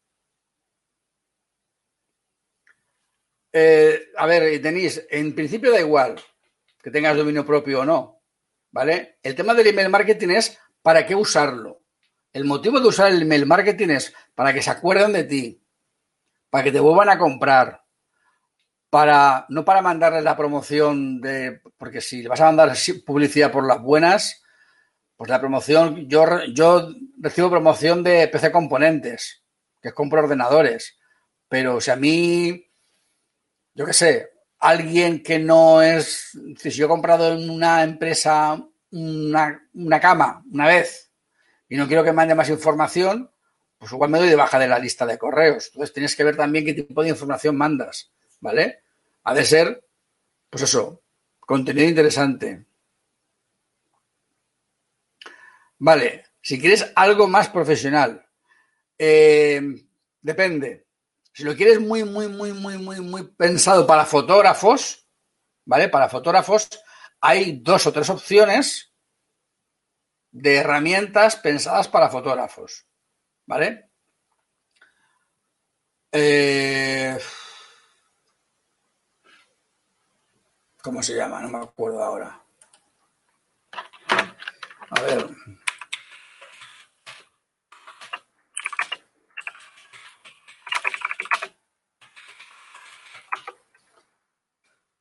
Eh, 3.53 4.11
a 4.17 4.25
ver, 4.25 4.61
tenéis, 4.61 5.05
en 5.09 5.35
principio 5.35 5.71
da 5.71 5.79
igual 5.79 6.21
que 6.81 6.89
tengas 6.89 7.17
dominio 7.17 7.45
propio 7.45 7.81
o 7.81 7.85
no, 7.85 8.21
¿vale? 8.71 9.19
El 9.21 9.35
tema 9.35 9.53
del 9.53 9.67
email 9.67 9.89
marketing 9.89 10.29
es 10.29 10.57
para 10.81 11.05
qué 11.05 11.15
usarlo. 11.15 11.81
El 12.33 12.45
motivo 12.45 12.79
de 12.79 12.87
usar 12.87 13.11
el 13.11 13.21
email 13.21 13.45
marketing 13.45 13.89
es 13.89 14.13
para 14.33 14.53
que 14.53 14.61
se 14.61 14.71
acuerden 14.71 15.11
de 15.11 15.25
ti, 15.25 15.61
para 16.49 16.63
que 16.63 16.71
te 16.71 16.79
vuelvan 16.79 17.09
a 17.09 17.17
comprar, 17.17 17.80
para 18.91 19.45
no 19.47 19.63
para 19.63 19.81
mandarles 19.81 20.21
la 20.21 20.35
promoción 20.35 21.21
de, 21.21 21.61
porque 21.77 22.01
si 22.01 22.21
le 22.21 22.27
vas 22.27 22.41
a 22.41 22.51
mandar 22.51 22.75
publicidad 23.05 23.49
por 23.49 23.65
las 23.65 23.81
buenas, 23.81 24.43
pues 25.15 25.29
la 25.29 25.39
promoción, 25.39 26.09
yo, 26.09 26.25
yo 26.53 26.89
recibo 27.17 27.49
promoción 27.49 28.03
de 28.03 28.27
PC 28.27 28.51
Componentes, 28.51 29.43
que 29.81 29.87
es 29.87 29.93
compro 29.93 30.21
ordenadores, 30.21 30.99
pero 31.47 31.79
si 31.79 31.89
a 31.89 31.95
mí, 31.95 32.69
yo 33.73 33.85
qué 33.85 33.93
sé, 33.93 34.29
alguien 34.59 35.23
que 35.23 35.39
no 35.39 35.81
es, 35.81 36.37
si 36.57 36.69
yo 36.71 36.87
he 36.87 36.89
comprado 36.89 37.31
en 37.31 37.49
una 37.49 37.83
empresa 37.83 38.61
una, 38.91 39.69
una 39.73 39.99
cama 40.01 40.43
una 40.51 40.67
vez 40.67 41.13
y 41.69 41.77
no 41.77 41.87
quiero 41.87 42.03
que 42.03 42.11
mande 42.11 42.35
más 42.35 42.49
información, 42.49 43.31
pues 43.77 43.93
igual 43.93 44.09
me 44.09 44.19
doy 44.19 44.27
de 44.27 44.35
baja 44.35 44.59
de 44.59 44.67
la 44.67 44.79
lista 44.79 45.05
de 45.05 45.17
correos. 45.17 45.67
Entonces 45.67 45.93
tienes 45.93 46.13
que 46.13 46.25
ver 46.25 46.35
también 46.35 46.65
qué 46.65 46.73
tipo 46.73 47.01
de 47.01 47.09
información 47.09 47.55
mandas, 47.55 48.11
¿vale? 48.41 48.83
Ha 49.23 49.33
de 49.33 49.45
ser, 49.45 49.87
pues 50.49 50.63
eso, 50.63 51.01
contenido 51.39 51.87
interesante. 51.87 52.65
Vale, 55.79 56.25
si 56.41 56.59
quieres 56.59 56.91
algo 56.95 57.27
más 57.27 57.49
profesional, 57.49 58.25
eh, 58.97 59.61
depende. 60.21 60.87
Si 61.33 61.43
lo 61.43 61.55
quieres 61.55 61.79
muy, 61.79 62.03
muy, 62.03 62.27
muy, 62.27 62.51
muy, 62.51 62.77
muy, 62.77 62.99
muy 62.99 63.23
pensado 63.23 63.87
para 63.87 64.05
fotógrafos, 64.05 65.07
¿vale? 65.65 65.87
Para 65.87 66.09
fotógrafos 66.09 66.69
hay 67.21 67.59
dos 67.61 67.87
o 67.87 67.93
tres 67.93 68.09
opciones 68.09 68.93
de 70.31 70.57
herramientas 70.57 71.35
pensadas 71.35 71.87
para 71.87 72.09
fotógrafos, 72.09 72.85
¿vale? 73.45 73.89
Eh, 76.11 77.17
¿Cómo 80.83 81.03
se 81.03 81.15
llama? 81.15 81.41
No 81.41 81.49
me 81.49 81.57
acuerdo 81.59 82.03
ahora. 82.03 82.41
A 84.89 85.01
ver. 85.01 85.27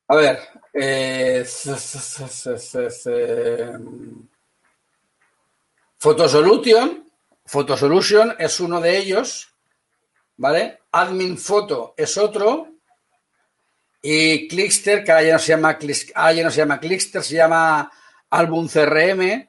A 0.09 0.17
ver. 0.17 0.39
Eh, 0.73 1.45
Photosolution. 5.99 7.11
Photosolution 7.47 8.35
es 8.39 8.61
uno 8.61 8.81
de 8.81 8.99
ellos. 8.99 9.55
¿Vale? 10.37 10.81
Admin 10.93 11.39
Photo 11.39 11.95
es 11.97 12.19
otro. 12.19 12.70
Y 14.03 14.49
Clickster, 14.49 15.05
que 15.05 15.13
ahora 15.13 15.25
ya 15.25 15.33
no 15.35 15.39
se 15.39 15.49
llama, 15.49 15.79
ahora 16.15 16.33
ya 16.33 16.45
no 16.45 16.51
se 16.51 16.57
llama 16.57 16.81
Clickster, 16.81 17.23
se 17.23 17.35
llama 17.35 17.91
Album 18.31 18.69
CRM. 18.69 19.49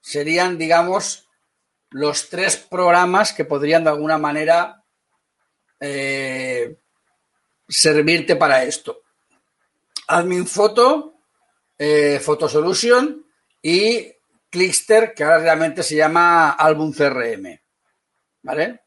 Serían, 0.00 0.58
digamos, 0.58 1.28
los 1.90 2.28
tres 2.28 2.56
programas 2.56 3.32
que 3.32 3.44
podrían 3.44 3.84
de 3.84 3.90
alguna 3.90 4.18
manera 4.18 4.84
eh, 5.78 6.76
servirte 7.68 8.36
para 8.36 8.64
esto. 8.64 9.02
Admin 10.08 10.46
Photo, 10.46 11.14
eh, 11.78 12.20
Photo 12.20 12.48
Solution 12.48 13.24
y 13.62 14.12
Clickster, 14.50 15.14
que 15.14 15.24
ahora 15.24 15.38
realmente 15.38 15.82
se 15.82 15.96
llama 15.96 16.50
Album 16.50 16.92
CRM. 16.92 17.60
¿Vale? 18.42 18.80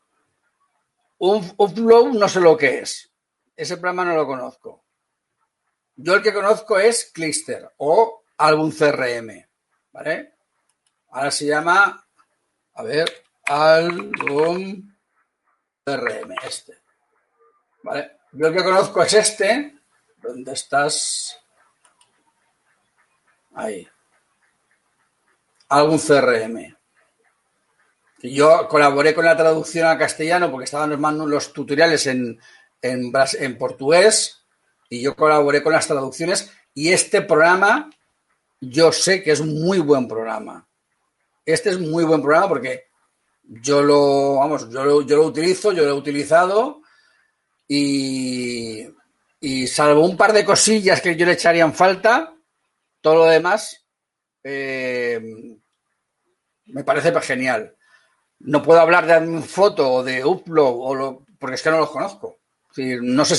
Un 1.19 1.53
Upload 1.57 2.13
no 2.13 2.27
sé 2.27 2.39
lo 2.39 2.57
que 2.57 2.79
es. 2.79 3.12
Ese 3.55 3.77
programa 3.77 4.05
no 4.05 4.15
lo 4.15 4.25
conozco. 4.25 4.83
Yo 5.95 6.15
el 6.15 6.23
que 6.23 6.33
conozco 6.33 6.79
es 6.79 7.11
Clickster 7.13 7.71
o 7.77 8.23
Album 8.37 8.71
CRM. 8.71 9.45
¿Vale? 9.91 10.33
Ahora 11.11 11.29
se 11.29 11.45
llama, 11.45 12.07
a 12.73 12.83
ver, 12.83 13.25
Album 13.45 14.95
CRM, 15.85 16.33
este. 16.43 16.81
¿Vale? 17.83 18.17
Yo 18.31 18.47
el 18.47 18.55
que 18.55 18.63
conozco 18.63 19.03
es 19.03 19.13
este. 19.13 19.79
¿Dónde 20.17 20.53
estás? 20.53 21.39
Ahí. 23.53 23.87
Album 25.69 25.99
CRM. 25.99 26.75
Yo 28.23 28.67
colaboré 28.69 29.13
con 29.13 29.25
la 29.25 29.35
traducción 29.35 29.85
al 29.85 29.97
castellano 29.97 30.49
porque 30.49 30.63
estaban 30.63 30.89
los 31.29 31.51
tutoriales 31.51 32.07
en, 32.07 32.39
en, 32.83 33.57
portugués 33.57 34.45
y 34.89 35.01
yo 35.01 35.15
colaboré 35.15 35.63
con 35.63 35.73
las 35.73 35.87
traducciones 35.87 36.51
y 36.73 36.91
este 36.91 37.21
programa 37.21 37.89
yo 38.59 38.91
sé 38.91 39.23
que 39.23 39.31
es 39.31 39.41
muy 39.41 39.79
buen 39.79 40.07
programa. 40.07 40.67
Este 41.45 41.69
es 41.69 41.79
muy 41.79 42.03
buen 42.03 42.21
programa 42.21 42.47
porque 42.47 42.85
yo 43.43 43.81
lo, 43.81 44.35
vamos, 44.35 44.69
yo 44.69 44.85
lo, 44.85 45.01
yo 45.01 45.17
lo 45.17 45.25
utilizo, 45.25 45.71
yo 45.71 45.83
lo 45.83 45.89
he 45.89 45.93
utilizado 45.93 46.81
y, 47.67 48.87
y, 49.39 49.67
salvo 49.67 50.05
un 50.05 50.15
par 50.15 50.31
de 50.31 50.45
cosillas 50.45 51.01
que 51.01 51.15
yo 51.15 51.25
le 51.25 51.33
echaría 51.33 51.63
en 51.63 51.73
falta, 51.73 52.33
todo 53.01 53.15
lo 53.15 53.25
demás 53.25 53.85
eh, 54.43 55.21
me 56.65 56.83
parece 56.83 57.13
genial. 57.21 57.75
No 58.39 58.61
puedo 58.61 58.79
hablar 58.79 59.05
de 59.05 59.41
foto 59.41 59.91
o 59.91 60.03
de 60.03 60.23
upload 60.23 60.75
o 60.75 61.25
porque 61.39 61.55
es 61.55 61.61
que 61.61 61.71
no 61.71 61.79
los 61.79 61.89
conozco 61.89 62.42
no 62.77 63.25
sé 63.25 63.35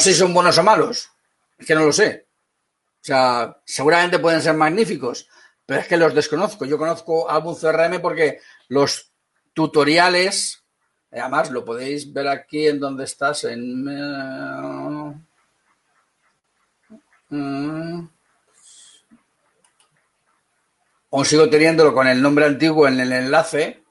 si 0.00 0.14
son 0.14 0.34
buenos 0.34 0.58
o 0.58 0.62
malos, 0.62 1.10
es 1.58 1.66
que 1.66 1.74
no 1.74 1.84
lo 1.84 1.92
sé. 1.92 2.26
O 3.00 3.06
sea, 3.06 3.56
seguramente 3.64 4.18
pueden 4.18 4.42
ser 4.42 4.54
magníficos, 4.54 5.28
pero 5.64 5.80
es 5.80 5.86
que 5.86 5.96
los 5.96 6.14
desconozco. 6.14 6.64
Yo 6.64 6.76
conozco 6.76 7.30
Album 7.30 7.54
CRM 7.54 8.00
porque 8.00 8.40
los 8.68 9.12
tutoriales, 9.54 10.64
además 11.12 11.50
lo 11.50 11.64
podéis 11.64 12.12
ver 12.12 12.28
aquí 12.28 12.66
en 12.66 12.80
donde 12.80 13.04
estás, 13.04 13.44
en... 13.44 13.88
Uh, 17.28 18.04
sigo 21.24 21.48
teniéndolo 21.48 21.92
con 21.92 22.06
el 22.06 22.22
nombre 22.22 22.44
antiguo 22.44 22.86
en 22.86 23.00
el 23.00 23.12
enlace, 23.12 23.82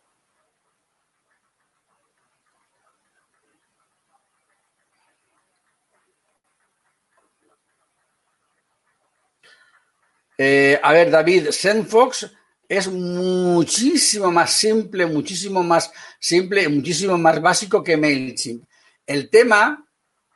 Eh, 10.38 10.80
a 10.82 10.92
ver, 10.92 11.10
David, 11.10 11.50
SendFox 11.52 12.32
es 12.68 12.88
muchísimo 12.88 14.32
más 14.32 14.52
simple, 14.52 15.06
muchísimo 15.06 15.64
más 15.64 15.92
simple, 16.20 16.68
muchísimo 16.68 17.18
más 17.18 17.42
básico 17.42 17.84
que 17.84 17.98
MailChimp. 17.98 18.66
El 19.06 19.30
tema 19.30 19.88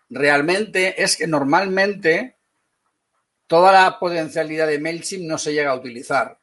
realmente 0.10 1.02
es 1.02 1.18
que 1.18 1.28
normalmente 1.28 2.38
toda 3.48 3.72
la 3.72 4.00
potencialidad 4.00 4.68
de 4.68 4.80
MailChimp 4.80 5.26
no 5.26 5.38
se 5.38 5.54
llega 5.54 5.72
a 5.72 5.76
utilizar. 5.76 6.40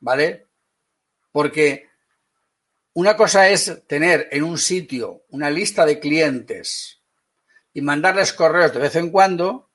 ¿Vale? 0.00 0.46
Porque 1.32 1.88
una 2.94 3.16
cosa 3.16 3.48
es 3.48 3.82
tener 3.86 4.28
en 4.32 4.42
un 4.42 4.58
sitio 4.58 5.24
una 5.30 5.50
lista 5.50 5.86
de 5.86 6.00
clientes 6.00 7.00
y 7.72 7.80
mandarles 7.80 8.32
correos 8.32 8.72
de 8.72 8.80
vez 8.80 8.96
en 8.96 9.10
cuando 9.10 9.67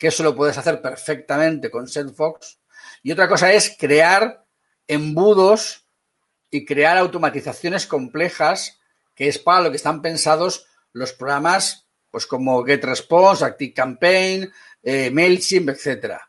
que 0.00 0.08
eso 0.08 0.22
lo 0.22 0.34
puedes 0.34 0.56
hacer 0.56 0.80
perfectamente 0.80 1.70
con 1.70 1.86
SendFox. 1.86 2.58
Y 3.02 3.12
otra 3.12 3.28
cosa 3.28 3.52
es 3.52 3.76
crear 3.78 4.46
embudos 4.88 5.84
y 6.50 6.64
crear 6.64 6.96
automatizaciones 6.96 7.86
complejas, 7.86 8.80
que 9.14 9.28
es 9.28 9.38
para 9.38 9.60
lo 9.60 9.70
que 9.70 9.76
están 9.76 10.00
pensados 10.00 10.66
los 10.94 11.12
programas, 11.12 11.86
pues 12.10 12.26
como 12.26 12.64
GetResponse, 12.64 13.44
ActiveCampaign, 13.44 14.50
eh, 14.82 15.10
MailChimp, 15.10 15.68
etcétera. 15.68 16.26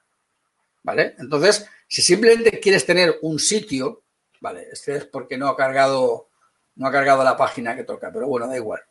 ¿Vale? 0.84 1.16
Entonces, 1.18 1.66
si 1.88 2.02
simplemente 2.02 2.60
quieres 2.60 2.86
tener 2.86 3.20
un 3.22 3.40
sitio, 3.40 4.04
vale, 4.42 4.68
este 4.70 4.98
es 4.98 5.06
porque 5.06 5.38
no 5.38 5.48
ha 5.48 5.56
cargado, 5.56 6.28
no 6.76 6.88
ha 6.88 6.92
cargado 6.92 7.24
la 7.24 7.38
página 7.38 7.74
que 7.74 7.86
toca, 7.86 8.12
pero 8.12 8.28
bueno, 8.28 8.48
da 8.48 8.58
igual. 8.58 8.82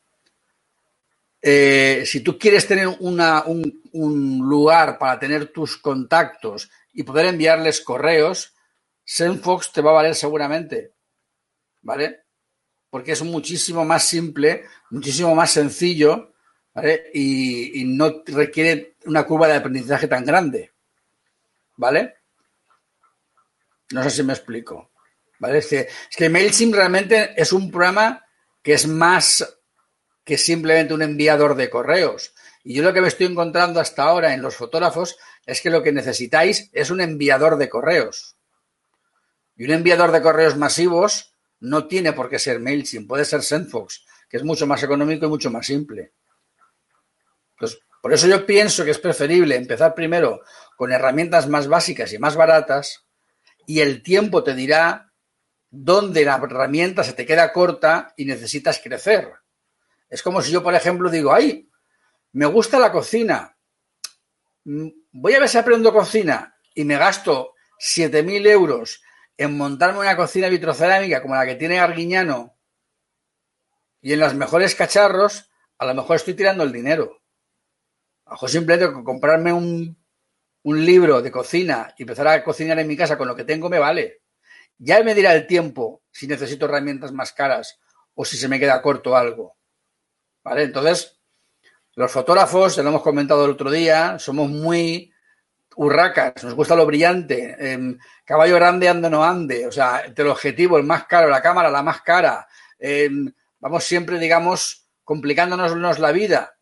Eh, 1.42 2.02
si 2.04 2.20
tú 2.20 2.38
quieres 2.38 2.66
tener 2.66 2.86
un, 2.86 4.38
lugar 4.42 4.98
para 4.98 5.18
tener 5.18 5.46
tus 5.46 5.78
contactos 5.78 6.70
y 6.92 7.02
poder 7.02 7.26
enviarles 7.26 7.80
correos, 7.80 8.54
SendFox 9.04 9.72
te 9.72 9.80
va 9.80 9.90
a 9.90 9.94
valer 9.94 10.14
seguramente. 10.14 10.92
¿Vale? 11.82 12.24
Porque 12.90 13.12
es 13.12 13.22
muchísimo 13.22 13.84
más 13.84 14.04
simple, 14.04 14.64
muchísimo 14.90 15.34
más 15.34 15.50
sencillo, 15.52 16.34
¿vale? 16.74 17.10
Y, 17.14 17.84
no 17.84 18.22
requiere 18.26 18.96
una 19.06 19.24
curva 19.24 19.48
de 19.48 19.54
aprendizaje 19.54 20.08
tan 20.08 20.24
grande. 20.24 20.72
¿Vale? 21.76 22.16
No 23.92 24.02
sé 24.02 24.10
si 24.10 24.22
me 24.22 24.34
explico. 24.34 24.90
¿Vale? 25.38 25.58
Es 25.58 25.68
que, 25.68 25.80
es 25.80 26.16
que 26.16 26.28
MailChimp 26.28 26.74
realmente 26.74 27.32
es 27.34 27.52
un 27.52 27.70
programa 27.70 28.22
que 28.62 28.74
es 28.74 28.86
más 28.86 29.59
que 30.24 30.38
simplemente 30.38 30.94
un 30.94 31.02
enviador 31.02 31.54
de 31.54 31.70
correos. 31.70 32.34
Y 32.62 32.74
yo 32.74 32.82
lo 32.82 32.92
que 32.92 33.00
me 33.00 33.08
estoy 33.08 33.26
encontrando 33.26 33.80
hasta 33.80 34.02
ahora 34.02 34.34
en 34.34 34.42
los 34.42 34.56
fotógrafos 34.56 35.16
es 35.46 35.60
que 35.60 35.70
lo 35.70 35.82
que 35.82 35.92
necesitáis 35.92 36.70
es 36.72 36.90
un 36.90 37.00
enviador 37.00 37.56
de 37.56 37.68
correos. 37.68 38.36
Y 39.56 39.64
un 39.64 39.72
enviador 39.72 40.12
de 40.12 40.22
correos 40.22 40.56
masivos 40.56 41.34
no 41.60 41.86
tiene 41.86 42.12
por 42.12 42.28
qué 42.28 42.38
ser 42.38 42.60
MailChimp, 42.60 43.08
puede 43.08 43.24
ser 43.24 43.42
SendFox, 43.42 44.04
que 44.28 44.36
es 44.36 44.44
mucho 44.44 44.66
más 44.66 44.82
económico 44.82 45.26
y 45.26 45.28
mucho 45.28 45.50
más 45.50 45.66
simple. 45.66 46.12
Pues 47.58 47.78
por 48.00 48.12
eso 48.12 48.26
yo 48.26 48.46
pienso 48.46 48.84
que 48.84 48.92
es 48.92 48.98
preferible 48.98 49.56
empezar 49.56 49.94
primero 49.94 50.40
con 50.76 50.92
herramientas 50.92 51.48
más 51.48 51.68
básicas 51.68 52.12
y 52.12 52.18
más 52.18 52.36
baratas 52.36 53.04
y 53.66 53.80
el 53.80 54.02
tiempo 54.02 54.42
te 54.42 54.54
dirá 54.54 55.12
dónde 55.70 56.24
la 56.24 56.36
herramienta 56.36 57.04
se 57.04 57.12
te 57.12 57.26
queda 57.26 57.52
corta 57.52 58.14
y 58.16 58.24
necesitas 58.24 58.80
crecer. 58.82 59.30
Es 60.10 60.22
como 60.22 60.42
si 60.42 60.50
yo, 60.50 60.62
por 60.62 60.74
ejemplo, 60.74 61.08
digo, 61.08 61.32
ay, 61.32 61.70
me 62.32 62.46
gusta 62.46 62.78
la 62.78 62.90
cocina, 62.92 63.56
mm, 64.64 64.88
voy 65.12 65.34
a 65.34 65.40
ver 65.40 65.48
si 65.48 65.56
aprendo 65.56 65.92
cocina 65.92 66.56
y 66.74 66.84
me 66.84 66.98
gasto 66.98 67.54
7.000 67.78 68.46
euros 68.46 69.02
en 69.36 69.56
montarme 69.56 70.00
una 70.00 70.16
cocina 70.16 70.48
vitrocerámica 70.48 71.22
como 71.22 71.34
la 71.34 71.46
que 71.46 71.54
tiene 71.54 71.78
Arguiñano 71.78 72.58
y 74.02 74.12
en 74.12 74.20
las 74.20 74.34
mejores 74.34 74.74
cacharros, 74.74 75.50
a 75.78 75.86
lo 75.86 75.94
mejor 75.94 76.16
estoy 76.16 76.34
tirando 76.34 76.64
el 76.64 76.72
dinero. 76.72 77.22
A 78.26 78.30
lo 78.30 78.34
mejor 78.34 78.50
simplemente 78.50 79.02
comprarme 79.02 79.52
un, 79.52 79.98
un 80.62 80.84
libro 80.84 81.22
de 81.22 81.30
cocina 81.30 81.94
y 81.96 82.02
empezar 82.02 82.28
a 82.28 82.44
cocinar 82.44 82.78
en 82.78 82.88
mi 82.88 82.96
casa 82.96 83.16
con 83.16 83.28
lo 83.28 83.36
que 83.36 83.44
tengo 83.44 83.68
me 83.68 83.78
vale. 83.78 84.22
Ya 84.78 85.02
me 85.02 85.14
dirá 85.14 85.34
el 85.34 85.46
tiempo 85.46 86.02
si 86.10 86.26
necesito 86.26 86.66
herramientas 86.66 87.12
más 87.12 87.32
caras 87.32 87.78
o 88.14 88.24
si 88.24 88.36
se 88.36 88.48
me 88.48 88.58
queda 88.58 88.82
corto 88.82 89.16
algo. 89.16 89.59
¿Vale? 90.42 90.64
Entonces, 90.64 91.18
los 91.94 92.10
fotógrafos, 92.10 92.76
ya 92.76 92.82
lo 92.82 92.90
hemos 92.90 93.02
comentado 93.02 93.44
el 93.44 93.52
otro 93.52 93.70
día, 93.70 94.18
somos 94.18 94.48
muy 94.48 95.12
urracas, 95.76 96.44
nos 96.44 96.54
gusta 96.54 96.74
lo 96.74 96.86
brillante, 96.86 97.56
em, 97.58 97.98
caballo 98.24 98.56
grande 98.56 98.88
ando 98.88 99.08
no 99.08 99.24
ande, 99.24 99.66
o 99.66 99.72
sea, 99.72 100.00
el 100.14 100.26
objetivo, 100.26 100.76
el 100.78 100.84
más 100.84 101.06
caro, 101.06 101.28
la 101.28 101.42
cámara, 101.42 101.70
la 101.70 101.82
más 101.82 102.02
cara, 102.02 102.46
em, 102.78 103.32
vamos 103.58 103.84
siempre, 103.84 104.18
digamos, 104.18 104.86
complicándonos 105.04 105.98
la 105.98 106.12
vida, 106.12 106.56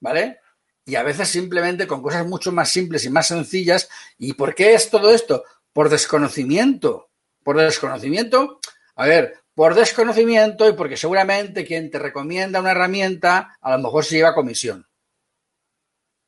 ¿vale? 0.00 0.40
Y 0.84 0.96
a 0.96 1.02
veces 1.02 1.28
simplemente 1.28 1.86
con 1.86 2.02
cosas 2.02 2.26
mucho 2.26 2.50
más 2.50 2.68
simples 2.68 3.04
y 3.04 3.10
más 3.10 3.28
sencillas. 3.28 3.88
¿Y 4.18 4.32
por 4.32 4.54
qué 4.54 4.74
es 4.74 4.90
todo 4.90 5.10
esto? 5.10 5.44
Por 5.72 5.88
desconocimiento. 5.88 7.10
Por 7.44 7.58
desconocimiento. 7.58 8.58
A 8.96 9.06
ver, 9.06 9.39
por 9.54 9.74
desconocimiento 9.74 10.68
y 10.68 10.72
porque 10.72 10.96
seguramente 10.96 11.64
quien 11.64 11.90
te 11.90 11.98
recomienda 11.98 12.60
una 12.60 12.70
herramienta 12.72 13.56
a 13.60 13.76
lo 13.76 13.82
mejor 13.82 14.04
se 14.04 14.16
lleva 14.16 14.34
comisión. 14.34 14.86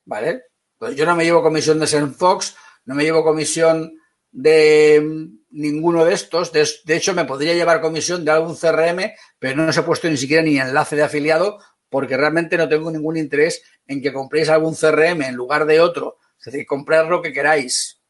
¿Vale? 0.05 0.43
Pues 0.77 0.95
yo 0.95 1.05
no 1.05 1.15
me 1.15 1.23
llevo 1.23 1.41
comisión 1.41 1.79
de 1.79 1.87
Senfox, 1.87 2.55
no 2.85 2.95
me 2.95 3.03
llevo 3.03 3.23
comisión 3.23 3.97
de 4.31 5.01
mm, 5.01 5.43
ninguno 5.51 6.03
de 6.03 6.13
estos. 6.13 6.51
De, 6.51 6.65
hecho, 6.87 7.13
me 7.13 7.25
podría 7.25 7.53
llevar 7.53 7.79
comisión 7.79 8.25
de 8.25 8.31
algún 8.31 8.57
CRM, 8.57 9.13
pero 9.39 9.55
no 9.55 9.69
os 9.69 9.77
he 9.77 9.83
puesto 9.83 10.09
ni 10.09 10.17
siquiera 10.17 10.43
ni 10.43 10.59
enlace 10.59 10.95
de 10.95 11.03
afiliado 11.03 11.59
porque 11.89 12.17
realmente 12.17 12.57
no 12.57 12.67
tengo 12.67 12.89
ningún 12.91 13.17
interés 13.17 13.61
en 13.85 14.01
que 14.01 14.11
compréis 14.11 14.49
algún 14.49 14.75
CRM 14.75 15.21
en 15.21 15.35
lugar 15.35 15.65
de 15.65 15.79
otro. 15.79 16.17
Es 16.39 16.45
decir, 16.45 16.65
comprar 16.65 17.05
lo 17.05 17.21
que 17.21 17.31
queráis. 17.31 18.01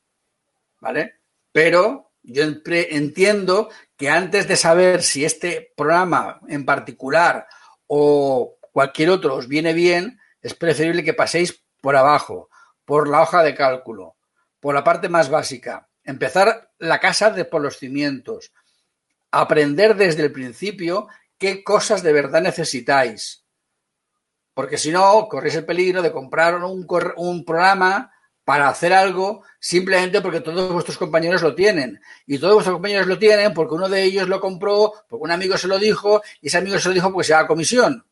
¿Vale? 0.80 1.20
Pero 1.51 2.14
yo 2.24 2.43
entiendo 2.43 3.70
que 3.97 4.09
antes 4.09 4.47
de 4.47 4.55
saber 4.55 5.03
si 5.03 5.25
este 5.25 5.73
programa 5.75 6.39
en 6.47 6.65
particular 6.65 7.47
o 7.87 8.57
cualquier 8.71 9.09
otro 9.09 9.35
os 9.35 9.47
viene 9.47 9.73
bien, 9.73 10.19
es 10.41 10.53
preferible 10.53 11.03
que 11.03 11.13
paséis 11.13 11.63
por 11.81 11.95
abajo, 11.95 12.49
por 12.85 13.07
la 13.07 13.21
hoja 13.21 13.43
de 13.43 13.55
cálculo, 13.55 14.15
por 14.59 14.73
la 14.73 14.83
parte 14.83 15.09
más 15.09 15.29
básica, 15.29 15.89
empezar 16.03 16.71
la 16.79 16.99
casa 16.99 17.29
de 17.29 17.45
por 17.45 17.61
los 17.61 17.77
cimientos, 17.77 18.51
aprender 19.31 19.95
desde 19.95 20.23
el 20.23 20.31
principio 20.31 21.07
qué 21.37 21.63
cosas 21.63 22.03
de 22.03 22.13
verdad 22.13 22.41
necesitáis. 22.41 23.45
Porque 24.53 24.77
si 24.77 24.91
no, 24.91 25.27
corréis 25.27 25.55
el 25.55 25.65
peligro 25.65 26.01
de 26.01 26.11
comprar 26.11 26.55
un, 26.63 26.87
un 27.17 27.45
programa 27.45 28.12
para 28.45 28.67
hacer 28.67 28.93
algo 28.93 29.43
simplemente 29.59 30.21
porque 30.21 30.41
todos 30.41 30.71
vuestros 30.71 30.97
compañeros 30.97 31.41
lo 31.41 31.55
tienen. 31.55 32.01
Y 32.25 32.37
todos 32.37 32.55
vuestros 32.55 32.75
compañeros 32.75 33.07
lo 33.07 33.17
tienen 33.17 33.53
porque 33.53 33.75
uno 33.75 33.87
de 33.87 34.03
ellos 34.03 34.27
lo 34.27 34.39
compró, 34.39 34.93
porque 35.07 35.23
un 35.23 35.31
amigo 35.31 35.57
se 35.57 35.67
lo 35.67 35.79
dijo, 35.79 36.21
y 36.41 36.47
ese 36.47 36.57
amigo 36.57 36.77
se 36.79 36.89
lo 36.89 36.93
dijo 36.93 37.11
porque 37.11 37.27
se 37.27 37.33
da 37.33 37.47
comisión. 37.47 38.05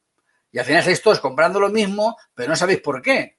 Y 0.52 0.60
al 0.60 0.66
final 0.66 0.80
estáis 0.80 1.02
todos 1.02 1.20
comprando 1.20 1.60
lo 1.60 1.70
mismo, 1.70 2.18
pero 2.34 2.50
no 2.50 2.56
sabéis 2.56 2.82
por 2.82 3.02
qué. 3.02 3.38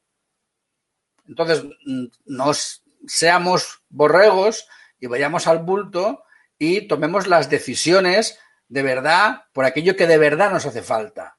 Entonces, 1.27 1.65
mm, 1.85 2.07
nos 2.27 2.83
seamos 3.07 3.83
borregos 3.89 4.67
y 5.01 5.07
vayamos 5.07 5.47
al 5.47 5.59
bulto 5.59 6.25
y 6.59 6.87
tomemos 6.89 7.27
las 7.27 7.51
decisiones 7.51 8.39
de 8.69 8.83
verdad 8.83 9.45
por 9.53 9.65
aquello 9.65 9.97
que 9.97 10.07
de 10.07 10.19
verdad 10.19 10.51
nos 10.51 10.67
hace 10.67 10.83
falta. 10.83 11.39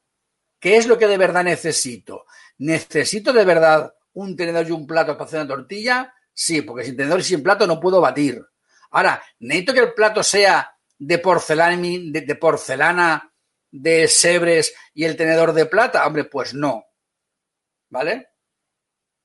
¿Qué 0.59 0.77
es 0.77 0.87
lo 0.87 0.97
que 0.97 1.07
de 1.07 1.17
verdad 1.17 1.43
necesito? 1.43 2.25
¿Necesito 2.57 3.33
de 3.33 3.45
verdad 3.45 3.95
un 4.13 4.35
tenedor 4.35 4.67
y 4.67 4.71
un 4.71 4.87
plato 4.87 5.17
para 5.17 5.25
hacer 5.25 5.41
una 5.41 5.55
tortilla? 5.55 6.13
Sí, 6.33 6.61
porque 6.61 6.85
sin 6.85 6.97
tenedor 6.97 7.19
y 7.19 7.23
sin 7.23 7.43
plato 7.43 7.67
no 7.67 7.79
puedo 7.79 8.01
batir. 8.01 8.43
Ahora, 8.91 9.21
¿necesito 9.39 9.73
que 9.73 9.79
el 9.79 9.93
plato 9.93 10.23
sea 10.23 10.75
de 10.97 11.17
porcelana, 11.19 11.77
de, 11.77 12.21
de 12.21 12.35
porcelana, 12.35 13.33
de 13.71 14.07
sebres 14.07 14.73
y 14.93 15.03
el 15.05 15.15
tenedor 15.15 15.53
de 15.53 15.65
plata? 15.65 16.05
Hombre, 16.05 16.25
pues 16.25 16.53
no. 16.53 16.85
¿Vale? 17.89 18.29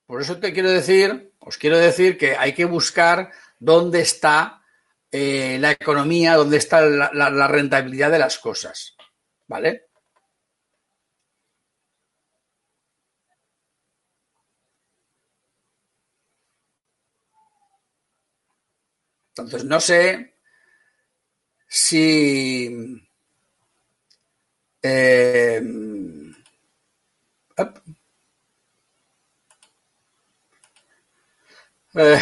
Por 0.07 0.23
eso 0.23 0.39
te 0.39 0.53
quiero 0.55 0.71
decir, 0.71 1.35
os 1.39 1.59
quiero 1.59 1.79
decir 1.79 2.17
que 2.17 2.35
hay 2.35 2.55
que 2.55 2.65
buscar 2.65 3.31
dónde 3.59 4.01
está 4.01 4.63
eh, 5.11 5.59
la 5.61 5.73
economía, 5.73 6.35
dónde 6.35 6.57
está 6.57 6.81
la, 6.81 7.49
rentabilidad 7.49 8.11
de 8.11 8.19
las 8.19 8.39
cosas. 8.39 8.97
¿Vale? 9.47 9.88
Entonces, 19.39 19.65
no 19.65 19.81
sé 19.81 20.35
si... 21.69 23.01
Eh, 24.83 25.61
Eh, 31.95 32.21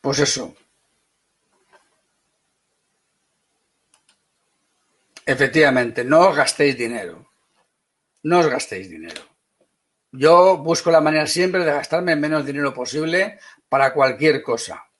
pues 0.00 0.18
eso. 0.20 0.54
Efectivamente, 5.34 6.00
no 6.10 6.18
os 6.28 6.36
gastéis 6.40 6.74
dinero. 6.84 7.16
No 8.28 8.36
os 8.42 8.48
gastéis 8.54 8.86
dinero. 8.94 9.22
Yo 10.12 10.58
busco 10.58 10.90
la 10.90 11.00
manera 11.00 11.26
siempre 11.26 11.64
de 11.64 11.72
gastarme 11.72 12.12
el 12.12 12.20
menos 12.20 12.44
dinero 12.44 12.74
posible 12.74 13.38
para 13.68 13.94
cualquier 13.94 14.42
cosa. 14.42 14.90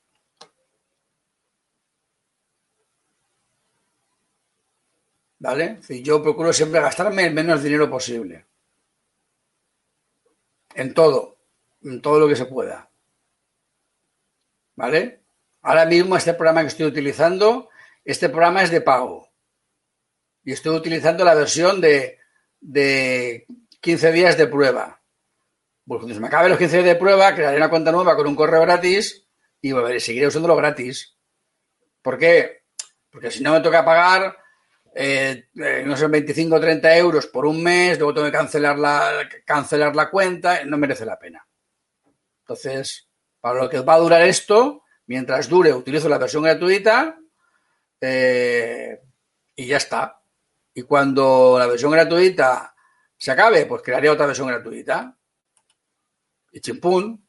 ¿Vale? 5.40 5.80
yo 6.02 6.22
procuro 6.22 6.52
siempre 6.52 6.80
gastarme 6.80 7.24
el 7.24 7.32
menos 7.32 7.62
dinero 7.62 7.88
posible. 7.90 8.46
En 10.74 10.92
todo, 10.92 11.38
en 11.82 12.02
todo 12.02 12.20
lo 12.20 12.28
que 12.28 12.36
se 12.36 12.44
pueda. 12.44 12.90
¿Vale? 14.76 15.22
Ahora 15.62 15.86
mismo 15.86 16.16
este 16.16 16.34
programa 16.34 16.60
que 16.60 16.68
estoy 16.68 16.86
utilizando, 16.86 17.70
este 18.04 18.28
programa 18.28 18.62
es 18.62 18.70
de 18.70 18.82
pago. 18.82 19.30
Y 20.44 20.52
estoy 20.52 20.76
utilizando 20.76 21.24
la 21.24 21.34
versión 21.34 21.80
de, 21.80 22.18
de 22.60 23.46
15 23.80 24.12
días 24.12 24.36
de 24.36 24.46
prueba. 24.46 24.99
Pues 25.90 25.98
cuando 25.98 26.14
se 26.14 26.20
me 26.20 26.28
acabe 26.28 26.48
los 26.48 26.56
15 26.56 26.76
días 26.76 26.86
de 26.86 26.94
prueba, 26.94 27.34
crearé 27.34 27.56
una 27.56 27.68
cuenta 27.68 27.90
nueva 27.90 28.14
con 28.14 28.24
un 28.28 28.36
correo 28.36 28.60
gratis 28.60 29.26
y 29.60 29.72
seguiré 29.98 30.28
usándolo 30.28 30.54
gratis. 30.54 31.18
¿Por 32.00 32.16
qué? 32.16 32.62
Porque 33.10 33.32
si 33.32 33.42
no 33.42 33.54
me 33.54 33.60
toca 33.60 33.84
pagar 33.84 34.36
eh, 34.94 35.48
eh, 35.56 35.82
no 35.84 35.96
sé, 35.96 36.06
25 36.06 36.54
o 36.54 36.60
30 36.60 36.96
euros 36.96 37.26
por 37.26 37.44
un 37.44 37.60
mes, 37.60 37.98
luego 37.98 38.14
tengo 38.14 38.26
que 38.28 38.38
cancelar 38.38 38.78
la, 38.78 39.28
cancelar 39.44 39.96
la 39.96 40.08
cuenta, 40.08 40.64
no 40.64 40.78
merece 40.78 41.04
la 41.04 41.18
pena. 41.18 41.44
Entonces, 42.44 43.10
para 43.40 43.60
lo 43.60 43.68
que 43.68 43.80
va 43.80 43.94
a 43.94 43.98
durar 43.98 44.22
esto, 44.22 44.84
mientras 45.06 45.48
dure, 45.48 45.72
utilizo 45.72 46.08
la 46.08 46.18
versión 46.18 46.44
gratuita 46.44 47.18
eh, 48.00 49.00
y 49.56 49.66
ya 49.66 49.78
está. 49.78 50.22
Y 50.72 50.82
cuando 50.82 51.56
la 51.58 51.66
versión 51.66 51.90
gratuita 51.90 52.76
se 53.16 53.32
acabe, 53.32 53.66
pues 53.66 53.82
crearé 53.82 54.08
otra 54.08 54.26
versión 54.26 54.46
gratuita. 54.46 55.16
Y 56.52 56.60
chimpún. 56.60 57.26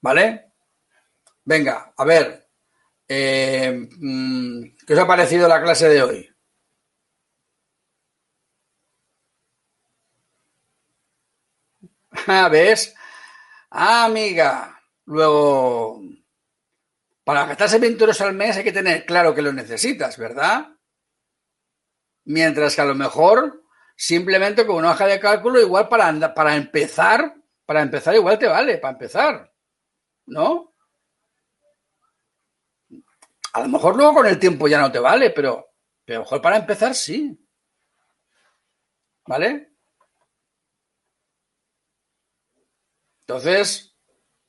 ¿Vale? 0.00 0.52
Venga, 1.44 1.92
a 1.96 2.04
ver, 2.04 2.48
eh, 3.08 3.88
mm, 3.98 4.76
¿Qué 4.86 4.94
os 4.94 4.98
ha 4.98 5.06
parecido 5.06 5.48
la 5.48 5.62
clase 5.62 5.88
de 5.88 6.02
hoy? 6.02 6.28
Ah, 12.26 12.48
¿ves? 12.48 12.94
Ah, 13.70 14.04
amiga. 14.04 14.80
Luego, 15.06 16.00
para 17.24 17.46
gastarse 17.46 17.78
20 17.78 18.02
euros 18.04 18.20
al 18.20 18.34
mes 18.34 18.56
hay 18.56 18.64
que 18.64 18.72
tener 18.72 19.04
claro 19.04 19.34
que 19.34 19.42
lo 19.42 19.52
necesitas, 19.52 20.16
¿verdad? 20.18 20.68
Mientras 22.24 22.74
que 22.74 22.80
a 22.80 22.84
lo 22.84 22.94
mejor 22.94 23.61
simplemente 23.96 24.66
con 24.66 24.76
una 24.76 24.92
hoja 24.92 25.06
de 25.06 25.20
cálculo 25.20 25.60
igual 25.60 25.88
para, 25.88 26.34
para 26.34 26.56
empezar, 26.56 27.34
para 27.64 27.82
empezar 27.82 28.14
igual 28.14 28.38
te 28.38 28.46
vale, 28.46 28.78
para 28.78 28.92
empezar, 28.92 29.52
¿no? 30.26 30.74
A 33.52 33.60
lo 33.60 33.68
mejor 33.68 33.96
luego 33.96 34.14
con 34.14 34.26
el 34.26 34.38
tiempo 34.38 34.66
ya 34.66 34.80
no 34.80 34.90
te 34.90 34.98
vale, 34.98 35.30
pero, 35.30 35.74
pero 36.04 36.20
mejor 36.20 36.40
para 36.40 36.56
empezar 36.56 36.94
sí. 36.94 37.38
¿Vale? 39.26 39.72
Entonces, 43.20 43.94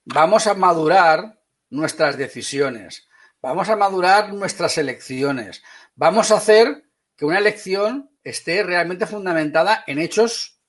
vamos 0.03 0.47
a 0.47 0.53
madurar 0.53 1.39
nuestras 1.69 2.17
decisiones, 2.17 3.07
vamos 3.41 3.69
a 3.69 3.75
madurar 3.75 4.33
nuestras 4.33 4.77
elecciones, 4.77 5.63
vamos 5.95 6.31
a 6.31 6.37
hacer 6.37 6.89
que 7.15 7.25
una 7.25 7.39
elección 7.39 8.12
esté 8.23 8.63
realmente 8.63 9.05
fundamentada 9.05 9.83
en 9.87 9.99
hechos, 9.99 10.59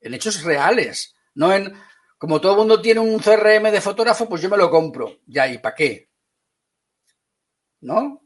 en 0.00 0.14
hechos 0.14 0.42
reales, 0.42 1.14
no 1.34 1.52
en, 1.52 1.72
como 2.18 2.40
todo 2.40 2.52
el 2.52 2.58
mundo 2.58 2.80
tiene 2.80 3.00
un 3.00 3.18
CRM 3.18 3.70
de 3.70 3.80
fotógrafo, 3.80 4.28
pues 4.28 4.42
yo 4.42 4.48
me 4.48 4.56
lo 4.56 4.70
compro. 4.70 5.18
Ya, 5.26 5.48
¿y 5.48 5.58
para 5.58 5.74
qué? 5.74 6.10
¿no? 7.80 8.22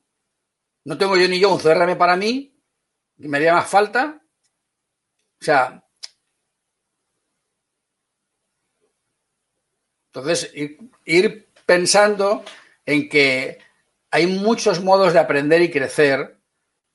No 0.84 0.98
tengo 0.98 1.16
yo 1.16 1.28
ni 1.28 1.40
yo 1.40 1.52
un 1.52 1.60
CRM 1.60 1.96
para 1.96 2.16
mí, 2.16 2.54
me 3.16 3.36
haría 3.38 3.54
más 3.54 3.68
falta. 3.68 4.20
O 5.40 5.44
sea, 5.44 5.84
entonces 10.06 10.52
ir, 11.04 11.48
pensando 11.66 12.44
en 12.84 13.08
que 13.08 13.58
hay 14.10 14.26
muchos 14.26 14.82
modos 14.82 15.14
de 15.14 15.18
aprender 15.18 15.62
y 15.62 15.70
crecer, 15.70 16.33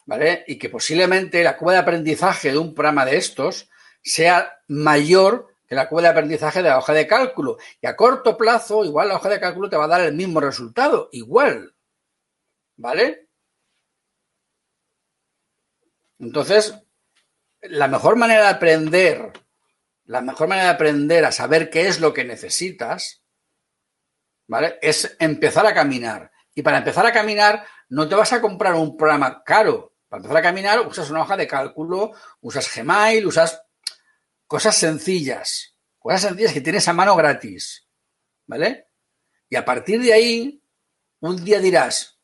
¿vale? 0.09 0.43
Y 0.47 0.57
que 0.57 0.69
posiblemente 0.69 1.43
la 1.43 1.55
curva 1.55 1.73
de 1.73 1.79
aprendizaje 1.79 2.51
de 2.51 2.57
un 2.57 2.73
programa 2.73 3.05
de 3.05 3.17
estos 3.17 3.69
sea 4.01 4.59
mayor 4.67 5.55
que 5.67 5.75
la 5.75 5.87
curva 5.87 6.01
de 6.01 6.07
aprendizaje 6.07 6.63
de 6.63 6.69
la 6.69 6.79
hoja 6.79 6.93
de 6.93 7.05
cálculo. 7.05 7.57
Y 7.79 7.85
a 7.85 7.95
corto 7.95 8.35
plazo, 8.35 8.83
igual 8.83 9.09
la 9.09 9.17
hoja 9.17 9.29
de 9.29 9.39
cálculo 9.39 9.69
te 9.69 9.77
va 9.77 9.85
a 9.85 9.89
dar 9.89 10.01
el 10.01 10.15
mismo 10.15 10.39
resultado, 10.39 11.09
igual. 11.11 11.75
¿Vale? 12.75 13.27
Entonces, 16.17 16.73
la 17.61 17.87
mejor 17.87 18.15
manera 18.15 18.41
de 18.41 18.49
aprender, 18.49 19.31
la 20.05 20.21
mejor 20.21 20.47
manera 20.47 20.69
de 20.69 20.73
aprender 20.73 21.23
a 21.23 21.31
saber 21.31 21.69
qué 21.69 21.87
es 21.87 21.99
lo 21.99 22.15
que 22.15 22.23
necesitas, 22.23 23.23
¿vale? 24.47 24.79
Es 24.81 25.15
empezar 25.19 25.67
a 25.67 25.73
caminar. 25.75 26.31
Y 26.55 26.63
para 26.63 26.79
empezar 26.79 27.05
a 27.05 27.13
caminar, 27.13 27.63
no 27.89 28.07
te 28.07 28.15
vas 28.15 28.33
a 28.33 28.41
comprar 28.41 28.73
un 28.73 28.95
programa 28.97 29.43
caro. 29.43 29.88
Para 30.09 30.19
empezar 30.21 30.37
a 30.37 30.41
caminar, 30.41 30.87
usas 30.87 31.09
una 31.11 31.21
hoja 31.21 31.37
de 31.37 31.47
cálculo, 31.47 32.13
usas 32.41 32.67
Gmail, 32.75 33.27
usas 33.27 33.61
cosas 34.47 34.75
sencillas. 34.75 35.75
Cosas 35.99 36.21
sencillas 36.21 36.53
que 36.53 36.61
tienes 36.61 36.87
a 36.87 36.93
mano 36.93 37.15
gratis. 37.15 37.87
¿Vale? 38.47 38.87
Y 39.47 39.55
a 39.55 39.63
partir 39.63 40.01
de 40.01 40.11
ahí, 40.11 40.63
un 41.19 41.43
día 41.45 41.59
dirás, 41.59 42.19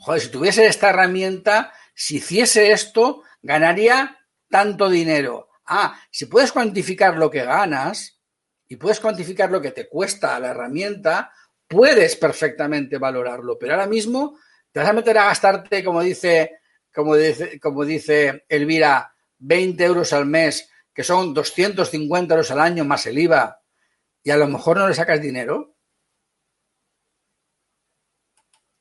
joder, 0.00 0.20
si 0.20 0.28
tuviese 0.28 0.66
esta 0.66 0.90
herramienta, 0.90 1.72
si 1.94 2.16
hiciese 2.16 2.72
esto, 2.72 3.22
ganaría 3.42 4.18
tanto 4.50 4.88
dinero. 4.88 5.50
Ah, 5.66 5.96
si 6.10 6.26
puedes 6.26 6.50
cuantificar 6.50 7.16
lo 7.16 7.30
que 7.30 7.44
ganas 7.44 8.20
y 8.66 8.76
puedes 8.76 8.98
cuantificar 8.98 9.52
lo 9.52 9.60
que 9.60 9.70
te 9.70 9.88
cuesta 9.88 10.38
la 10.40 10.48
herramienta, 10.48 11.30
puedes 11.68 12.16
perfectamente 12.16 12.98
valorarlo. 12.98 13.56
Pero 13.56 13.74
ahora 13.74 13.86
mismo 13.86 14.36
te 14.72 14.80
vas 14.80 14.88
a 14.88 14.92
meter 14.92 15.16
a 15.18 15.26
gastarte, 15.26 15.84
como 15.84 16.02
dice, 16.02 16.58
como 16.94 17.16
dice, 17.16 17.58
como 17.58 17.84
dice 17.84 18.44
Elvira, 18.48 19.14
20 19.38 19.84
euros 19.84 20.12
al 20.12 20.26
mes, 20.26 20.70
que 20.94 21.02
son 21.02 21.34
250 21.34 22.34
euros 22.34 22.50
al 22.52 22.60
año 22.60 22.84
más 22.84 23.06
el 23.06 23.18
IVA, 23.18 23.60
y 24.22 24.30
a 24.30 24.36
lo 24.36 24.46
mejor 24.46 24.78
no 24.78 24.88
le 24.88 24.94
sacas 24.94 25.20
dinero. 25.20 25.76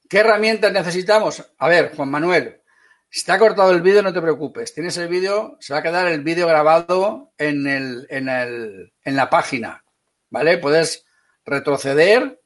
¿Qué 0.07 0.19
herramientas 0.19 0.71
necesitamos? 0.71 1.43
A 1.57 1.67
ver, 1.67 1.95
Juan 1.95 2.11
Manuel, 2.11 2.61
si 3.09 3.25
te 3.25 3.31
ha 3.31 3.39
cortado 3.39 3.71
el 3.71 3.81
vídeo, 3.81 4.03
no 4.03 4.13
te 4.13 4.21
preocupes. 4.21 4.73
Tienes 4.73 4.95
el 4.97 5.07
vídeo, 5.07 5.57
se 5.59 5.73
va 5.73 5.79
a 5.79 5.83
quedar 5.83 6.07
el 6.07 6.21
vídeo 6.23 6.47
grabado 6.47 7.33
en, 7.37 7.65
el, 7.67 8.05
en, 8.09 8.29
el, 8.29 8.93
en 9.03 9.15
la 9.15 9.29
página. 9.29 9.83
¿Vale? 10.29 10.59
Puedes 10.59 11.05
retroceder 11.45 12.41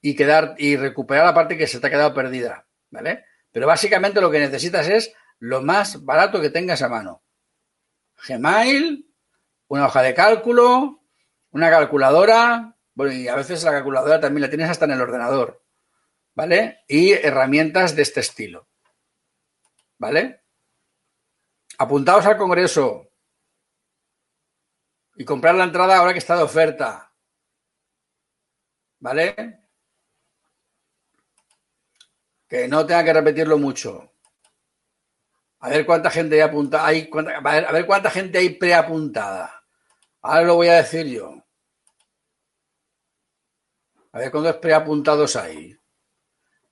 y 0.00 0.14
quedar 0.16 0.54
y 0.58 0.76
recuperar 0.76 1.24
la 1.24 1.34
parte 1.34 1.56
que 1.56 1.66
se 1.66 1.78
te 1.78 1.86
ha 1.86 1.90
quedado 1.90 2.14
perdida. 2.14 2.66
¿Vale? 2.90 3.24
Pero 3.54 3.68
básicamente 3.68 4.20
lo 4.20 4.32
que 4.32 4.40
necesitas 4.40 4.88
es 4.88 5.14
lo 5.38 5.62
más 5.62 6.04
barato 6.04 6.40
que 6.40 6.50
tengas 6.50 6.82
a 6.82 6.88
mano. 6.88 7.22
Gmail, 8.26 9.08
una 9.68 9.86
hoja 9.86 10.02
de 10.02 10.12
cálculo, 10.12 11.04
una 11.52 11.70
calculadora, 11.70 12.76
bueno, 12.94 13.12
y 13.12 13.28
a 13.28 13.36
veces 13.36 13.62
la 13.62 13.70
calculadora 13.70 14.20
también 14.20 14.42
la 14.42 14.48
tienes 14.48 14.68
hasta 14.68 14.86
en 14.86 14.90
el 14.90 15.00
ordenador, 15.00 15.64
¿vale? 16.34 16.82
Y 16.88 17.12
herramientas 17.12 17.94
de 17.94 18.02
este 18.02 18.18
estilo. 18.18 18.66
¿Vale? 19.98 20.42
Apuntaos 21.78 22.26
al 22.26 22.36
Congreso 22.36 23.08
y 25.14 25.24
comprar 25.24 25.54
la 25.54 25.62
entrada 25.62 25.96
ahora 25.96 26.12
que 26.12 26.18
está 26.18 26.36
de 26.36 26.42
oferta. 26.42 27.14
¿Vale? 28.98 29.63
Que 32.54 32.68
no 32.68 32.86
tenga 32.86 33.02
que 33.02 33.12
repetirlo 33.12 33.58
mucho. 33.58 34.12
A 35.58 35.70
ver 35.70 35.84
cuánta 35.84 36.08
gente 36.08 36.36
hay 36.36 36.40
apuntada. 36.42 36.86
Hay, 36.86 37.10
a 37.12 37.72
ver 37.72 37.84
cuánta 37.84 38.10
gente 38.12 38.38
hay 38.38 38.50
preapuntada. 38.50 39.64
Ahora 40.22 40.42
lo 40.44 40.54
voy 40.54 40.68
a 40.68 40.74
decir 40.74 41.04
yo. 41.06 41.44
A 44.12 44.18
ver 44.20 44.30
cuántos 44.30 44.54
preapuntados 44.58 45.34
hay. 45.34 45.76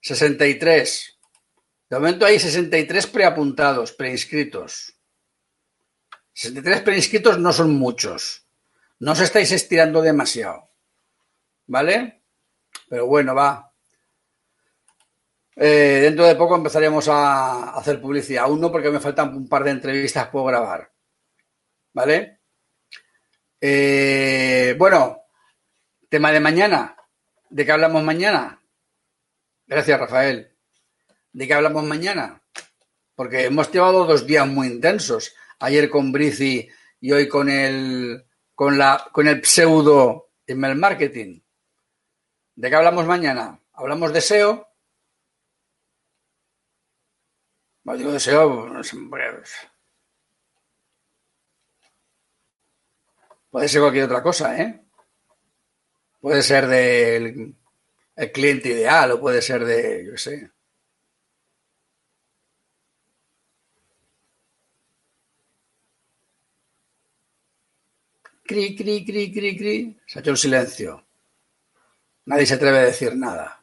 63. 0.03 1.19
De 1.91 1.97
momento 1.97 2.27
hay 2.27 2.39
63 2.39 3.09
preapuntados, 3.09 3.91
preinscritos. 3.91 4.97
63 6.35 6.83
preinscritos 6.83 7.41
no 7.41 7.53
son 7.53 7.75
muchos. 7.75 8.47
No 9.01 9.11
os 9.11 9.21
estáis 9.21 9.51
estirando 9.51 10.01
demasiado. 10.01 10.71
¿Vale? 11.67 12.23
Pero 12.89 13.07
bueno, 13.07 13.35
va. 13.35 13.72
Eh, 15.55 16.01
dentro 16.03 16.27
de 16.27 16.35
poco 16.35 16.57
empezaremos 16.57 17.09
a 17.09 17.77
hacer 17.77 18.01
publicidad. 18.01 18.45
Aún 18.45 18.61
no, 18.61 18.73
porque 18.73 18.91
me 18.91 19.01
faltan 19.01 19.37
un 19.37 19.49
par 19.49 19.65
de 19.65 19.73
entrevistas 19.73 20.29
por 20.29 20.47
grabar. 20.47 20.91
¿Vale? 21.93 22.41
Eh, 23.61 24.75
bueno, 24.79 25.23
tema 26.09 26.33
de 26.33 26.41
mañana. 26.41 26.97
¿De 27.51 27.65
qué 27.67 27.73
hablamos 27.73 28.03
mañana? 28.03 28.63
Gracias, 29.67 30.01
Rafael. 30.01 30.57
¿De 31.33 31.47
qué 31.47 31.55
hablamos 31.55 31.85
mañana? 31.85 32.43
Porque 33.15 33.45
hemos 33.45 33.71
llevado 33.71 34.05
dos 34.05 34.27
días 34.27 34.47
muy 34.47 34.67
intensos. 34.67 35.35
Ayer 35.59 35.91
con 35.91 36.13
Brici 36.13 36.69
y 37.01 37.13
hoy 37.13 37.29
con 37.29 37.49
el, 37.49 38.25
con 38.55 38.79
la, 38.79 39.07
con 39.13 39.29
el 39.29 39.45
pseudo 39.45 40.31
email 40.47 40.77
marketing. 40.77 41.41
¿De 42.55 42.69
qué 42.69 42.77
hablamos 42.77 43.07
mañana? 43.07 43.61
¿Hablamos 43.73 44.13
de 44.13 44.21
SEO? 44.21 44.72
Puede 53.51 53.69
ser 53.69 53.81
cualquier 53.81 54.05
otra 54.05 54.23
cosa, 54.23 54.61
¿eh? 54.61 54.81
Puede 56.21 56.43
ser 56.43 56.67
del 56.67 57.55
el 58.15 58.31
cliente 58.33 58.69
ideal 58.69 59.13
o 59.13 59.21
puede 59.21 59.43
ser 59.43 59.65
de, 59.65 60.05
yo 60.07 60.17
sé, 60.17 60.51
Cri, 68.45 68.77
cri, 68.77 69.05
cri, 69.05 69.33
cri, 69.33 69.57
cri. 69.57 70.01
Se 70.07 70.19
ha 70.19 70.21
hecho 70.21 70.33
un 70.33 70.37
silencio. 70.37 71.07
Nadie 72.27 72.45
se 72.45 72.55
atreve 72.55 72.79
a 72.79 72.85
decir 72.85 73.17
nada. 73.17 73.62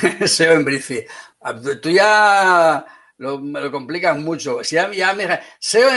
SEO 0.26 0.52
en 0.54 0.64
Brici. 0.64 1.04
Tú 1.82 1.90
ya 1.90 2.84
lo, 3.18 3.70
complicas 3.70 4.18
mucho. 4.18 4.60
SEO 4.62 4.92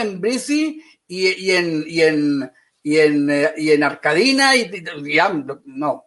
en 0.02 0.22
Brici 0.22 0.84
y, 1.08 1.28
y, 1.28 1.52
en, 1.52 1.84
y, 1.88 2.02
en, 2.02 2.52
y, 2.84 2.98
en, 2.98 3.52
y 3.58 3.72
en 3.72 3.84
Arcadina 3.84 4.56
y, 4.56 4.84
ya, 5.14 5.34
no. 5.66 6.06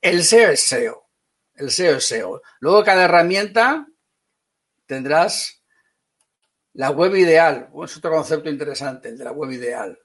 El 0.00 0.24
SEO 0.24 0.50
es 0.50 0.60
SEO. 0.60 1.08
El 1.54 1.70
SEO 1.70 1.96
es 1.96 2.04
SEO. 2.04 2.42
Luego 2.60 2.84
cada 2.84 3.04
herramienta 3.04 3.86
tendrás 4.86 5.62
la 6.74 6.90
web 6.90 7.14
ideal. 7.16 7.70
Es 7.84 7.96
otro 7.96 8.10
concepto 8.10 8.50
interesante, 8.50 9.08
el 9.08 9.18
de 9.18 9.24
la 9.24 9.32
web 9.32 9.50
ideal. 9.52 9.98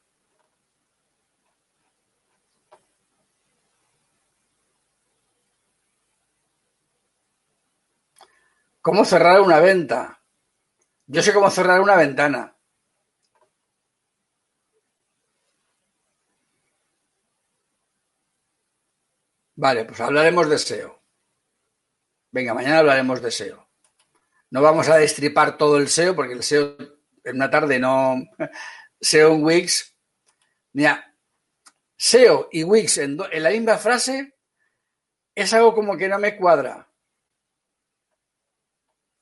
¿Cómo 8.81 9.05
cerrar 9.05 9.41
una 9.41 9.59
venta? 9.59 10.21
Yo 11.07 11.21
sé 11.21 11.33
cómo 11.33 11.49
cerrar 11.49 11.81
una 11.81 11.95
ventana. 11.95 12.55
Vale, 19.55 19.83
pues 19.85 19.99
hablaremos 19.99 20.49
de 20.49 20.57
SEO. 20.57 21.03
Venga, 22.31 22.53
mañana 22.53 22.79
hablaremos 22.79 23.21
de 23.21 23.31
SEO. 23.31 23.67
No 24.51 24.61
vamos 24.61 24.87
a 24.87 24.97
destripar 24.97 25.57
todo 25.57 25.77
el 25.77 25.89
SEO 25.89 26.15
porque 26.15 26.33
el 26.33 26.43
SEO 26.43 26.77
en 27.23 27.35
una 27.35 27.49
tarde 27.49 27.77
no. 27.79 28.23
SEO 29.01 29.33
en 29.33 29.43
Wix. 29.43 29.95
Mira, 30.73 31.15
SEO 31.97 32.47
y 32.51 32.63
Wix 32.63 32.99
en, 32.99 33.17
la 33.17 33.49
misma 33.49 33.77
frase 33.77 34.37
es 35.35 35.53
algo 35.53 35.75
como 35.75 35.97
que 35.97 36.07
no 36.07 36.19
me 36.19 36.37
cuadra. 36.37 36.88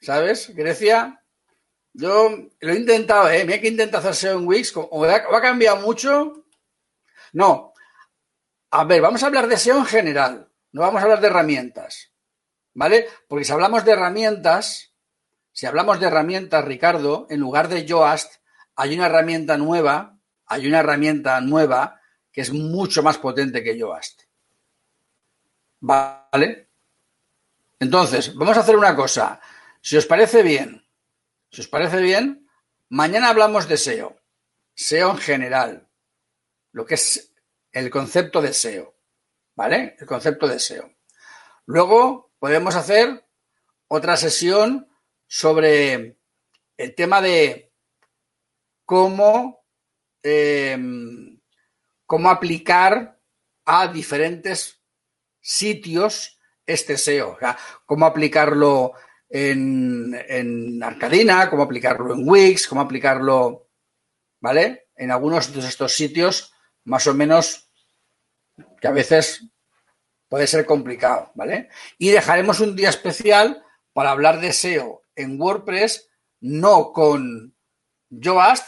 ¿Sabes? 0.02 0.54
Grecia, 0.56 1.24
yo 1.94 2.30
lo 2.60 2.72
he 2.72 2.76
intentado, 2.76 3.30
¿eh? 3.30 3.44
Mira 3.46 3.60
que 3.60 3.70
intenta 3.70 3.98
hacer 3.98 4.16
SEO 4.16 4.40
en 4.40 4.48
Wix. 4.48 4.74
O 4.76 5.04
ha, 5.06 5.42
cambiado 5.42 5.78
mucho. 5.78 6.46
No, 7.34 7.74
a 8.70 8.84
ver, 8.84 9.02
vamos 9.02 9.24
a 9.24 9.28
hablar 9.28 9.48
de 9.48 9.58
SEO 9.58 9.78
en 9.78 9.86
general, 9.86 10.50
no 10.72 10.82
vamos 10.82 11.00
a 11.00 11.04
hablar 11.04 11.22
de 11.22 11.28
herramientas, 11.28 12.12
¿vale? 12.74 13.08
Porque 13.28 13.46
si 13.46 13.52
hablamos 13.52 13.86
de 13.86 13.92
herramientas, 13.92 14.94
si 15.52 15.66
hablamos 15.66 16.00
de 16.00 16.08
herramientas, 16.08 16.64
Ricardo, 16.66 17.28
en 17.30 17.40
lugar 17.40 17.68
de 17.68 17.86
Yoast, 17.86 18.36
hay 18.76 18.96
una 18.96 19.08
herramienta 19.08 19.58
nueva, 19.58 20.18
hay 20.46 20.68
una 20.68 20.80
herramienta 20.80 21.42
nueva 21.42 22.00
que 22.32 22.42
es 22.42 22.54
mucho 22.54 23.02
más 23.02 23.18
potente 23.18 23.64
que 23.64 23.78
Yoast. 23.78 24.22
¿Vale? 25.80 26.70
Entonces, 27.80 28.36
vamos 28.36 28.58
a 28.58 28.60
hacer 28.60 28.76
una 28.76 28.96
cosa. 28.96 29.40
Si 29.88 29.96
os 29.96 30.06
parece 30.06 30.44
bien, 30.44 30.86
si 31.50 31.62
os 31.62 31.70
parece 31.70 32.02
bien, 32.02 32.46
mañana 32.90 33.30
hablamos 33.30 33.70
de 33.70 33.78
SEO. 33.78 34.20
SEO 34.76 35.12
en 35.12 35.18
general. 35.18 35.88
Lo 36.74 36.86
que 36.86 36.96
es 36.96 37.34
el 37.72 37.90
concepto 37.90 38.42
de 38.42 38.52
SEO. 38.52 38.98
¿Vale? 39.56 39.96
El 39.98 40.06
concepto 40.06 40.46
de 40.46 40.60
SEO. 40.60 40.94
Luego 41.68 42.34
podemos 42.38 42.76
hacer 42.76 43.30
otra 43.88 44.18
sesión 44.18 44.90
sobre 45.26 46.18
el 46.76 46.94
tema 46.94 47.22
de 47.22 47.72
cómo, 48.84 49.64
em, 50.22 51.40
cómo 52.06 52.30
aplicar 52.30 53.22
a 53.64 53.88
diferentes 53.88 54.82
sitios 55.40 56.38
este 56.66 56.98
SEO. 56.98 57.38
O 57.42 57.56
cómo 57.86 58.06
aplicarlo 58.06 58.92
en, 59.30 60.18
en 60.28 60.84
Arcadina, 60.84 61.50
cómo 61.50 61.64
aplicarlo 61.64 62.14
en 62.14 62.28
Wix, 62.28 62.68
cómo 62.68 62.82
aplicarlo, 62.82 63.70
¿vale? 64.40 64.88
En 64.96 65.12
algunos 65.12 65.54
de 65.54 65.60
estos 65.60 65.94
sitios 65.94 66.54
más 66.86 67.06
o 67.08 67.14
menos 67.14 67.70
que 68.82 68.88
a 68.88 68.92
veces 68.92 69.44
puede 70.30 70.48
ser 70.48 70.66
complicado, 70.66 71.32
¿vale? 71.36 71.70
Y 71.98 72.10
dejaremos 72.10 72.60
un 72.60 72.76
día 72.76 72.90
especial 72.90 73.64
para 73.94 74.12
hablar 74.12 74.40
de 74.40 74.54
SEO 74.54 75.04
en 75.16 75.40
WordPress, 75.40 76.10
no 76.42 76.94
con 76.94 77.56
Yoast, 78.10 78.68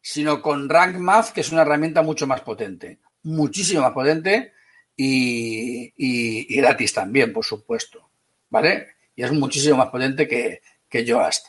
sino 0.00 0.40
con 0.40 0.68
Rank 0.68 0.96
Math, 0.96 1.32
que 1.32 1.42
es 1.42 1.52
una 1.52 1.62
herramienta 1.62 2.02
mucho 2.02 2.26
más 2.26 2.40
potente, 2.40 3.00
muchísimo 3.22 3.82
más 3.82 3.92
potente 3.92 4.52
y, 4.96 5.92
y, 5.96 6.56
gratis 6.56 6.94
también, 6.94 7.32
por 7.32 7.44
supuesto, 7.44 8.10
¿vale? 8.48 8.96
Y 9.20 9.22
es 9.22 9.32
muchísimo 9.32 9.76
más 9.76 9.90
potente 9.90 10.26
que, 10.26 10.62
que 10.88 11.04
Yoast. 11.04 11.48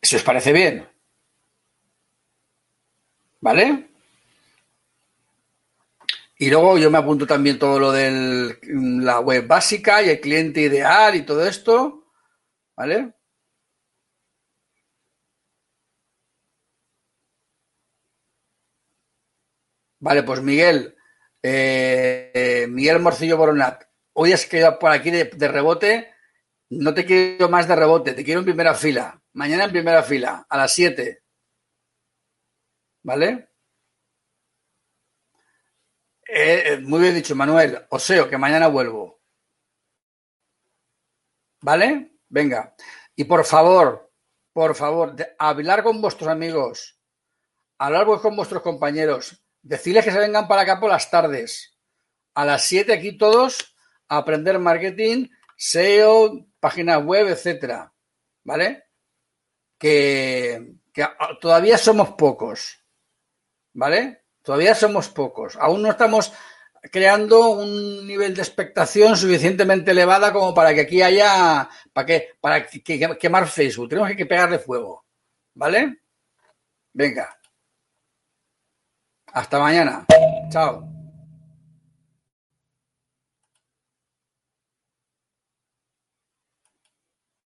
Si 0.00 0.16
os 0.16 0.22
parece 0.22 0.52
bien, 0.54 0.88
¿Vale? 3.42 3.90
Y 6.38 6.48
luego 6.48 6.78
yo 6.78 6.90
me 6.90 6.96
apunto 6.96 7.26
también 7.26 7.58
todo 7.58 7.78
lo 7.78 7.92
de 7.92 8.58
la 9.02 9.20
web 9.20 9.46
básica 9.46 10.02
y 10.02 10.08
el 10.08 10.20
cliente 10.20 10.62
ideal 10.62 11.14
y 11.14 11.26
todo 11.26 11.46
esto. 11.46 12.06
¿Vale? 12.74 13.12
Vale, 20.00 20.22
pues 20.22 20.40
Miguel, 20.40 20.96
eh, 21.42 22.66
Miguel 22.70 23.00
Morcillo 23.00 23.36
Boronat, 23.36 23.87
hoy 24.20 24.32
has 24.32 24.46
quedado 24.46 24.78
por 24.80 24.90
aquí 24.90 25.10
de, 25.10 25.24
de, 25.24 25.48
rebote. 25.48 26.12
No 26.70 26.92
te 26.92 27.06
quiero 27.06 27.48
más 27.48 27.68
de 27.68 27.76
rebote, 27.76 28.14
te 28.14 28.24
quiero 28.24 28.40
en 28.40 28.46
primera 28.46 28.74
fila. 28.74 29.22
Mañana 29.32 29.64
en 29.64 29.70
primera 29.70 30.02
fila, 30.02 30.44
a 30.48 30.56
las 30.56 30.72
7. 30.72 31.22
¿Vale? 33.04 33.48
Eh, 36.26 36.62
eh, 36.66 36.78
muy 36.80 37.00
bien 37.00 37.14
dicho, 37.14 37.36
Manuel. 37.36 37.86
Oseo, 37.90 38.28
que 38.28 38.36
mañana 38.36 38.66
vuelvo. 38.66 39.20
¿Vale? 41.60 42.18
Venga. 42.28 42.74
Y 43.14 43.22
por 43.24 43.44
favor, 43.44 44.12
por 44.52 44.74
favor, 44.74 45.14
hablar 45.38 45.84
con 45.84 46.02
vuestros 46.02 46.28
amigos, 46.28 46.98
hablar 47.78 48.04
con 48.20 48.34
vuestros 48.34 48.62
compañeros, 48.62 49.44
decirles 49.62 50.04
que 50.04 50.12
se 50.12 50.18
vengan 50.18 50.48
para 50.48 50.62
acá 50.62 50.80
por 50.80 50.90
las 50.90 51.08
tardes. 51.08 51.78
A 52.34 52.44
las 52.44 52.64
7 52.64 52.92
aquí 52.92 53.16
todos 53.16 53.76
aprender 54.08 54.58
marketing, 54.58 55.28
SEO, 55.56 56.46
páginas 56.60 57.04
web, 57.04 57.28
etcétera. 57.28 57.92
¿Vale? 58.44 58.84
Que, 59.78 60.74
que 60.92 61.06
todavía 61.40 61.78
somos 61.78 62.10
pocos. 62.10 62.78
¿vale? 63.78 64.24
Todavía 64.42 64.74
somos 64.74 65.08
pocos. 65.08 65.56
Aún 65.56 65.82
no 65.82 65.90
estamos 65.90 66.32
creando 66.90 67.50
un 67.50 68.06
nivel 68.06 68.34
de 68.34 68.42
expectación 68.42 69.16
suficientemente 69.16 69.92
elevada 69.92 70.32
como 70.32 70.52
para 70.52 70.74
que 70.74 70.82
aquí 70.82 71.00
haya, 71.00 71.68
para 71.92 72.06
que, 72.06 72.28
para 72.40 72.66
quemar 72.66 73.46
Facebook. 73.46 73.88
Tenemos 73.88 74.10
que 74.16 74.26
pegarle 74.26 74.58
fuego, 74.58 75.04
¿vale? 75.54 76.00
Venga. 76.92 77.38
Hasta 79.32 79.58
mañana. 79.60 80.06
Chao. 80.50 80.97